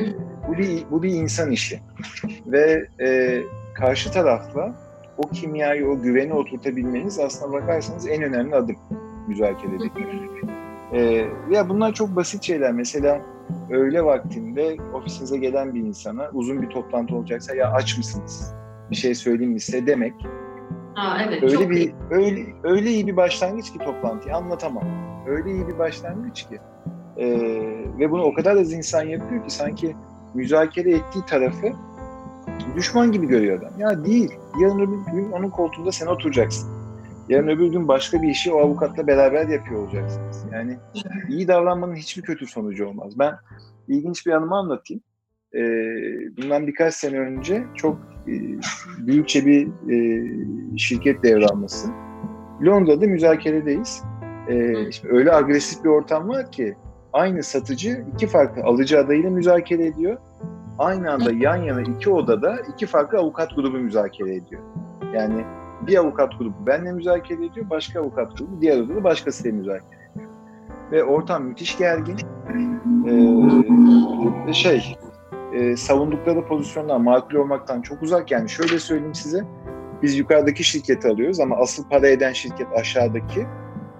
bu 0.49 0.59
bir 0.59 0.85
bu 0.91 1.03
bir 1.03 1.11
insan 1.11 1.51
işi 1.51 1.81
ve 2.47 2.87
e, 3.01 3.41
karşı 3.75 4.13
tarafla 4.13 4.75
o 5.19 5.29
kimyayı, 5.29 5.89
o 5.89 6.01
güveni 6.01 6.35
oturtabilmeniz 6.35 7.19
aslında 7.19 7.53
bakarsanız 7.53 8.09
en 8.09 8.23
önemli 8.23 8.55
adım 8.55 8.77
müzakerede. 9.29 9.85
Ee, 10.93 11.29
ya 11.51 11.69
bunlar 11.69 11.93
çok 11.93 12.17
basit 12.17 12.43
şeyler. 12.43 12.73
Mesela 12.73 13.21
öğle 13.71 14.05
vaktinde 14.05 14.77
ofisinize 14.95 15.39
gelen 15.39 15.75
bir 15.75 15.81
insana 15.81 16.31
uzun 16.33 16.63
bir 16.63 16.69
toplantı 16.69 17.17
olacaksa 17.17 17.55
ya 17.55 17.73
aç 17.73 17.99
mısınız? 17.99 18.55
Bir 18.91 18.97
şey 18.97 19.15
söyleyeyim 19.15 19.53
mi 19.53 19.61
size 19.61 19.87
demek. 19.87 20.15
Ha, 20.95 21.19
evet, 21.29 21.43
öyle 21.43 21.55
çok 21.55 21.71
bir 21.71 21.77
iyi. 21.77 21.95
öyle 22.11 22.41
öyle 22.63 22.91
iyi 22.91 23.07
bir 23.07 23.17
başlangıç 23.17 23.73
ki 23.73 23.79
toplantıyı 23.79 24.35
anlatamam. 24.35 24.85
Öyle 25.27 25.51
iyi 25.51 25.69
bir 25.69 25.79
başlangıç 25.79 26.43
ki. 26.43 26.59
Ee, 27.17 27.27
ve 27.99 28.11
bunu 28.11 28.23
o 28.23 28.35
kadar 28.35 28.57
az 28.57 28.73
insan 28.73 29.03
yapıyor 29.03 29.45
ki 29.45 29.55
sanki 29.55 29.97
müzakere 30.35 30.91
ettiği 30.91 31.27
tarafı 31.27 31.73
düşman 32.77 33.13
gibi 33.13 33.27
görüyor 33.27 33.59
adam. 33.59 33.81
Ya 33.81 34.05
değil. 34.05 34.33
Yarın 34.61 34.79
öbür 34.79 35.13
gün 35.13 35.33
onun 35.33 35.51
koltuğunda 35.51 35.93
sen 35.93 36.07
oturacaksın. 36.07 36.71
Yarın 37.29 37.49
öbür 37.49 37.67
gün 37.67 37.89
başka 37.89 38.23
bir 38.23 38.29
işi 38.29 38.53
o 38.53 38.59
avukatla 38.59 39.07
beraber 39.07 39.49
yapıyor 39.49 39.81
olacaksınız. 39.81 40.45
Yani 40.53 40.77
iyi 41.29 41.49
davranmanın 41.49 41.95
hiçbir 41.97 42.23
kötü 42.23 42.47
sonucu 42.47 42.87
olmaz. 42.87 43.19
Ben 43.19 43.35
ilginç 43.89 44.27
bir 44.27 44.33
anımı 44.33 44.57
anlatayım. 44.57 45.03
Ee, 45.55 45.61
bundan 46.37 46.67
birkaç 46.67 46.95
sene 46.95 47.19
önce 47.19 47.65
çok 47.75 47.99
e, 48.29 48.33
büyükçe 49.07 49.47
bir 49.47 49.69
e, 49.91 50.27
şirket 50.79 51.23
devralması. 51.23 51.89
Londra'da 52.63 53.07
müzakeredeyiz. 53.07 54.03
Ee, 54.49 54.89
işte 54.89 55.09
öyle 55.09 55.33
agresif 55.33 55.85
bir 55.85 55.89
ortam 55.89 56.29
var 56.29 56.53
ki 56.53 56.77
aynı 57.15 57.43
satıcı 57.43 58.05
iki 58.15 58.27
farklı 58.27 58.63
alıcı 58.63 59.01
adayıyla 59.01 59.31
müzakere 59.31 59.87
ediyor. 59.87 60.17
Aynı 60.79 61.13
anda 61.13 61.33
yan 61.33 61.57
yana 61.57 61.81
iki 61.83 62.11
odada 62.11 62.57
iki 62.75 62.87
farklı 62.87 63.19
avukat 63.19 63.57
grubu 63.57 63.79
müzakere 63.79 64.35
ediyor. 64.35 64.63
Yani 65.15 65.45
bir 65.87 65.97
avukat 65.97 66.39
grubu 66.39 66.67
benimle 66.67 66.93
müzakere 66.93 67.45
ediyor, 67.45 67.71
başka 67.71 68.01
avukat 68.01 68.39
grubu 68.39 68.61
diğer 68.61 68.81
odada 68.81 69.05
başkasıyla 69.05 69.59
müzakere 69.59 70.11
ediyor. 70.15 70.31
Ve 70.93 71.05
ortam 71.05 71.45
müthiş 71.45 71.79
gergin. 71.79 72.17
Ee, 74.49 74.53
şey, 74.53 74.97
e, 75.53 75.77
savundukları 75.77 76.47
pozisyondan 76.47 77.03
makul 77.03 77.37
olmaktan 77.37 77.83
çok 77.83 78.03
uzak. 78.03 78.31
Yani 78.31 78.51
şöyle 78.51 78.79
söyleyeyim 78.79 79.15
size, 79.15 79.45
biz 80.03 80.19
yukarıdaki 80.19 80.65
şirketi 80.65 81.09
alıyoruz 81.09 81.41
ama 81.41 81.57
asıl 81.57 81.89
para 81.89 82.09
eden 82.09 82.33
şirket 82.33 82.67
aşağıdaki 82.77 83.47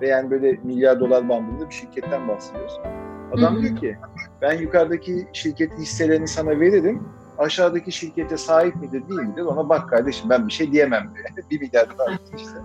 ve 0.01 0.09
yani 0.09 0.31
böyle 0.31 0.59
milyar 0.65 1.01
dolar 1.01 1.29
bandında 1.29 1.71
bir 1.71 1.75
şirketten 1.75 2.29
bahsediyoruz. 2.29 2.81
Adam 3.35 3.63
diyor 3.63 3.77
ki 3.77 3.97
ben 4.43 4.59
yukarıdaki 4.59 5.29
şirketin 5.33 5.77
hisselerini 5.77 6.29
sana 6.29 6.61
veririm. 6.61 7.03
Aşağıdaki 7.39 7.93
şirkete 7.93 8.37
sahip 8.37 8.77
midir 8.77 9.09
değil 9.09 9.21
midir 9.21 9.43
ona 9.43 9.69
bak 9.69 9.89
kardeşim 9.89 10.31
ben 10.31 10.49
bir 10.49 10.53
şey 10.53 10.73
diyemem 10.73 11.11
diyor. 11.15 11.47
bir 11.51 11.61
milyar 11.61 11.89
dolar 11.91 12.19
işte. 12.37 12.59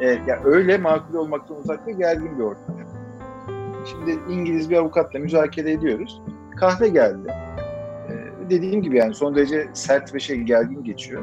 Ee, 0.00 0.06
ya 0.06 0.40
öyle 0.44 0.78
makul 0.78 1.14
olmaktan 1.14 1.56
uzak 1.56 1.86
ve 1.86 1.92
gergin 1.92 2.38
bir 2.38 2.42
ortam. 2.42 2.76
Şimdi 3.90 4.18
İngiliz 4.32 4.70
bir 4.70 4.76
avukatla 4.76 5.18
müzakere 5.18 5.72
ediyoruz. 5.72 6.22
Kahve 6.56 6.88
geldi. 6.88 7.34
Ee, 8.08 8.50
dediğim 8.50 8.82
gibi 8.82 8.96
yani 8.96 9.14
son 9.14 9.34
derece 9.34 9.68
sert 9.72 10.14
ve 10.14 10.20
şey 10.20 10.40
gergin 10.40 10.84
geçiyor. 10.84 11.22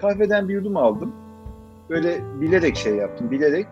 Kahveden 0.00 0.48
bir 0.48 0.54
yudum 0.54 0.76
aldım. 0.76 1.14
Böyle 1.90 2.20
bilerek 2.40 2.76
şey 2.76 2.94
yaptım. 2.94 3.30
Bilerek 3.30 3.66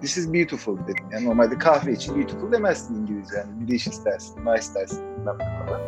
this 0.00 0.16
is 0.16 0.32
beautiful 0.32 0.78
dedim. 0.86 1.04
Yani 1.10 1.24
normalde 1.24 1.58
kahve 1.58 1.92
için 1.92 2.16
beautiful 2.16 2.52
demezsin 2.52 2.94
İngilizce. 2.94 3.36
Yani 3.36 3.68
delicious 3.68 4.04
dersin, 4.04 4.40
nice 4.40 4.74
dersin. 4.74 5.00
Bilmem 5.18 5.38
ne 5.38 5.66
falan. 5.66 5.80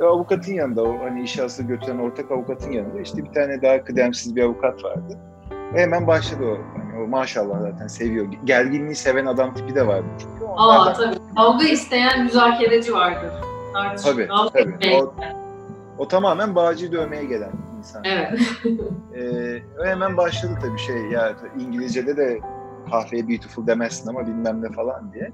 Ve 0.00 0.06
avukatın 0.06 0.52
yanında, 0.52 0.82
o 0.82 1.00
hani 1.00 1.22
işe 1.22 1.44
asıl 1.44 1.64
götüren 1.64 1.98
ortak 1.98 2.30
avukatın 2.30 2.72
yanında 2.72 3.00
işte 3.00 3.24
bir 3.24 3.32
tane 3.32 3.62
daha 3.62 3.84
kıdemsiz 3.84 4.36
bir 4.36 4.42
avukat 4.42 4.84
vardı. 4.84 5.18
Ve 5.74 5.80
hemen 5.80 6.06
başladı 6.06 6.44
o. 6.44 6.78
Hani 6.78 7.02
o 7.04 7.06
maşallah 7.06 7.60
zaten 7.60 7.86
seviyor. 7.86 8.26
Gerginliği 8.44 8.94
seven 8.94 9.26
adam 9.26 9.54
tipi 9.54 9.74
de 9.74 9.86
vardı 9.86 10.06
çünkü. 10.18 10.44
Aa 10.56 10.92
tabii. 10.92 11.16
Kavga 11.36 11.64
isteyen 11.64 12.24
müzakereci 12.24 12.94
vardır. 12.94 13.30
Tabii, 14.04 14.28
tabii. 14.52 15.02
O, 15.02 15.14
o 15.98 16.08
tamamen 16.08 16.54
bağcıyı 16.54 16.92
dövmeye 16.92 17.24
gelen 17.24 17.52
insan. 17.84 18.04
Evet. 18.04 18.40
Ee, 19.16 19.62
hemen 19.84 20.16
başladı 20.16 20.58
tabii 20.62 20.78
şey 20.78 20.96
ya 20.96 21.36
İngilizce'de 21.58 22.16
de 22.16 22.40
kahveye 22.90 23.28
beautiful 23.28 23.66
demezsin 23.66 24.08
ama 24.08 24.26
bilmem 24.26 24.62
ne 24.62 24.72
falan 24.72 25.12
diye. 25.12 25.32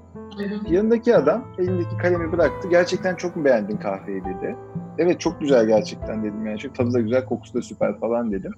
Yanındaki 0.69 1.15
adam 1.15 1.47
elindeki 1.57 1.97
kalemi 1.97 2.31
bıraktı. 2.31 2.67
Gerçekten 2.69 3.15
çok 3.15 3.35
mu 3.35 3.45
beğendin 3.45 3.77
kahveyi 3.77 4.21
dedi. 4.25 4.55
Evet 4.97 5.19
çok 5.19 5.41
güzel 5.41 5.67
gerçekten 5.67 6.23
dedim 6.23 6.45
yani. 6.45 6.57
Çok 6.57 6.75
tadı 6.75 6.93
da 6.93 6.99
güzel, 6.99 7.25
kokusu 7.25 7.53
da 7.53 7.61
süper 7.61 7.99
falan 7.99 8.31
dedim. 8.31 8.53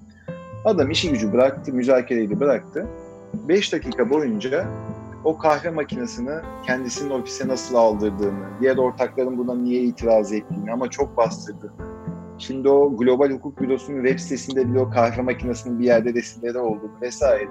Adam 0.66 0.91
işi 0.91 1.12
gücü 1.12 1.34
bıraktı, 1.34 1.74
müzakereyi 1.74 2.30
de 2.30 2.39
bıraktı. 2.39 2.88
5 3.34 3.74
dakika 3.74 4.10
boyunca 4.10 4.66
o 5.24 5.38
kahve 5.38 5.70
makinesini 5.70 6.32
kendisinin 6.66 7.10
ofise 7.10 7.48
nasıl 7.48 7.76
aldırdığını, 7.76 8.46
diğer 8.62 8.78
ortakların 8.78 9.38
buna 9.38 9.56
niye 9.56 9.82
itiraz 9.82 10.34
ettiğini 10.34 10.72
ama 10.72 10.89
çok 10.89 11.18
bastırdığını, 11.18 11.72
Şimdi 12.48 12.70
o 12.70 12.98
Global 12.98 13.30
Hukuk 13.30 13.62
Bürosu'nun 13.62 14.06
web 14.06 14.20
sitesinde 14.20 14.70
bile 14.70 14.80
o 14.80 14.89
kahve 14.89 15.22
makinesinin 15.22 15.80
bir 15.80 15.86
yerde 15.86 16.14
resimleri 16.14 16.58
olduğunu 16.58 17.02
vesaire. 17.02 17.50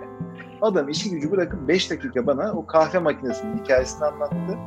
Adam 0.63 0.89
işi 0.89 1.11
gücü 1.11 1.31
bırakıp 1.31 1.69
5 1.69 1.91
dakika 1.91 2.27
bana 2.27 2.53
o 2.53 2.67
kahve 2.67 2.99
makinesinin 2.99 3.59
hikayesini 3.59 4.05
anlattı. 4.05 4.59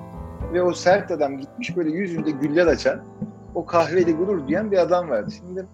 Ve 0.54 0.62
o 0.62 0.74
sert 0.74 1.12
adam 1.12 1.38
gitmiş 1.38 1.78
böyle 1.78 1.90
yüzünde 1.90 2.32
güller 2.32 2.68
açan, 2.68 3.04
o 3.56 3.66
kahveyle 3.66 4.12
gurur 4.12 4.48
duyan 4.48 4.72
bir 4.72 4.78
adam 4.78 5.10
vardı. 5.10 5.32
Şimdi 5.38 5.66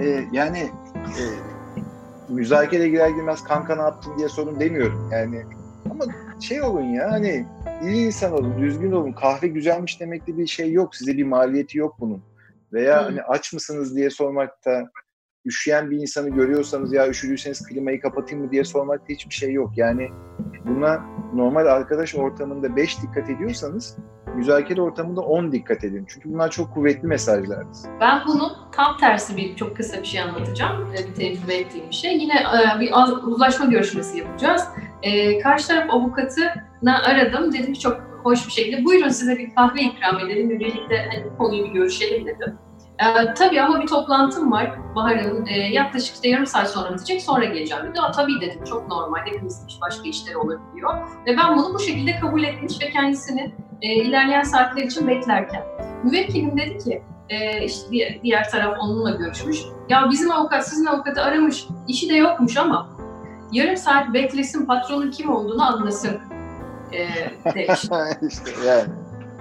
e, 0.00 0.24
yani 0.32 0.58
e, 0.96 1.22
müzakere 2.28 2.88
girer 2.88 3.08
girmez 3.08 3.44
kanka 3.44 3.76
ne 3.76 3.82
yaptın 3.82 4.12
diye 4.18 4.28
sorun 4.28 4.60
demiyorum. 4.60 5.10
Yani 5.12 5.42
ama 5.90 6.04
şey 6.40 6.62
olun 6.62 6.84
ya 6.84 7.12
hani 7.12 7.46
iyi 7.82 8.06
insan 8.06 8.32
olun, 8.32 8.58
düzgün 8.58 8.92
olun. 8.92 9.12
Kahve 9.12 9.46
güzelmiş 9.46 10.00
demekte 10.00 10.38
bir 10.38 10.46
şey 10.46 10.72
yok. 10.72 10.96
Size 10.96 11.16
bir 11.16 11.24
maliyeti 11.24 11.78
yok 11.78 11.96
bunun. 12.00 12.29
Veya 12.72 13.04
hani 13.04 13.22
aç 13.22 13.52
mısınız 13.52 13.96
diye 13.96 14.10
sormakta, 14.10 14.90
üşüyen 15.46 15.90
bir 15.90 15.96
insanı 15.96 16.28
görüyorsanız 16.28 16.92
ya 16.92 17.08
üşüdüyseniz 17.08 17.66
klimayı 17.66 18.00
kapatayım 18.00 18.44
mı 18.44 18.50
diye 18.50 18.64
sormakta 18.64 19.06
hiçbir 19.08 19.34
şey 19.34 19.52
yok. 19.52 19.70
Yani 19.76 20.08
buna 20.64 21.04
normal 21.34 21.66
arkadaş 21.66 22.14
ortamında 22.14 22.76
5 22.76 23.02
dikkat 23.02 23.30
ediyorsanız 23.30 23.96
müzakere 24.34 24.82
ortamında 24.82 25.20
10 25.20 25.52
dikkat 25.52 25.84
edin. 25.84 26.06
Çünkü 26.08 26.32
bunlar 26.32 26.50
çok 26.50 26.74
kuvvetli 26.74 27.08
mesajlardır. 27.08 27.78
Ben 28.00 28.22
bunun 28.26 28.52
tam 28.72 28.96
tersi 28.96 29.36
bir 29.36 29.56
çok 29.56 29.76
kısa 29.76 30.00
bir 30.00 30.06
şey 30.06 30.20
anlatacağım. 30.20 30.92
Bir 30.92 31.14
tecrübe 31.14 31.54
ettiğim 31.54 31.88
bir 31.88 31.94
şey. 31.94 32.18
Yine 32.18 32.34
bir 32.80 32.92
uzlaşma 33.26 33.66
görüşmesi 33.66 34.18
yapacağız. 34.18 34.64
Karşı 35.42 35.68
taraf 35.68 35.90
avukatına 35.90 37.02
aradım. 37.02 37.52
Dedim 37.52 37.72
ki 37.72 37.80
çok 37.80 38.09
hoş 38.22 38.46
bir 38.46 38.52
şekilde 38.52 38.84
buyurun 38.84 39.08
size 39.08 39.38
bir 39.38 39.54
kahve 39.54 39.80
ikram 39.80 40.18
edelim 40.18 40.50
ve 40.50 40.60
birlikte 40.60 41.08
hani, 41.12 41.36
konuyu 41.38 41.64
bir 41.64 41.70
görüşelim 41.70 42.26
dedim. 42.26 42.58
Ee, 43.00 43.34
tabii 43.34 43.62
ama 43.62 43.82
bir 43.82 43.86
toplantım 43.86 44.52
var 44.52 44.78
Bahar 44.94 45.18
Hanım. 45.18 45.44
E, 45.48 45.58
yaklaşık 45.58 46.14
işte 46.14 46.28
yarım 46.28 46.46
saat 46.46 46.70
sonra 46.70 46.94
bitecek 46.94 47.22
sonra 47.22 47.44
geleceğim 47.44 47.84
dedi. 47.84 47.98
Tabii 48.16 48.40
dedim 48.40 48.64
çok 48.64 48.88
normal 48.88 49.20
hepimizin 49.26 49.68
başka 49.80 50.08
işleri 50.08 50.36
olabiliyor. 50.36 50.94
Ve 51.26 51.36
ben 51.36 51.58
bunu 51.58 51.74
bu 51.74 51.78
şekilde 51.78 52.20
kabul 52.20 52.42
etmiş 52.42 52.80
ve 52.82 52.90
kendisini 52.90 53.54
e, 53.82 53.94
ilerleyen 53.94 54.42
saatler 54.42 54.82
için 54.82 55.08
beklerken. 55.08 55.62
Müvekkilim 56.04 56.58
dedi 56.58 56.78
ki 56.78 57.02
e, 57.28 57.64
işte 57.64 57.90
diğer, 57.90 58.22
diğer 58.22 58.50
taraf 58.50 58.76
onunla 58.80 59.10
görüşmüş. 59.10 59.58
Ya 59.88 60.08
bizim 60.10 60.30
avukat 60.30 60.68
sizin 60.68 60.86
avukatı 60.86 61.22
aramış 61.22 61.64
işi 61.88 62.08
de 62.08 62.14
yokmuş 62.14 62.56
ama 62.56 62.88
yarım 63.52 63.76
saat 63.76 64.14
beklesin 64.14 64.66
patronun 64.66 65.10
kim 65.10 65.30
olduğunu 65.30 65.62
anlasın 65.62 66.20
e, 66.92 67.08
demiş. 67.54 67.84
işte 68.28 68.50
yani. 68.66 68.88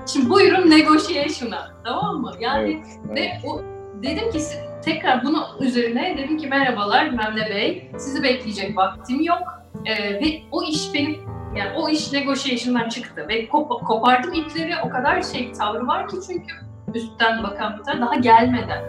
Şimdi 0.07 0.29
buyurun 0.29 0.69
negotiation'a 0.69 1.67
tamam 1.85 2.21
mı? 2.21 2.31
Yani 2.39 2.71
Evet, 2.71 2.85
ve 3.15 3.19
evet. 3.19 3.41
o 3.45 3.61
dedim 4.03 4.31
ki 4.31 4.39
tekrar 4.85 5.23
bunun 5.23 5.43
üzerine 5.59 6.17
dedim 6.17 6.37
ki 6.37 6.47
merhabalar 6.47 7.09
Memle 7.09 7.49
Bey 7.49 7.91
sizi 7.97 8.23
bekleyecek 8.23 8.77
vaktim 8.77 9.21
yok 9.21 9.39
Ee, 9.85 10.13
ve 10.13 10.41
o 10.51 10.63
iş 10.63 10.93
benim 10.93 11.15
yani 11.55 11.71
o 11.77 11.89
iş 11.89 12.13
negotiation'dan 12.13 12.89
çıktı 12.89 13.25
ve 13.27 13.45
kop- 13.45 13.83
kopardım 13.85 14.33
ipleri 14.33 14.73
o 14.85 14.89
kadar 14.89 15.21
şey 15.21 15.51
tavrı 15.51 15.87
var 15.87 16.07
ki 16.07 16.15
çünkü 16.27 16.53
üstten 16.95 17.43
bakan 17.43 17.77
bir 17.79 17.83
tane 17.83 18.01
daha 18.01 18.15
gelmeden. 18.15 18.83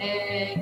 Ee, 0.00 0.08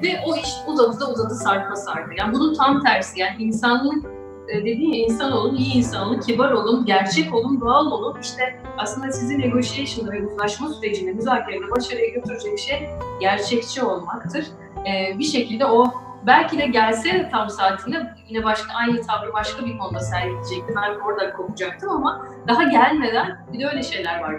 ve 0.02 0.20
o 0.26 0.36
iş 0.36 0.48
uzadı 0.66 1.00
da 1.00 1.10
uzadı 1.12 1.34
sarpa 1.34 1.76
sardı. 1.76 2.10
Yani 2.18 2.32
bunun 2.32 2.54
tam 2.54 2.82
tersi 2.82 3.20
yani 3.20 3.42
insanlık 3.42 4.06
e, 4.48 4.58
dediğin 4.58 4.92
ya 4.92 5.04
insan 5.04 5.32
olun, 5.32 5.56
iyi 5.56 5.74
insan 5.74 6.08
olun, 6.08 6.20
kibar 6.20 6.50
olun, 6.52 6.84
gerçek 6.84 7.34
olun, 7.34 7.60
doğal 7.60 7.86
olun. 7.86 8.18
İşte 8.22 8.60
aslında 8.78 9.12
sizi 9.12 9.38
negotiation'da 9.38 10.12
ve 10.12 10.26
uzlaşma 10.26 10.68
sürecinde, 10.68 11.12
müzakerede 11.12 11.70
başarıya 11.70 12.08
götürecek 12.08 12.58
şey 12.58 12.88
gerçekçi 13.20 13.82
olmaktır. 13.82 14.46
Ee, 14.86 15.18
bir 15.18 15.24
şekilde 15.24 15.66
o 15.66 15.92
belki 16.26 16.58
de 16.58 16.66
gelse 16.66 17.28
tam 17.32 17.50
saatinde 17.50 18.14
yine 18.28 18.44
başka 18.44 18.72
aynı 18.74 19.02
tavrı 19.02 19.32
başka 19.32 19.66
bir 19.66 19.78
konuda 19.78 20.00
sergileyecekti. 20.00 20.74
Ben 20.76 21.00
orada 21.06 21.32
kopacaktım 21.32 21.90
ama 21.90 22.26
daha 22.48 22.62
gelmeden 22.62 23.46
bir 23.52 23.60
de 23.60 23.66
öyle 23.68 23.82
şeyler 23.82 24.20
var. 24.20 24.34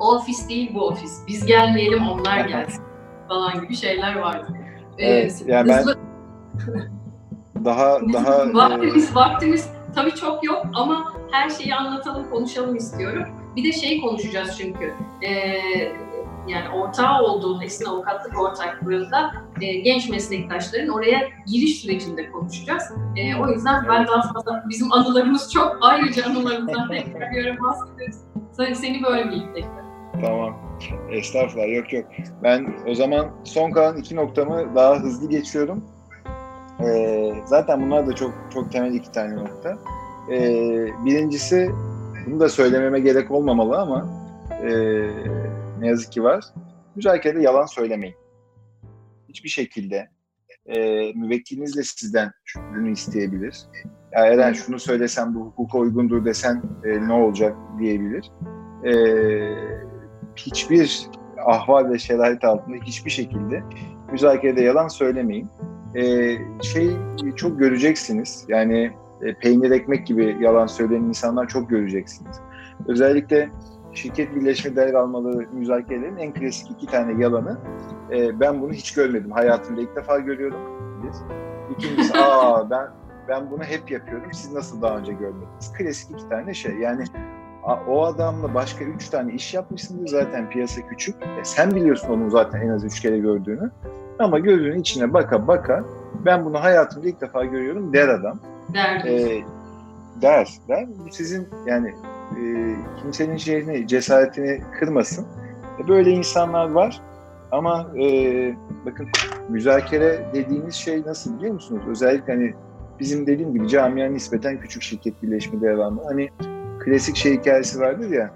O 0.00 0.14
ofis 0.14 0.48
değil 0.48 0.70
bu 0.74 0.86
ofis. 0.86 1.22
Biz 1.28 1.46
gelmeyelim 1.46 2.08
onlar 2.08 2.40
gelsin 2.40 2.84
falan 3.28 3.60
gibi 3.62 3.76
şeyler 3.76 4.16
vardı. 4.18 4.46
Ee, 4.98 5.06
Evet, 5.06 5.42
yani 5.46 5.68
ben- 5.68 5.84
Daha 7.66 8.00
daha 8.12 8.44
e, 8.44 8.54
vaktimiz, 8.54 9.16
vaktimiz 9.16 9.70
tabii 9.94 10.14
çok 10.14 10.44
yok 10.44 10.66
ama 10.74 11.12
her 11.30 11.50
şeyi 11.50 11.74
anlatalım, 11.74 12.30
konuşalım 12.30 12.76
istiyorum. 12.76 13.22
Bir 13.56 13.64
de 13.64 13.72
şey 13.72 14.00
konuşacağız 14.00 14.58
çünkü. 14.58 14.94
Ee, 15.22 15.32
yani 16.48 16.68
ortağı 16.74 17.22
olduğun 17.22 17.60
Esin 17.60 17.84
Avukatlık 17.84 18.40
Ortaklığı'nda 18.40 19.32
e, 19.60 19.74
genç 19.74 20.08
meslektaşların 20.08 20.88
oraya 20.88 21.28
giriş 21.46 21.80
sürecinde 21.80 22.30
konuşacağız. 22.30 22.82
E, 23.16 23.36
o 23.36 23.48
yüzden 23.48 23.84
ben 23.88 24.06
daha 24.06 24.32
fazla 24.32 24.64
bizim 24.68 24.92
anılarımız 24.92 25.52
çok 25.52 25.78
ayrıca 25.80 26.24
anılarımızdan 26.26 26.88
tekrar 26.88 27.30
bir 27.30 27.46
ara 27.46 27.56
bahsederiz. 27.60 28.24
Seni 28.52 29.02
bölmeyeyim 29.02 29.54
tekrar. 29.54 29.86
Tamam. 30.24 30.56
Estağfurullah 31.10 31.76
yok 31.76 31.92
yok. 31.92 32.04
Ben 32.42 32.74
o 32.86 32.94
zaman 32.94 33.26
son 33.44 33.70
kalan 33.70 33.96
iki 33.96 34.16
noktamı 34.16 34.74
daha 34.74 34.94
hızlı 34.94 35.28
geçiyorum. 35.30 35.84
Ee, 36.80 37.32
zaten 37.46 37.82
bunlar 37.82 38.06
da 38.06 38.14
çok 38.14 38.34
çok 38.54 38.72
temel 38.72 38.94
iki 38.94 39.12
tane 39.12 39.36
nokta. 39.36 39.78
Ee, 40.30 40.88
birincisi 41.04 41.70
bunu 42.26 42.40
da 42.40 42.48
söylememe 42.48 43.00
gerek 43.00 43.30
olmamalı 43.30 43.78
ama 43.78 44.06
e, 44.50 44.70
ne 45.80 45.86
yazık 45.88 46.12
ki 46.12 46.22
var. 46.22 46.44
Müzakerede 46.96 47.42
yalan 47.42 47.66
söylemeyin. 47.66 48.16
Hiçbir 49.28 49.48
şekilde 49.48 50.08
e, 50.66 50.78
müvekkiliniz 51.12 51.76
de 51.76 51.82
sizden 51.82 52.32
bunu 52.76 52.88
isteyebilir. 52.88 53.58
Ya 54.12 54.26
Eren 54.26 54.52
şunu 54.52 54.78
söylesen 54.78 55.34
bu 55.34 55.40
hukuka 55.40 55.78
uygundur 55.78 56.24
desen 56.24 56.62
e, 56.84 57.08
ne 57.08 57.12
olacak 57.12 57.56
diyebilir. 57.78 58.30
E, 58.84 58.92
hiçbir 60.36 61.06
ahval 61.46 61.90
ve 61.90 61.98
şerait 61.98 62.44
altında 62.44 62.76
hiçbir 62.84 63.10
şekilde 63.10 63.62
müzakerede 64.12 64.62
yalan 64.62 64.88
söylemeyin. 64.88 65.48
E, 65.96 66.02
şey 66.62 66.96
çok 67.36 67.58
göreceksiniz. 67.58 68.44
Yani 68.48 68.92
e, 69.22 69.34
peynir 69.34 69.70
ekmek 69.70 70.06
gibi 70.06 70.36
yalan 70.40 70.66
söyleyen 70.66 71.02
insanlar 71.02 71.48
çok 71.48 71.70
göreceksiniz. 71.70 72.40
Özellikle 72.88 73.50
şirket 73.92 74.36
birleşme 74.36 74.76
değer 74.76 74.94
almaları 74.94 75.48
müzakerelerin 75.52 76.16
en 76.16 76.34
klasik 76.34 76.70
iki 76.70 76.86
tane 76.86 77.22
yalanı. 77.22 77.58
E, 78.12 78.40
ben 78.40 78.60
bunu 78.60 78.72
hiç 78.72 78.94
görmedim. 78.94 79.30
Hayatımda 79.30 79.80
ilk 79.80 79.96
defa 79.96 80.18
görüyorum. 80.18 80.60
Biz. 81.02 81.22
İkincisi 81.76 82.18
aa 82.18 82.70
ben 82.70 82.88
ben 83.28 83.50
bunu 83.50 83.62
hep 83.62 83.90
yapıyorum. 83.90 84.32
Siz 84.32 84.52
nasıl 84.52 84.82
daha 84.82 84.96
önce 84.98 85.12
görmediniz? 85.12 85.72
Klasik 85.78 86.10
iki 86.10 86.28
tane 86.28 86.54
şey. 86.54 86.74
Yani 86.74 87.04
o 87.66 88.04
adamla 88.04 88.54
başka 88.54 88.84
üç 88.84 89.08
tane 89.08 89.32
iş 89.32 89.54
yapmışsındır 89.54 90.08
zaten 90.08 90.50
piyasa 90.50 90.80
küçük. 90.88 91.14
E 91.22 91.44
sen 91.44 91.70
biliyorsun 91.70 92.08
onu 92.08 92.30
zaten 92.30 92.60
en 92.60 92.68
az 92.68 92.84
üç 92.84 93.00
kere 93.00 93.18
gördüğünü. 93.18 93.70
Ama 94.18 94.38
gözünün 94.38 94.80
içine 94.80 95.12
baka 95.12 95.48
baka 95.48 95.84
ben 96.24 96.44
bunu 96.44 96.62
hayatımda 96.62 97.08
ilk 97.08 97.20
defa 97.20 97.44
görüyorum 97.44 97.92
der 97.92 98.08
adam. 98.08 98.38
Der. 98.74 99.04
E, 99.04 99.42
der. 100.22 100.48
Der. 100.68 100.86
Bu 100.88 101.12
sizin 101.12 101.48
yani 101.66 101.94
e, 102.30 102.42
kimsenin 103.02 103.36
şeyini, 103.36 103.86
cesaretini 103.86 104.60
kırmasın. 104.78 105.26
E, 105.84 105.88
böyle 105.88 106.10
insanlar 106.10 106.70
var. 106.70 107.00
Ama 107.52 107.86
e, 108.00 108.04
bakın 108.86 109.08
müzakere 109.48 110.26
dediğimiz 110.34 110.74
şey 110.74 111.02
nasıl 111.02 111.38
biliyor 111.38 111.54
musunuz? 111.54 111.82
Özellikle 111.88 112.32
hani 112.32 112.54
bizim 113.00 113.26
dediğim 113.26 113.52
gibi 113.52 113.68
camia 113.68 114.08
nispeten 114.08 114.60
küçük 114.60 114.82
şirket 114.82 115.22
birleşme 115.22 115.60
devamı. 115.60 116.02
Hani 116.04 116.30
klasik 116.86 117.16
şey 117.16 117.38
hikayesi 117.38 117.80
vardır 117.80 118.10
ya 118.10 118.30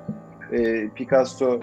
e, 0.52 0.88
Picasso 0.88 1.60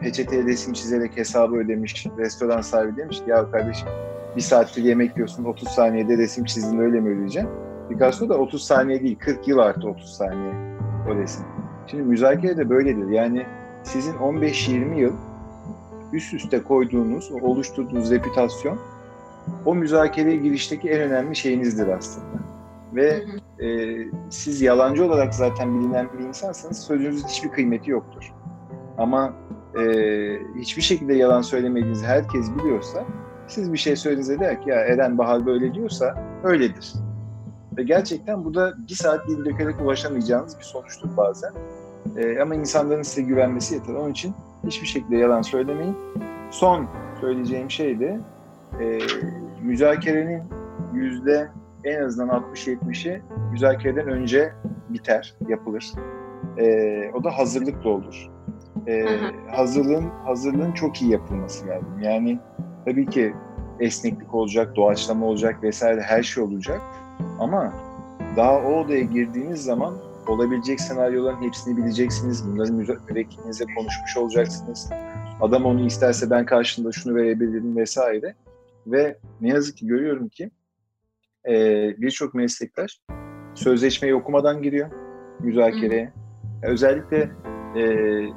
peçeteye 0.00 0.44
resim 0.44 0.72
çizerek 0.72 1.16
hesabı 1.16 1.56
ödemiş. 1.56 2.06
Restoran 2.18 2.60
sahibi 2.60 2.96
demiş 2.96 3.18
ki 3.18 3.30
ya 3.30 3.50
kardeşim 3.50 3.88
bir 4.36 4.40
saattir 4.40 4.82
yemek 4.82 5.16
yiyorsun 5.16 5.44
30 5.44 5.68
saniyede 5.68 6.18
resim 6.18 6.44
çizdin 6.44 6.78
öyle 6.78 7.00
mi 7.00 7.08
ödeyeceksin? 7.08 7.50
Picasso 7.88 8.28
da 8.28 8.38
30 8.38 8.64
saniye 8.64 9.02
değil 9.02 9.18
40 9.18 9.48
yıl 9.48 9.58
artı 9.58 9.88
30 9.88 10.16
saniye 10.16 10.52
o 11.10 11.14
resim. 11.14 11.44
Şimdi 11.86 12.02
müzakere 12.02 12.56
de 12.56 12.70
böyledir. 12.70 13.08
Yani 13.08 13.46
sizin 13.82 14.12
15-20 14.12 14.98
yıl 14.98 15.12
üst 16.12 16.34
üste 16.34 16.62
koyduğunuz, 16.62 17.32
oluşturduğunuz 17.32 18.10
reputasyon 18.10 18.78
o 19.66 19.74
müzakereye 19.74 20.36
girişteki 20.36 20.90
en 20.90 21.00
önemli 21.00 21.36
şeyinizdir 21.36 21.88
aslında. 21.88 22.38
Ve 22.94 23.22
e, 23.62 23.96
siz 24.30 24.62
yalancı 24.62 25.06
olarak 25.06 25.34
zaten 25.34 25.80
bilinen 25.80 26.08
bir 26.18 26.24
insansanız 26.24 26.78
sözünüzün 26.78 27.26
hiçbir 27.28 27.48
kıymeti 27.48 27.90
yoktur. 27.90 28.32
Ama 28.98 29.32
e, 29.78 29.82
hiçbir 30.58 30.82
şekilde 30.82 31.14
yalan 31.14 31.42
söylemediğinizi 31.42 32.06
herkes 32.06 32.50
biliyorsa 32.56 33.04
siz 33.46 33.72
bir 33.72 33.78
şey 33.78 33.96
söylediğinizde 33.96 34.40
der 34.44 34.62
ki 34.62 34.70
ya 34.70 34.76
Eren 34.76 35.18
Bahar 35.18 35.46
böyle 35.46 35.74
diyorsa 35.74 36.24
öyledir. 36.44 36.92
Ve 37.76 37.82
gerçekten 37.82 38.44
bu 38.44 38.54
da 38.54 38.74
bir 38.88 38.94
saat 38.94 39.28
dil 39.28 39.44
dökerek 39.44 39.80
ulaşamayacağınız 39.80 40.58
bir 40.58 40.64
sonuçtur 40.64 41.16
bazen. 41.16 41.52
E, 42.16 42.40
ama 42.40 42.54
insanların 42.54 43.02
size 43.02 43.22
güvenmesi 43.22 43.74
yeter. 43.74 43.94
Onun 43.94 44.10
için 44.10 44.34
hiçbir 44.66 44.86
şekilde 44.86 45.16
yalan 45.16 45.42
söylemeyin. 45.42 45.96
Son 46.50 46.86
söyleyeceğim 47.20 47.70
şey 47.70 48.00
de 48.00 48.20
e, 48.80 48.98
müzakerenin 49.62 50.42
yüzde 50.94 51.48
en 51.84 52.02
azından 52.02 52.28
60-70'i 52.54 53.22
müzakereden 53.52 54.08
önce 54.08 54.52
biter, 54.88 55.34
yapılır. 55.48 55.92
E, 56.58 57.10
o 57.14 57.24
da 57.24 57.38
hazırlıkla 57.38 57.90
olur. 57.90 58.30
E, 58.86 59.06
hazırlığın 59.50 60.10
hazırlığın 60.24 60.72
çok 60.72 61.02
iyi 61.02 61.10
yapılması 61.10 61.66
lazım. 61.66 62.02
Yani 62.02 62.38
tabii 62.84 63.06
ki 63.06 63.34
esneklik 63.80 64.34
olacak, 64.34 64.76
doğaçlama 64.76 65.26
olacak 65.26 65.62
vesaire 65.62 66.00
her 66.00 66.22
şey 66.22 66.44
olacak. 66.44 66.80
Ama 67.38 67.72
daha 68.36 68.58
o 68.58 68.72
odaya 68.72 69.00
girdiğiniz 69.00 69.64
zaman 69.64 69.94
olabilecek 70.28 70.80
senaryoların 70.80 71.42
hepsini 71.42 71.76
bileceksiniz. 71.76 72.52
Bunları 72.52 72.72
müvekkilinizle 72.72 73.64
konuşmuş 73.76 74.16
olacaksınız. 74.16 74.90
Adam 75.40 75.64
onu 75.64 75.86
isterse 75.86 76.30
ben 76.30 76.46
karşında 76.46 76.92
şunu 76.92 77.14
verebilirim 77.14 77.76
vesaire. 77.76 78.34
Ve 78.86 79.18
ne 79.40 79.48
yazık 79.48 79.76
ki 79.76 79.86
görüyorum 79.86 80.28
ki 80.28 80.50
e, 81.48 81.54
birçok 81.98 82.34
meslektaş 82.34 83.00
sözleşmeyi 83.54 84.14
okumadan 84.14 84.62
giriyor 84.62 84.90
müzakereye. 85.40 86.12
Özellikle 86.62 87.30
e, 87.76 87.82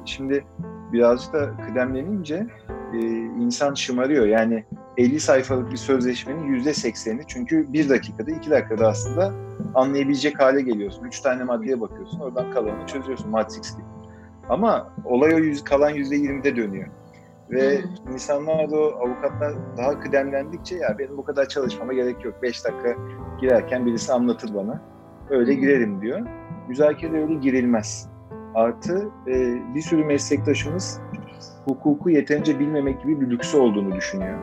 şimdi 0.04 0.44
birazcık 0.92 1.32
da 1.32 1.56
kıdemlenince 1.66 2.46
e, 2.94 2.98
insan 3.40 3.74
şımarıyor. 3.74 4.26
Yani 4.26 4.64
50 4.96 5.20
sayfalık 5.20 5.72
bir 5.72 5.76
sözleşmenin 5.76 6.44
yüzde 6.44 6.70
80'i 6.70 7.24
çünkü 7.26 7.72
bir 7.72 7.88
dakikada, 7.88 8.30
iki 8.30 8.50
dakikada 8.50 8.88
aslında 8.88 9.32
anlayabilecek 9.74 10.40
hale 10.40 10.62
geliyorsun. 10.62 11.04
Üç 11.04 11.20
tane 11.20 11.44
maddeye 11.44 11.80
bakıyorsun, 11.80 12.20
oradan 12.20 12.50
kalanını 12.50 12.86
çözüyorsun 12.86 13.30
Matrix 13.30 13.76
gibi. 13.76 13.86
Ama 14.48 14.92
olay 15.04 15.34
o 15.34 15.38
yüz, 15.38 15.64
kalan 15.64 15.90
yüzde 15.90 16.16
20'de 16.16 16.56
dönüyor. 16.56 16.88
Ve 17.50 17.82
hmm. 17.82 18.12
insanlar 18.12 18.70
da 18.70 18.76
o 18.76 18.84
avukatlar 18.84 19.54
daha 19.76 20.00
kıdemlendikçe 20.00 20.76
ya 20.76 20.98
benim 20.98 21.16
bu 21.16 21.24
kadar 21.24 21.48
çalışmama 21.48 21.92
gerek 21.92 22.24
yok. 22.24 22.34
Beş 22.42 22.64
dakika 22.64 22.94
girerken 23.40 23.86
birisi 23.86 24.12
anlatır 24.12 24.54
bana. 24.54 24.80
Öyle 25.30 25.54
girerim 25.54 26.00
diyor. 26.00 26.20
Müzakerede 26.68 27.18
öyle 27.18 27.34
girilmez. 27.34 28.08
Artı 28.54 29.08
e, 29.26 29.34
bir 29.74 29.80
sürü 29.80 30.04
meslektaşımız 30.04 31.00
hukuku 31.64 32.10
yeterince 32.10 32.58
bilmemek 32.58 33.02
gibi 33.02 33.20
bir 33.20 33.30
lüksü 33.30 33.56
olduğunu 33.56 33.94
düşünüyor. 33.94 34.38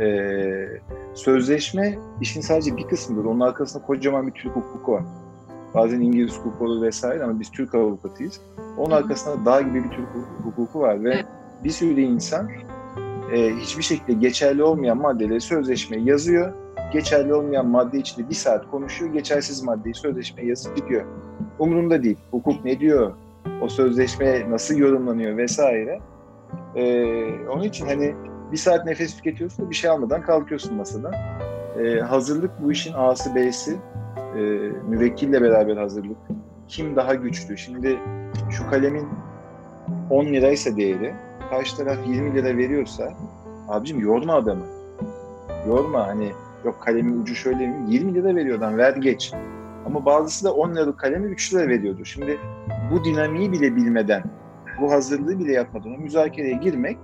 Ee, 0.00 0.68
sözleşme 1.14 1.98
işin 2.20 2.40
sadece 2.40 2.76
bir 2.76 2.88
kısmıdır. 2.88 3.24
Onun 3.24 3.40
arkasında 3.40 3.82
kocaman 3.82 4.26
bir 4.26 4.32
Türk 4.32 4.56
hukuku 4.56 4.92
var. 4.92 5.02
Bazen 5.74 6.00
İngiliz 6.00 6.38
hukuku 6.38 6.64
olur 6.64 6.82
vesaire 6.82 7.24
ama 7.24 7.40
biz 7.40 7.50
Türk 7.50 7.74
avukatıyız. 7.74 8.40
Onun 8.78 8.90
arkasında 8.90 9.44
dağ 9.44 9.60
gibi 9.60 9.84
bir 9.84 9.90
Türk 9.90 10.08
hukuku 10.44 10.80
var 10.80 11.04
ve 11.04 11.24
bir 11.64 11.70
sürü 11.70 12.00
insan 12.00 12.48
e, 13.32 13.56
hiçbir 13.56 13.82
şekilde 13.82 14.12
geçerli 14.12 14.62
olmayan 14.62 14.98
maddeleri 14.98 15.40
sözleşmeye 15.40 16.02
yazıyor. 16.02 16.52
Geçerli 16.92 17.34
olmayan 17.34 17.66
madde 17.66 17.98
içinde 17.98 18.28
bir 18.28 18.34
saat 18.34 18.70
konuşuyor. 18.70 19.12
Geçersiz 19.12 19.62
maddeyi 19.62 19.94
sözleşmeye 19.94 20.48
yazıp 20.48 20.76
gidiyor. 20.76 21.04
Umurunda 21.58 22.02
değil. 22.02 22.18
Hukuk 22.30 22.64
ne 22.64 22.80
diyor? 22.80 23.12
O 23.62 23.68
sözleşme 23.68 24.50
nasıl 24.50 24.76
yorumlanıyor 24.76 25.36
vesaire. 25.36 26.00
Ee, 26.76 27.24
onun 27.48 27.62
için 27.62 27.86
hani 27.86 28.14
bir 28.52 28.56
saat 28.56 28.86
nefes 28.86 29.16
tüketiyorsun 29.16 29.70
bir 29.70 29.74
şey 29.74 29.90
almadan 29.90 30.22
kalkıyorsun 30.22 30.74
masadan. 30.74 31.14
Ee, 31.78 32.00
hazırlık 32.00 32.50
bu 32.62 32.72
işin 32.72 32.92
A'sı 32.96 33.34
B'si. 33.34 33.76
Ee, 34.36 34.40
müvekkille 34.88 35.42
beraber 35.42 35.76
hazırlık. 35.76 36.16
Kim 36.68 36.96
daha 36.96 37.14
güçlü? 37.14 37.58
Şimdi 37.58 37.98
şu 38.50 38.70
kalemin 38.70 39.08
10 40.10 40.26
liraysa 40.26 40.76
değeri, 40.76 41.14
karşı 41.50 41.76
taraf 41.76 41.98
20 42.06 42.34
lira 42.34 42.56
veriyorsa 42.56 43.12
abicim 43.68 44.00
yorma 44.00 44.34
adamı. 44.34 44.64
Yorma 45.68 46.06
hani 46.06 46.32
yok 46.64 46.80
kalemin 46.80 47.22
ucu 47.22 47.34
şöyle 47.34 47.66
mi? 47.66 47.76
20 47.88 48.14
lira 48.14 48.36
veriyordan 48.36 48.78
ver 48.78 48.96
geç. 48.96 49.32
Ama 49.86 50.04
bazısı 50.04 50.44
da 50.44 50.54
10 50.54 50.74
liralık 50.74 50.98
kalemi 50.98 51.26
3 51.26 51.54
lira 51.54 51.68
veriyordu. 51.68 52.04
Şimdi 52.04 52.38
bu 52.92 53.04
dinamiği 53.04 53.52
bile 53.52 53.76
bilmeden 53.76 54.22
bu 54.80 54.92
hazırlığı 54.92 55.38
bile 55.38 55.52
yapmadan 55.52 55.94
o 55.94 55.98
müzakereye 55.98 56.54
girmek 56.54 56.98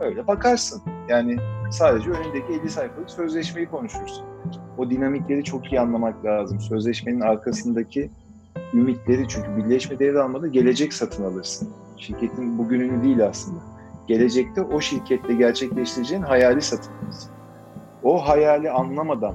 öyle 0.00 0.26
bakarsın. 0.26 0.82
Yani 1.08 1.36
sadece 1.70 2.10
önündeki 2.10 2.52
50 2.52 2.70
sayfalık 2.70 3.10
sözleşmeyi 3.10 3.66
konuşursun. 3.66 4.24
O 4.78 4.90
dinamikleri 4.90 5.44
çok 5.44 5.72
iyi 5.72 5.80
anlamak 5.80 6.24
lazım. 6.24 6.60
Sözleşmenin 6.60 7.20
arkasındaki 7.20 8.10
ümitleri 8.74 9.28
çünkü 9.28 9.56
birleşme 9.56 9.98
devralmada 9.98 10.46
gelecek 10.46 10.92
satın 10.92 11.24
alırsın. 11.24 11.68
Şirketin 12.02 12.58
bugününü 12.58 13.02
değil 13.02 13.26
aslında. 13.26 13.60
gelecekte 14.06 14.62
o 14.62 14.80
şirkette 14.80 15.34
gerçekleştireceğin 15.34 16.22
hayali 16.22 16.62
satın 16.62 16.92
O 18.02 18.28
hayali 18.28 18.70
anlamadan, 18.70 19.34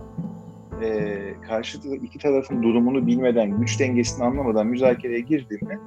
e, 0.81 1.17
karşı 1.47 1.77
iki 1.77 2.19
tarafın 2.19 2.63
durumunu 2.63 3.07
bilmeden, 3.07 3.59
güç 3.59 3.79
dengesini 3.79 4.25
anlamadan 4.25 4.67
müzakereye 4.67 5.19
girdiğinde 5.19 5.79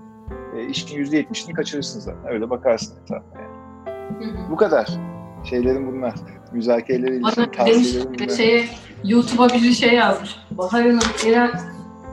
e, 0.56 0.66
işin 0.66 1.04
%70'ini 1.04 1.52
kaçırırsın 1.52 2.00
zaten. 2.00 2.32
Öyle 2.32 2.50
bakarsın 2.50 3.02
etrafına 3.02 3.40
yani. 3.40 4.50
Bu 4.50 4.56
kadar. 4.56 4.88
Şeylerin 5.44 5.92
bunlar. 5.92 6.14
Müzakereleri 6.52 7.16
ilişkin 7.16 7.44
tavsiyelerim 7.44 8.14
bunlar. 8.18 8.28
Şeye, 8.28 8.64
YouTube'a 9.04 9.48
bir 9.48 9.72
şey 9.72 9.94
yazmış. 9.94 10.36
Bahar 10.50 10.82
Hanım, 10.82 10.98
Eren, 11.26 11.50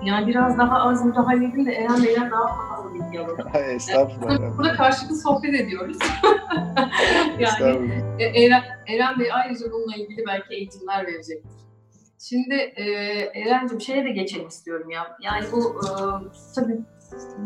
yani 0.03 0.27
biraz 0.27 0.57
daha 0.57 0.79
az 0.79 1.05
müdahale 1.05 1.45
edin 1.45 1.65
de 1.65 1.71
Eren 1.71 2.03
Bey'den 2.03 2.31
daha 2.31 2.47
fazla 2.47 2.76
bilgi 2.99 3.19
alalım. 3.19 3.47
Estağfurullah. 3.55 4.57
Burada 4.57 4.73
karşılıklı 4.73 5.15
sohbet 5.15 5.53
ediyoruz. 5.53 5.97
yani 7.39 7.91
e, 8.19 8.43
Eren, 8.43 8.63
Eren 8.87 9.19
Bey 9.19 9.33
ayrıca 9.33 9.71
bununla 9.71 9.95
ilgili 9.95 10.25
belki 10.27 10.53
eğitimler 10.53 11.07
verecektir. 11.07 11.51
Şimdi 12.19 12.55
e, 12.55 12.83
Eren'cim 13.33 13.81
şeye 13.81 14.05
de 14.05 14.09
geçelim 14.09 14.47
istiyorum 14.47 14.89
ya. 14.89 15.17
Yani 15.21 15.45
bu 15.51 15.81
e, 15.85 15.89
tabii 16.55 16.77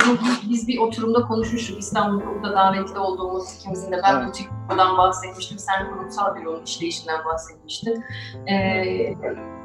bunu 0.08 0.18
biz 0.50 0.68
bir 0.68 0.78
oturumda 0.78 1.22
konuşmuştuk. 1.22 1.80
İstanbul'da 1.80 2.56
davetli 2.56 3.00
olduğumuz 3.00 3.56
ikimizin 3.60 3.92
de 3.92 4.00
ben 4.04 4.16
evet. 4.16 4.28
Butik'ten 4.28 4.98
bahsetmiştim. 4.98 5.58
Sen 5.60 5.92
kurumsal 5.92 6.36
büronun 6.36 6.64
işleyişinden 6.64 7.26
bahsetmiştin. 7.26 8.04
Ee, 8.52 9.16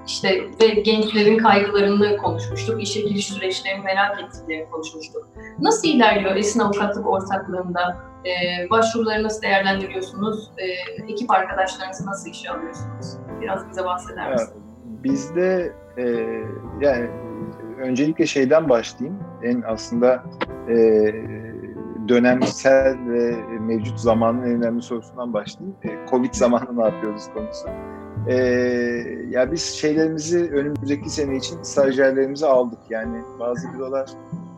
işte 0.07 0.51
ve 0.61 0.66
gençlerin 0.66 1.38
kaygılarını 1.38 2.16
konuşmuştuk. 2.16 2.82
İşe 2.82 3.01
giriş 3.01 3.26
süreçlerini 3.26 3.84
merak 3.84 4.20
ettiklerini 4.20 4.70
konuşmuştuk. 4.70 5.28
Nasıl 5.59 5.88
ilerliyor 5.88 6.36
Esin 6.36 6.61
Avukatlık 6.61 7.07
ortaklığında? 7.07 7.97
Ee, 8.24 8.70
başvuruları 8.70 9.22
nasıl 9.22 9.42
değerlendiriyorsunuz? 9.42 10.51
Ee, 10.59 11.03
ekip 11.12 11.30
arkadaşlarınızı 11.30 12.07
nasıl 12.07 12.30
işe 12.30 12.51
alıyorsunuz? 12.51 13.07
Biraz 13.40 13.70
bize 13.70 13.84
bahseder 13.84 14.32
misin? 14.32 14.49
Evet, 14.53 15.05
bizde 15.05 15.74
e, 15.97 16.03
yani 16.80 17.11
öncelikle 17.79 18.27
şeyden 18.27 18.68
başlayayım. 18.68 19.18
En 19.43 19.62
aslında 19.62 20.24
e, 20.68 20.77
dönemsel 22.09 22.97
ve 23.09 23.37
mevcut 23.61 24.01
zamanın 24.01 24.43
en 24.43 24.51
önemli 24.51 24.83
sorusundan 24.83 25.33
başlayayım. 25.33 25.77
E, 25.85 25.91
Covid 26.11 26.35
zamanı 26.35 26.79
ne 26.79 26.85
yapıyoruz 26.85 27.22
konusu. 27.35 27.68
E, 28.29 28.35
ya 29.29 29.53
biz 29.53 29.62
şeylerimizi 29.62 30.51
önümüzdeki 30.51 31.11
sene 31.11 31.37
için 31.37 31.62
stajyerlerimizi 31.62 32.47
aldık. 32.47 32.79
Yani 32.91 33.18
bazı 33.41 33.72
bürolar 33.74 34.11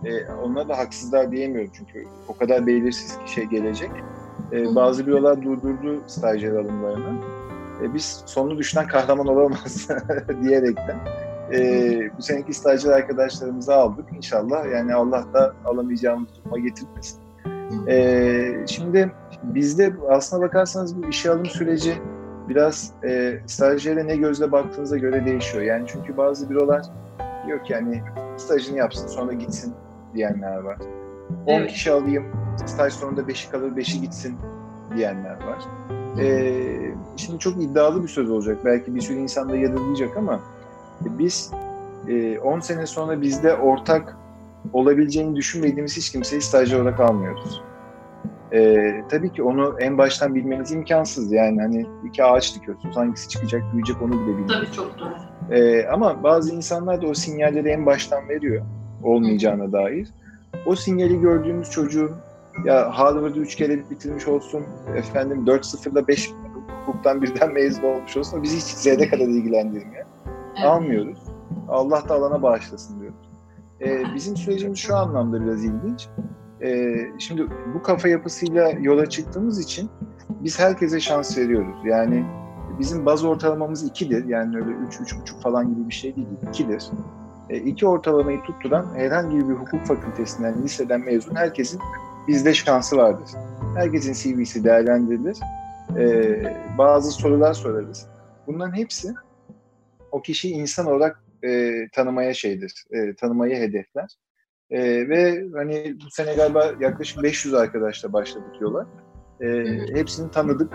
e, 0.05 0.33
onlara 0.33 0.69
da 0.69 0.79
haksızlar 0.79 1.33
diyemiyorum 1.33 1.71
çünkü 1.75 2.05
o 2.29 2.37
kadar 2.37 2.67
belirsiz 2.67 3.19
ki 3.19 3.33
şey 3.33 3.45
gelecek. 3.45 3.91
E, 4.53 4.75
bazı 4.75 5.07
bürolar 5.07 5.43
durdurdu 5.43 6.03
stajyer 6.07 6.53
alımlarını. 6.53 7.21
E, 7.83 7.95
biz 7.95 8.23
sonunu 8.27 8.59
düşünen 8.59 8.87
kahraman 8.87 9.27
olamaz 9.27 9.89
diyerekten 10.43 10.99
e, 11.53 12.11
bu 12.19 12.23
seneki 12.23 12.53
stajyer 12.53 12.93
arkadaşlarımızı 12.93 13.75
aldık. 13.75 14.05
İnşallah 14.17 14.73
yani 14.73 14.95
Allah 14.95 15.25
da 15.35 15.55
alamayacağımız 15.65 16.29
duruma 16.35 16.59
getirmesin. 16.59 17.21
E, 17.89 18.67
şimdi 18.67 19.13
bizde 19.43 19.93
aslına 20.11 20.43
bakarsanız 20.43 21.03
bu 21.03 21.09
işe 21.09 21.31
alım 21.31 21.47
süreci 21.47 21.95
biraz 22.49 22.93
e, 23.05 23.41
stajyere 23.47 24.07
ne 24.07 24.17
gözle 24.17 24.53
baktığınıza 24.53 24.97
göre 24.97 25.25
değişiyor. 25.25 25.65
Yani 25.65 25.85
çünkü 25.87 26.17
bazı 26.17 26.51
bürolar 26.51 26.83
diyor 27.47 27.65
ki 27.65 27.73
yani 27.73 28.03
stajını 28.37 28.77
yapsın 28.77 29.07
sonra 29.07 29.33
gitsin 29.33 29.75
diyenler 30.15 30.57
var. 30.57 30.79
10 31.47 31.53
evet. 31.53 31.71
kişi 31.71 31.93
alayım, 31.93 32.25
staj 32.67 32.93
sonunda 32.93 33.21
5'i 33.21 33.51
kalır 33.51 33.71
5'i 33.71 34.01
gitsin 34.01 34.37
diyenler 34.97 35.45
var. 35.45 35.59
Ee, 36.21 36.95
şimdi 37.17 37.39
çok 37.39 37.63
iddialı 37.63 38.03
bir 38.03 38.09
söz 38.09 38.31
olacak. 38.31 38.59
Belki 38.65 38.95
bir 38.95 39.01
sürü 39.01 39.19
insan 39.19 39.49
da 39.49 39.57
yadırlayacak 39.57 40.17
ama 40.17 40.41
biz 41.01 41.53
10 42.45 42.59
e, 42.59 42.61
sene 42.61 42.87
sonra 42.87 43.21
bizde 43.21 43.55
ortak 43.55 44.17
olabileceğini 44.73 45.37
düşünmediğimiz 45.37 45.97
hiç 45.97 46.13
kimseyi 46.13 46.43
stajyer 46.43 46.81
olarak 46.81 47.01
almıyoruz. 47.01 47.63
Ee, 48.53 49.05
tabii 49.09 49.33
ki 49.33 49.43
onu 49.43 49.77
en 49.81 49.99
baştan 49.99 50.35
bilmeniz 50.35 50.73
imkansız. 50.73 51.33
Yani 51.33 51.61
hani 51.61 51.87
iki 52.09 52.25
ağaç 52.25 52.57
dikiyorsunuz. 52.57 52.97
Hangisi 52.97 53.29
çıkacak, 53.29 53.63
büyüyecek 53.73 54.03
onu 54.03 54.13
bile 54.13 54.39
bilmiyorsunuz. 54.39 54.67
Tabii 54.67 54.77
çok 54.77 54.99
doğru. 54.99 55.15
Ee, 55.51 55.87
ama 55.87 56.23
bazı 56.23 56.55
insanlar 56.55 57.03
da 57.03 57.07
o 57.07 57.15
sinyalleri 57.15 57.69
en 57.69 57.87
baştan 57.87 58.29
veriyor 58.29 58.65
olmayacağına 59.03 59.73
dair. 59.73 60.09
O 60.67 60.77
sinyali 60.77 61.21
gördüğümüz 61.21 61.71
çocuğun 61.71 62.11
ya 62.65 62.99
Harvard'ı 62.99 63.41
üç 63.41 63.55
kere 63.57 63.91
bitirmiş 63.91 64.29
olsun, 64.29 64.65
efendim 64.97 65.45
4-0'da 65.47 66.09
5 66.09 66.31
hukuktan 66.87 67.23
birden 67.23 67.53
mezun 67.53 67.83
olmuş 67.83 68.17
olsun. 68.17 68.43
Bizi 68.43 68.57
hiç 68.57 68.65
zerre 68.65 69.09
kadar 69.09 69.25
ilgilendirmiyor 69.25 70.08
almıyoruz. 70.65 71.19
Allah 71.69 72.09
da 72.09 72.15
alana 72.15 72.43
bağışlasın 72.43 73.01
diyoruz. 73.01 73.31
Ee, 73.81 74.03
bizim 74.15 74.37
sürecimiz 74.37 74.79
şu 74.79 74.97
anlamda 74.97 75.45
biraz 75.45 75.65
ilginç. 75.65 76.09
Ee, 76.63 76.97
şimdi 77.19 77.47
bu 77.75 77.83
kafa 77.83 78.09
yapısıyla 78.09 78.71
yola 78.81 79.07
çıktığımız 79.07 79.61
için 79.61 79.91
biz 80.31 80.59
herkese 80.59 81.01
şans 81.01 81.39
veriyoruz. 81.39 81.77
Yani 81.85 82.25
bizim 82.79 83.07
baz 83.07 83.25
ortalamamız 83.25 83.91
2'dir. 83.91 84.25
Yani 84.25 84.57
öyle 84.57 84.71
3-3,5 84.71 85.41
falan 85.41 85.75
gibi 85.75 85.89
bir 85.89 85.95
şey 85.95 86.17
değil. 86.17 86.29
2'dir. 86.53 86.91
E, 87.51 87.57
iki 87.57 87.87
ortalamayı 87.87 88.43
tutturan 88.43 88.87
herhangi 88.95 89.49
bir 89.49 89.55
hukuk 89.55 89.85
fakültesinden, 89.85 90.63
liseden 90.63 91.01
mezun 91.01 91.35
herkesin 91.35 91.81
bizde 92.29 92.55
şansı 92.55 92.97
vardır. 92.97 93.31
Herkesin 93.77 94.13
CV'si 94.13 94.65
değerlendirilir. 94.65 95.39
E, 95.99 96.39
bazı 96.79 97.11
sorular 97.11 97.55
sorarız. 97.55 98.07
Bunların 98.47 98.77
hepsi 98.77 99.15
o 100.13 100.23
kişiyi 100.23 100.55
insan 100.55 100.87
olarak 100.87 101.25
e, 101.45 101.73
tanımaya 101.93 102.35
şeydir, 102.35 102.85
e, 102.91 103.15
tanımayı 103.15 103.57
hedefler. 103.57 104.09
E, 104.71 105.09
ve 105.09 105.45
hani 105.55 105.95
bu 106.07 106.11
sene 106.11 106.35
galiba 106.35 106.75
yaklaşık 106.81 107.23
500 107.23 107.55
arkadaşla 107.55 108.13
başladık 108.13 108.61
yola. 108.61 108.87
E, 109.41 109.47
hepsini 109.95 110.31
tanıdık 110.31 110.75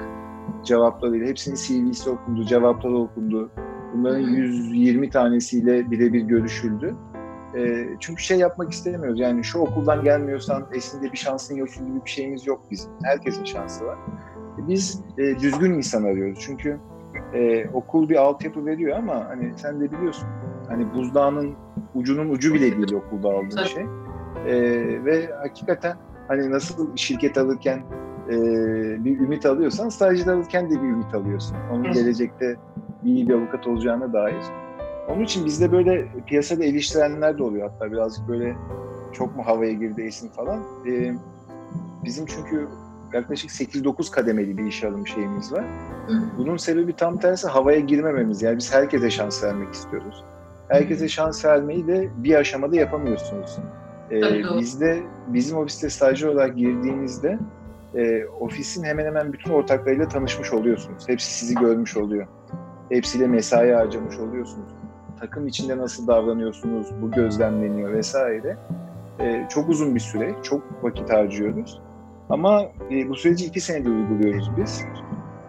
cevaplarıyla, 0.65 1.27
hepsinin 1.27 1.55
CV'si 1.55 2.09
okundu, 2.09 2.45
cevapları 2.45 2.97
okundu. 2.97 3.51
Bunların 3.93 4.19
120 4.19 5.09
tanesiyle 5.09 5.91
birebir 5.91 6.21
görüşüldü. 6.21 6.95
E, 7.57 7.87
çünkü 7.99 8.23
şey 8.23 8.37
yapmak 8.37 8.71
istemiyoruz. 8.71 9.19
Yani 9.19 9.43
şu 9.43 9.59
okuldan 9.59 10.03
gelmiyorsan 10.03 10.67
esinde 10.73 11.11
bir 11.11 11.17
şansın 11.17 11.55
yok 11.55 11.69
gibi 11.73 12.05
bir 12.05 12.09
şeyimiz 12.09 12.47
yok 12.47 12.65
bizim. 12.71 12.91
Herkesin 13.03 13.43
şansı 13.43 13.85
var. 13.85 13.97
Biz 14.57 15.01
e, 15.17 15.39
düzgün 15.39 15.73
insan 15.73 16.03
arıyoruz. 16.03 16.39
Çünkü 16.45 16.79
e, 17.33 17.69
okul 17.73 18.09
bir 18.09 18.15
altyapı 18.15 18.65
veriyor 18.65 18.97
ama 18.97 19.25
hani 19.29 19.53
sen 19.57 19.81
de 19.81 19.91
biliyorsun 19.91 20.27
hani 20.67 20.93
buzdağının 20.93 21.53
ucunun 21.95 22.29
ucu 22.29 22.53
bile 22.53 22.77
değil 22.77 22.93
okulda 22.93 23.29
aldığın 23.29 23.63
şey. 23.63 23.83
E, 24.47 24.55
ve 25.05 25.29
hakikaten 25.41 25.97
hani 26.27 26.51
nasıl 26.51 26.95
şirket 26.95 27.37
alırken 27.37 27.81
e, 28.29 28.35
bir 29.05 29.19
ümit 29.19 29.45
alıyorsan 29.45 29.89
stajyer 29.89 30.27
alırken 30.27 30.65
de 30.69 30.83
bir 30.83 30.87
ümit 30.87 31.13
alıyorsun. 31.13 31.57
Onun 31.71 31.91
gelecekte 31.91 32.55
iyi 33.03 33.29
bir 33.29 33.33
avukat 33.33 33.67
olacağına 33.67 34.13
dair. 34.13 34.43
Onun 35.09 35.23
için 35.23 35.45
bizde 35.45 35.71
böyle 35.71 36.07
piyasada 36.27 36.63
eleştirenler 36.63 37.37
de 37.37 37.43
oluyor 37.43 37.69
hatta 37.69 37.91
birazcık 37.91 38.27
böyle 38.27 38.55
çok 39.11 39.35
mu 39.35 39.43
havaya 39.45 39.73
girdi 39.73 40.01
Esin 40.01 40.29
falan. 40.29 40.59
E, 40.87 41.13
bizim 42.03 42.25
çünkü 42.25 42.67
yaklaşık 43.13 43.51
8-9 43.51 44.11
kademeli 44.11 44.57
bir 44.57 44.65
iş 44.65 44.83
alım 44.83 45.07
şeyimiz 45.07 45.53
var. 45.53 45.65
Bunun 46.37 46.57
sebebi 46.57 46.95
tam 46.95 47.19
tersi 47.19 47.47
havaya 47.47 47.79
girmememiz. 47.79 48.41
Yani 48.41 48.57
biz 48.57 48.73
herkese 48.73 49.09
şans 49.09 49.43
vermek 49.43 49.73
istiyoruz. 49.73 50.23
Herkese 50.67 51.07
şans 51.07 51.45
vermeyi 51.45 51.87
de 51.87 52.09
bir 52.17 52.35
aşamada 52.35 52.75
yapamıyorsunuz. 52.75 53.57
Ee, 54.11 54.21
bizde 54.59 55.03
bizim 55.27 55.57
ofiste 55.57 55.89
stajyer 55.89 56.27
olarak 56.27 56.57
girdiğinizde 56.57 57.39
e, 57.95 58.25
ofisin 58.25 58.83
hemen 58.83 59.05
hemen 59.05 59.33
bütün 59.33 59.51
ortaklarıyla 59.51 60.07
tanışmış 60.07 60.53
oluyorsunuz. 60.53 61.09
Hepsi 61.09 61.33
sizi 61.33 61.55
görmüş 61.55 61.97
oluyor. 61.97 62.27
Hepsiyle 62.89 63.27
mesai 63.27 63.71
harcamış 63.71 64.17
oluyorsunuz. 64.17 64.73
Takım 65.19 65.47
içinde 65.47 65.77
nasıl 65.77 66.07
davranıyorsunuz, 66.07 66.87
bu 67.01 67.11
gözlemleniyor 67.11 67.93
vesaire. 67.93 68.57
E, 69.19 69.45
çok 69.49 69.69
uzun 69.69 69.95
bir 69.95 69.99
süre, 69.99 70.35
çok 70.43 70.83
vakit 70.83 71.09
harcıyoruz. 71.09 71.81
Ama 72.29 72.61
e, 72.91 73.09
bu 73.09 73.15
süreci 73.15 73.45
iki 73.45 73.61
senede 73.61 73.89
uyguluyoruz 73.89 74.51
biz. 74.57 74.85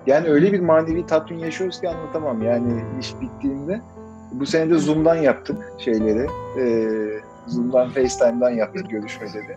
Yani 0.06 0.28
öyle 0.28 0.52
bir 0.52 0.60
manevi 0.60 1.06
tatmin 1.06 1.38
yaşıyoruz 1.38 1.80
ki 1.80 1.88
anlatamam. 1.88 2.42
Yani 2.42 2.84
iş 3.00 3.20
bittiğinde 3.20 3.80
bu 4.32 4.46
sene 4.46 4.70
de 4.70 4.78
Zoom'dan 4.78 5.14
yaptık 5.14 5.72
şeyleri. 5.78 6.26
E, 6.58 6.86
Zoom'dan, 7.46 7.88
FaceTime'dan 7.88 8.50
yaptık 8.50 8.90
görüşmeleri. 8.90 9.56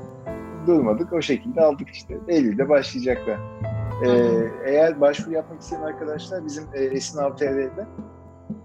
Durmadık. 0.68 1.14
O 1.14 1.22
şekilde 1.22 1.62
aldık 1.62 1.90
işte. 1.90 2.18
Eylül'de 2.28 2.70
başlayacaklar. 2.70 3.38
E, 4.06 4.10
eğer 4.66 5.02
başvuru 5.02 5.36
yapmak 5.36 5.62
isteyen 5.62 5.82
arkadaşlar 5.82 6.46
bizim 6.46 6.64
e, 6.74 6.84
Esin 6.84 7.20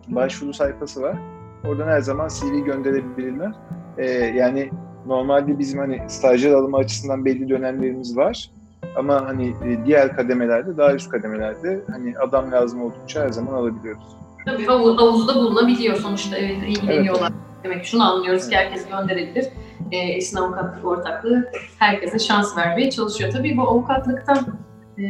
başvuru 0.09 0.53
sayfası 0.53 1.03
var. 1.03 1.17
Oradan 1.65 1.89
her 1.89 2.01
zaman 2.01 2.29
CV 2.29 2.65
gönderebilirler. 2.65 3.53
E, 3.99 4.11
yani 4.11 4.71
normalde 5.07 5.59
bizim 5.59 5.79
hani 5.79 6.03
stajyer 6.09 6.53
alımı 6.53 6.77
açısından 6.77 7.25
belli 7.25 7.49
dönemlerimiz 7.49 8.17
var. 8.17 8.51
Ama 8.97 9.27
hani 9.27 9.49
e, 9.49 9.87
diğer 9.87 10.17
kademelerde, 10.17 10.77
daha 10.77 10.95
üst 10.95 11.11
kademelerde 11.11 11.81
hani 11.91 12.19
adam 12.19 12.53
lazım 12.53 12.83
oldukça 12.83 13.25
her 13.25 13.29
zaman 13.29 13.53
alabiliyoruz. 13.53 14.17
Tabii 14.47 14.67
havuzda 14.67 15.35
bulunabiliyor 15.35 15.97
sonuçta 15.97 16.37
evet 16.37 16.63
ilgileniyorlar. 16.69 17.31
Evet. 17.31 17.65
Demek 17.65 17.85
ki 17.85 17.91
şunu 17.91 18.13
anlıyoruz 18.13 18.49
ki 18.49 18.57
herkes 18.57 18.89
gönderebilir. 18.89 19.49
E, 19.93 19.97
Esin 19.97 20.37
Avukatlık 20.37 20.85
Ortaklığı 20.85 21.51
herkese 21.79 22.19
şans 22.19 22.57
vermeye 22.57 22.91
çalışıyor. 22.91 23.33
Tabii 23.33 23.57
bu 23.57 23.63
avukatlıktan 23.63 24.39
e, 24.99 25.03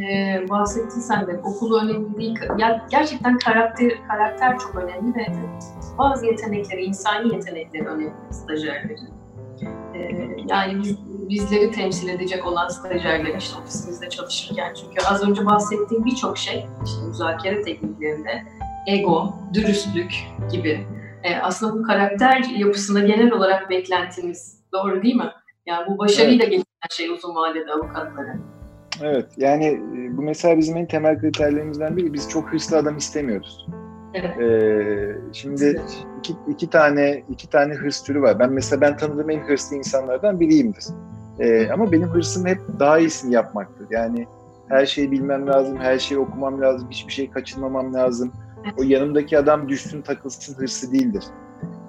bahsettin 0.51 1.01
sen 1.01 1.26
de. 1.26 1.40
Okulu 1.45 1.80
önemli 1.80 2.16
değil. 2.16 2.38
Ya, 2.59 2.86
gerçekten 2.90 3.38
karakter, 3.38 3.93
karakter 4.09 4.59
çok 4.59 4.74
önemli 4.74 5.14
ve 5.14 5.26
bazı 5.99 6.26
yetenekleri, 6.26 6.84
insani 6.84 7.34
yetenekleri 7.34 7.86
önemli 7.86 8.12
stajyerlerin. 8.30 9.22
Yani 10.49 10.83
biz, 10.83 10.97
bizleri 11.29 11.71
temsil 11.71 12.09
edecek 12.09 12.47
olan 12.47 12.69
stajyerler 12.69 13.39
işte 13.39 13.59
ofisimizde 13.59 14.09
çalışırken 14.09 14.75
çünkü 14.75 15.07
az 15.11 15.29
önce 15.29 15.47
bahsettiğim 15.47 16.05
birçok 16.05 16.39
şey 16.39 16.67
işte 16.85 17.07
müzakere 17.07 17.63
tekniklerinde 17.63 18.43
ego, 18.87 19.35
dürüstlük 19.55 20.13
gibi 20.53 20.87
e, 21.23 21.37
aslında 21.37 21.79
bu 21.79 21.83
karakter 21.83 22.45
yapısında 22.57 23.01
genel 23.01 23.33
olarak 23.33 23.71
beklentimiz 23.71 24.63
doğru 24.73 25.03
değil 25.03 25.17
mi? 25.17 25.31
Yani 25.67 25.87
bu 25.89 25.99
başarıyla 25.99 26.45
evet. 26.45 26.51
gelen 26.51 26.65
şey 26.91 27.09
uzun 27.09 27.35
vadede 27.35 27.73
avukatlara. 27.73 28.37
Evet 29.03 29.27
yani 29.37 29.81
bu 30.17 30.23
mesela 30.23 30.59
bizim 30.59 30.77
en 30.77 30.87
temel 30.87 31.21
kriterlerimizden 31.21 31.97
biri 31.97 32.13
biz 32.13 32.29
çok 32.29 32.53
hırslı 32.53 32.77
adam 32.77 32.97
istemiyoruz. 32.97 33.67
Evet. 34.15 34.41
Ee, 34.41 35.17
şimdi 35.33 35.83
iki, 36.19 36.35
iki 36.49 36.71
tane 36.71 37.23
iki 37.31 37.51
tane 37.51 37.75
hırs 37.75 38.03
türü 38.03 38.23
var. 38.23 38.39
Ben 38.39 38.53
mesela 38.53 38.81
ben 38.81 38.97
tanıdığım 38.97 39.31
en 39.31 39.41
hırslı 39.41 39.77
insanlardan 39.77 40.41
biriyimdir. 40.41 40.85
Ee, 41.39 41.71
ama 41.71 41.93
benim 41.93 42.09
hırsım 42.09 42.47
hep 42.47 42.61
daha 42.79 42.99
iyisini 42.99 43.35
yapmaktır. 43.35 43.87
Yani 43.91 44.27
her 44.69 44.87
şeyi 44.87 45.11
bilmem 45.11 45.47
lazım, 45.47 45.77
her 45.77 45.99
şeyi 45.99 46.19
okumam 46.19 46.61
lazım, 46.61 46.91
hiçbir 46.91 47.13
şey 47.13 47.31
kaçırmamam 47.31 47.95
lazım. 47.95 48.33
O 48.79 48.83
yanımdaki 48.83 49.39
adam 49.39 49.69
düşsün 49.69 50.03
takılsın 50.03 50.55
hırsı 50.55 50.93
değildir. 50.93 51.25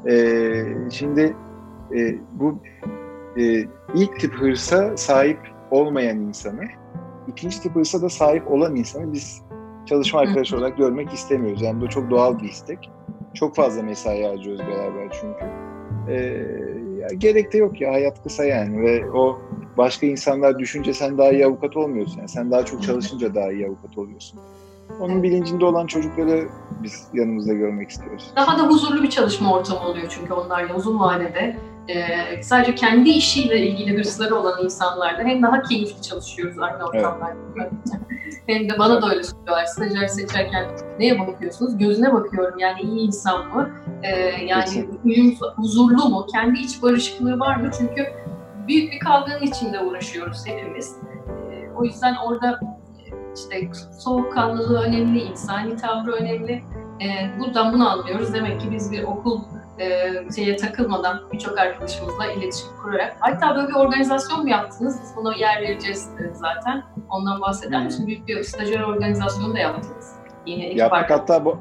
Ee, 0.09 0.65
şimdi 0.91 1.35
e, 1.95 2.15
bu 2.31 2.59
e, 3.37 3.43
ilk 3.95 4.19
tip 4.19 4.33
hırsa 4.33 4.97
sahip 4.97 5.39
olmayan 5.71 6.17
insanı, 6.17 6.63
ikinci 7.27 7.61
tip 7.61 7.75
hırsa 7.75 8.01
da 8.01 8.09
sahip 8.09 8.51
olan 8.51 8.75
insanı 8.75 9.13
biz 9.13 9.41
çalışma 9.85 10.19
arkadaşı 10.19 10.57
olarak 10.57 10.77
görmek 10.77 11.13
istemiyoruz. 11.13 11.61
Yani 11.61 11.81
bu 11.81 11.89
çok 11.89 12.09
doğal 12.09 12.39
bir 12.39 12.49
istek. 12.49 12.91
Çok 13.33 13.55
fazla 13.55 13.83
mesai 13.83 14.23
harcıyoruz 14.23 14.61
beraber 14.67 15.17
çünkü. 15.21 15.45
Ee, 16.07 16.15
ya 17.01 17.07
gerek 17.17 17.53
de 17.53 17.57
yok 17.57 17.81
ya 17.81 17.91
hayat 17.91 18.23
kısa 18.23 18.45
yani 18.45 18.81
ve 18.81 19.11
o 19.11 19.39
başka 19.77 20.05
insanlar 20.05 20.59
düşünce 20.59 20.93
sen 20.93 21.17
daha 21.17 21.31
iyi 21.31 21.45
avukat 21.45 21.77
olmuyorsun. 21.77 22.17
Yani 22.17 22.29
sen 22.29 22.51
daha 22.51 22.65
çok 22.65 22.83
çalışınca 22.83 23.35
daha 23.35 23.51
iyi 23.51 23.67
avukat 23.67 23.97
oluyorsun. 23.97 24.39
Onun 24.99 25.23
bilincinde 25.23 25.65
olan 25.65 25.87
çocukları 25.87 26.47
biz 26.83 27.07
yanımızda 27.13 27.53
görmek 27.53 27.89
istiyoruz. 27.89 28.31
Daha 28.35 28.59
da 28.59 28.63
huzurlu 28.67 29.03
bir 29.03 29.09
çalışma 29.09 29.53
ortamı 29.53 29.79
oluyor 29.79 30.07
çünkü 30.09 30.33
onlarla 30.33 30.75
uzun 30.75 30.99
vadede 30.99 31.57
e, 31.87 32.43
sadece 32.43 32.75
kendi 32.75 33.09
işiyle 33.09 33.67
ilgili 33.67 33.97
hırsları 33.97 34.35
olan 34.35 34.63
insanlarla 34.63 35.23
hem 35.23 35.43
daha 35.43 35.61
keyifli 35.61 36.01
çalışıyoruz 36.01 36.59
aynı 36.59 36.83
ortamlarda. 36.83 37.37
Evet. 37.55 37.71
hem 38.47 38.69
de 38.69 38.79
bana 38.79 39.01
da 39.01 39.09
öyle 39.09 39.23
söylüyorlar. 39.23 39.65
Stajyer 39.65 40.07
seçerken 40.07 40.65
neye 40.99 41.19
bakıyorsunuz? 41.19 41.77
Gözüne 41.77 42.13
bakıyorum. 42.13 42.59
Yani 42.59 42.81
iyi 42.81 43.07
insan 43.07 43.47
mı? 43.47 43.69
E, 44.03 44.09
yani 44.45 44.89
uyum, 45.05 45.35
huzurlu 45.55 46.09
mu? 46.09 46.27
Kendi 46.31 46.59
iç 46.59 46.81
barışıklığı 46.81 47.39
var 47.39 47.55
mı? 47.55 47.69
Çünkü 47.77 48.07
büyük 48.67 48.93
bir 48.93 48.99
kavganın 48.99 49.41
içinde 49.41 49.79
uğraşıyoruz 49.79 50.47
hepimiz. 50.47 50.97
E, 51.51 51.69
o 51.75 51.83
yüzden 51.83 52.15
orada 52.15 52.59
işte 53.35 53.71
soğukkanlılığı 53.99 54.81
önemli, 54.81 55.21
insani 55.21 55.75
tavrı 55.75 56.11
önemli. 56.11 56.63
E, 57.01 57.39
buradan 57.39 57.73
bunu 57.73 57.89
anlıyoruz. 57.89 58.33
Demek 58.33 58.61
ki 58.61 58.71
biz 58.71 58.91
bir 58.91 59.03
okul 59.03 59.41
e, 59.79 60.11
şeye 60.35 60.55
takılmadan 60.55 61.21
birçok 61.31 61.57
arkadaşımızla 61.57 62.31
iletişim 62.31 62.69
kurarak 62.81 63.15
hatta 63.19 63.55
böyle 63.55 63.67
bir 63.67 63.73
organizasyon 63.73 64.43
mu 64.43 64.49
yaptınız? 64.49 64.99
Biz 65.03 65.15
buna 65.15 65.35
yer 65.35 65.61
vereceğiz 65.61 66.09
zaten. 66.33 66.83
Ondan 67.09 67.41
bahseder 67.41 67.85
misin? 67.85 68.07
Büyük 68.07 68.27
bir 68.27 68.43
stajyer 68.43 68.81
organizasyonu 68.81 69.53
da 69.53 69.59
yaptınız. 69.59 70.15
Yine 70.45 70.65
ekip 70.65 70.79
Yaptık 70.79 71.09
hatta 71.09 71.45
bu 71.45 71.59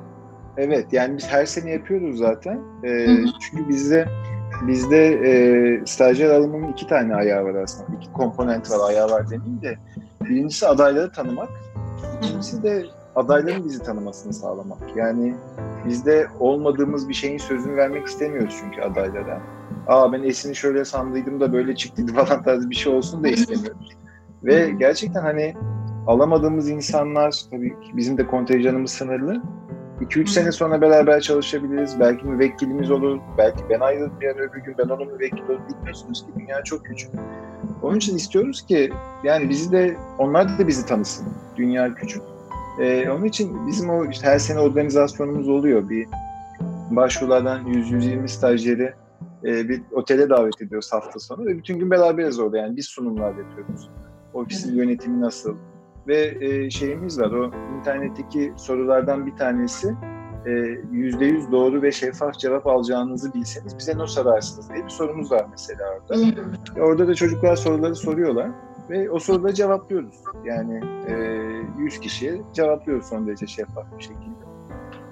Evet 0.57 0.93
yani 0.93 1.17
biz 1.17 1.29
her 1.29 1.47
sene 1.47 1.71
yapıyoruz 1.71 2.19
zaten. 2.19 2.61
E, 2.85 3.07
çünkü 3.41 3.69
bizde 3.69 4.09
bizde 4.67 5.07
e, 5.07 5.87
stajyer 5.87 6.31
alımının 6.31 6.73
iki 6.73 6.87
tane 6.87 7.15
ayağı 7.15 7.45
var 7.45 7.55
aslında. 7.55 7.97
İki 7.97 8.13
komponent 8.13 8.71
var, 8.71 8.89
ayağı 8.89 9.11
var 9.11 9.31
demeyeyim 9.31 9.63
de. 9.63 9.79
Birincisi 10.25 10.67
adayları 10.67 11.13
tanımak. 11.13 11.49
İkincisi 12.23 12.63
de 12.63 12.87
adayların 13.17 13.65
bizi 13.65 13.83
tanımasını 13.83 14.33
sağlamak. 14.33 14.97
Yani 14.97 15.35
bizde 15.87 16.27
olmadığımız 16.41 17.09
bir 17.09 17.15
şeyin 17.15 17.39
sözünü 17.39 17.77
vermek 17.77 18.07
istemiyoruz 18.07 18.57
çünkü 18.61 18.81
adaylara. 18.81 19.41
Aa 19.87 20.13
ben 20.13 20.23
Esin'i 20.23 20.57
şöyle 20.57 20.85
sandıydım 20.85 21.41
da 21.41 21.53
böyle 21.53 21.77
çıktıydı 21.77 22.13
falan 22.25 22.43
tarzı 22.43 22.71
bir 22.71 22.75
şey 22.75 22.93
olsun 22.93 23.25
da 23.25 23.29
istemiyoruz. 23.29 23.89
Ve 24.45 24.71
gerçekten 24.71 25.23
hani 25.23 25.55
alamadığımız 26.07 26.71
insanlar 26.71 27.43
tabii 27.51 27.69
ki 27.69 27.97
bizim 27.97 28.19
de 28.19 28.27
kontenjanımız 28.27 28.91
sınırlı. 28.91 29.43
2-3 30.01 30.27
sene 30.27 30.53
sonra 30.53 30.81
beraber 30.81 31.21
çalışabiliriz. 31.21 32.01
Belki 32.01 32.27
müvekkilimiz 32.27 32.91
olur. 32.91 33.21
Belki 33.39 33.65
ben 33.71 33.81
ayrılırım 33.81 34.19
yani 34.23 34.41
öbür 34.41 34.61
gün 34.61 34.75
ben 34.79 34.89
onun 34.89 35.13
müvekkil 35.13 35.43
olur. 35.43 35.61
Bilmiyorsunuz 35.69 36.27
ki 36.27 36.33
dünya 36.39 36.65
çok 36.65 36.85
küçük. 36.85 37.11
Onun 37.83 37.97
için 37.97 38.17
istiyoruz 38.17 38.67
ki 38.67 38.93
yani 39.25 39.49
bizi 39.49 39.73
de 39.73 39.97
onlar 40.19 40.59
da 40.59 40.69
bizi 40.69 40.87
tanısın. 40.87 41.27
Dünya 41.57 41.95
küçük. 41.95 42.23
Ee, 42.79 43.11
onun 43.11 43.25
için 43.25 43.67
bizim 43.67 43.91
o 43.91 44.05
işte 44.11 44.27
her 44.27 44.39
sene 44.39 44.59
organizasyonumuz 44.61 45.49
oluyor. 45.49 45.89
Bir 45.89 46.09
başvurulardan 46.91 47.67
100-120 47.67 48.29
stajyeri 48.29 48.95
e, 49.45 49.69
bir 49.69 49.83
otele 49.93 50.31
davet 50.31 50.63
ediyoruz 50.63 50.93
hafta 50.93 51.21
sonu 51.21 51.47
ve 51.47 51.59
bütün 51.59 51.79
gün 51.79 51.91
beraberiz 51.91 52.39
orada 52.39 52.59
yani 52.59 52.77
biz 52.77 52.87
sunumlar 52.87 53.35
yapıyoruz. 53.35 53.91
Ofisin 54.35 54.77
yönetimi 54.77 55.21
nasıl? 55.21 55.57
Ve 56.09 56.37
e, 56.41 56.71
şeyimiz 56.71 57.21
var 57.21 57.31
o 57.31 57.51
internetteki 57.79 58.53
sorulardan 58.57 59.27
bir 59.27 59.37
tanesi 59.37 59.95
e, 60.47 60.51
yüzde 60.93 61.25
yüz 61.25 61.53
doğru 61.53 61.83
ve 61.83 61.93
şeffaf 61.93 62.39
cevap 62.39 62.67
alacağınızı 62.67 63.35
bilseniz 63.35 63.79
bize 63.79 63.99
ne 63.99 64.07
sorarsınız 64.07 64.71
diye 64.71 64.85
bir 64.85 64.91
sorumuz 64.91 65.33
var 65.33 65.47
mesela 65.51 65.85
orada. 65.91 66.25
orada 66.81 67.09
da 67.09 67.15
çocuklar 67.15 67.57
soruları 67.57 67.95
soruyorlar 67.95 68.51
ve 68.93 69.11
o 69.11 69.19
soruları 69.19 69.55
cevaplıyoruz. 69.55 70.15
Yani 70.45 70.81
e, 71.09 71.13
100 71.79 72.01
kişiye 72.01 72.41
cevaplıyoruz 72.53 73.07
son 73.07 73.27
derece 73.27 73.47
şeffaf 73.47 73.87
bir 73.99 74.03
şekilde. 74.03 74.43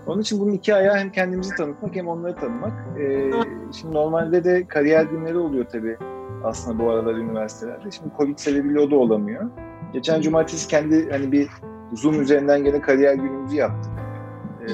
Onun 0.06 0.20
için 0.20 0.40
bunun 0.40 0.52
iki 0.52 0.74
ayağı 0.74 0.96
hem 0.96 1.12
kendimizi 1.12 1.54
tanıtmak 1.54 1.96
hem 1.96 2.08
onları 2.08 2.36
tanımak. 2.36 2.98
E, 2.98 3.30
şimdi 3.72 3.94
normalde 3.94 4.44
de 4.44 4.66
kariyer 4.66 5.04
günleri 5.04 5.38
oluyor 5.38 5.64
tabii 5.64 5.96
aslında 6.44 6.84
bu 6.84 6.90
aralar 6.90 7.14
üniversitelerde. 7.14 7.90
Şimdi 7.90 8.10
Covid 8.16 8.38
sebebiyle 8.38 8.80
o 8.80 8.90
da 8.90 8.96
olamıyor. 8.96 9.50
Geçen 9.92 10.20
cumartesi 10.20 10.68
kendi 10.68 11.10
hani 11.10 11.32
bir 11.32 11.48
Zoom 11.92 12.22
üzerinden 12.22 12.64
gene 12.64 12.80
kariyer 12.80 13.14
günümüzü 13.14 13.56
yaptık. 13.56 13.92
Ee, 14.60 14.72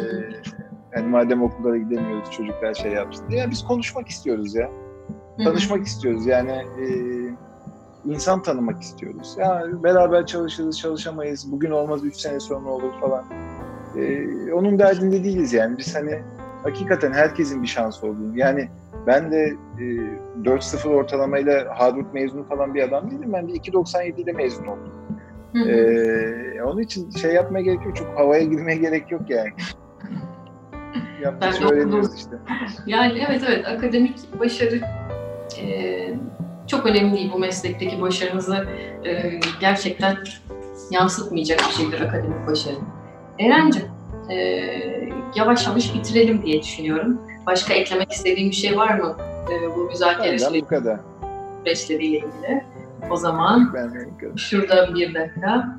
yani 0.97 1.09
madem 1.09 1.43
okullara 1.43 1.77
gidemiyoruz 1.77 2.31
çocuklar 2.31 2.75
şey 2.75 2.93
yapsın. 2.93 3.31
Ya 3.31 3.51
biz 3.51 3.65
konuşmak 3.65 4.09
istiyoruz 4.09 4.55
ya. 4.55 4.71
Tanışmak 5.45 5.87
istiyoruz 5.87 6.27
yani 6.27 6.51
e, 6.51 6.87
insan 8.11 8.43
tanımak 8.43 8.83
istiyoruz. 8.83 9.37
Ya 9.39 9.63
beraber 9.83 10.27
çalışırız, 10.27 10.79
çalışamayız. 10.79 11.53
Bugün 11.53 11.71
olmaz, 11.71 12.05
üç 12.05 12.17
sene 12.17 12.41
sonra 12.41 12.69
olur 12.69 12.93
falan. 13.01 13.25
E, 13.97 14.53
onun 14.53 14.79
derdinde 14.79 15.25
değiliz 15.25 15.53
yani. 15.53 15.79
Biz 15.79 15.95
hani 15.95 16.23
hakikaten 16.63 17.13
herkesin 17.13 17.63
bir 17.63 17.69
şansı 17.69 18.07
olduğunu. 18.07 18.39
Yani 18.39 18.69
ben 19.07 19.33
de 19.33 19.57
e, 19.79 19.83
4-0 20.43 20.89
ortalamayla 20.89 21.79
Harvard 21.79 22.13
mezunu 22.13 22.45
falan 22.45 22.75
bir 22.75 22.83
adam 22.83 23.11
değilim. 23.11 23.33
Ben 23.33 23.49
de 23.49 23.53
2.97 23.53 24.21
ile 24.21 24.33
mezun 24.33 24.67
oldum. 24.67 24.93
Ee, 25.55 26.63
onun 26.63 26.81
için 26.81 27.11
şey 27.11 27.33
yapmaya 27.33 27.63
gerek 27.63 27.85
yok. 27.87 27.97
Çok 27.97 28.19
havaya 28.19 28.43
girmeye 28.43 28.77
gerek 28.77 29.11
yok 29.11 29.23
yani. 29.29 29.51
Yaptıkça 31.23 31.69
öğreniyoruz 31.69 32.15
işte. 32.17 32.37
Yani 32.87 33.25
evet 33.29 33.43
evet 33.49 33.67
akademik 33.67 34.41
başarı 34.41 34.81
e, 35.61 36.15
çok 36.67 36.87
önemli 36.87 37.17
değil 37.17 37.31
bu 37.33 37.39
meslekteki 37.39 38.01
başarınızı 38.01 38.67
e, 39.05 39.41
gerçekten 39.61 40.17
yansıtmayacak 40.91 41.61
bir 41.69 41.75
şeydir 41.75 42.01
akademik 42.01 42.47
başarı. 42.47 42.77
Eren'cim 43.39 43.85
e, 44.31 44.37
yavaş 45.35 45.67
yavaş 45.67 45.95
bitirelim 45.95 46.43
diye 46.43 46.63
düşünüyorum. 46.63 47.21
Başka 47.47 47.75
eklemek 47.75 48.13
istediğin 48.13 48.51
bir 48.51 48.57
şey 48.57 48.77
var 48.77 48.99
mı 48.99 49.17
e, 49.53 49.77
bu 49.77 49.85
müzakere 49.85 50.39
süreçleriyle 50.39 52.17
ilgili? 52.17 52.65
O 53.11 53.17
zaman 53.17 53.75
şurada 54.37 54.95
bir 54.95 55.15
dakika. 55.15 55.79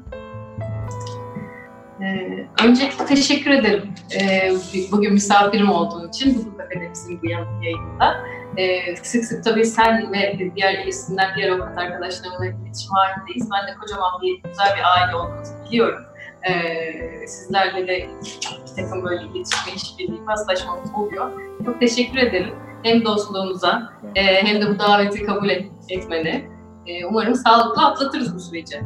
Ee, 2.01 2.47
öncelikle 2.65 3.05
teşekkür 3.05 3.51
ederim 3.51 3.83
ee, 4.19 4.51
bugün 4.91 5.13
misafirim 5.13 5.69
olduğun 5.69 6.07
için 6.07 6.39
Hukuk 6.39 6.59
Akademisi'nin 6.59 7.21
bu 7.21 7.27
yayınında. 7.63 8.15
E, 8.57 8.95
sık 8.95 9.25
sık 9.25 9.43
tabii 9.43 9.65
sen 9.65 10.13
ve 10.13 10.51
diğer 10.55 10.85
isimler, 10.85 11.35
diğer 11.35 11.49
avukat 11.49 11.77
arkadaşlarımla 11.77 12.45
iletişim 12.45 12.91
halindeyiz. 12.91 13.49
Ben 13.51 13.67
de 13.67 13.79
kocaman 13.79 14.21
bir 14.21 14.49
güzel 14.49 14.67
bir 14.77 14.83
aile 14.95 15.15
olduğunuzu 15.15 15.51
biliyorum. 15.65 15.99
E, 16.43 17.27
sizlerle 17.27 17.87
de 17.87 18.09
bir 18.25 18.83
takım 18.83 19.03
böyle 19.03 19.21
iletişim, 19.21 19.75
işbirliği, 19.75 20.25
paslaşmamız 20.25 20.89
oluyor. 20.95 21.31
Çok 21.65 21.79
teşekkür 21.79 22.17
ederim. 22.17 22.53
Hem 22.83 23.05
dostluğunuza 23.05 23.93
e, 24.15 24.23
hem 24.23 24.61
de 24.61 24.69
bu 24.69 24.79
daveti 24.79 25.25
kabul 25.25 25.49
et, 25.49 25.65
etmeni. 25.89 26.49
E, 26.87 27.05
umarım 27.05 27.35
sağlıklı 27.35 27.85
atlatırız 27.85 28.35
bu 28.35 28.39
süreci. 28.39 28.81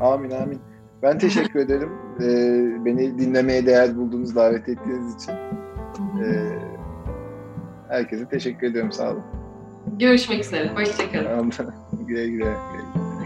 Amin 0.00 0.30
amin. 0.30 0.60
Ben 1.02 1.18
teşekkür 1.18 1.60
ederim. 1.60 1.90
Ee, 2.20 2.84
beni 2.84 3.18
dinlemeye 3.18 3.66
değer 3.66 3.96
bulduğunuz, 3.96 4.36
davet 4.36 4.68
ettiğiniz 4.68 5.14
için. 5.14 5.32
Ee, 5.32 6.58
herkese 7.88 8.28
teşekkür 8.28 8.66
ediyorum. 8.66 8.92
Sağ 8.92 9.10
olun. 9.10 9.22
Görüşmek 9.98 10.44
üzere. 10.44 10.72
Hoşçakalın. 10.74 11.52
güle 12.06 12.28
güle. 12.28 12.44
güle. 12.44 13.17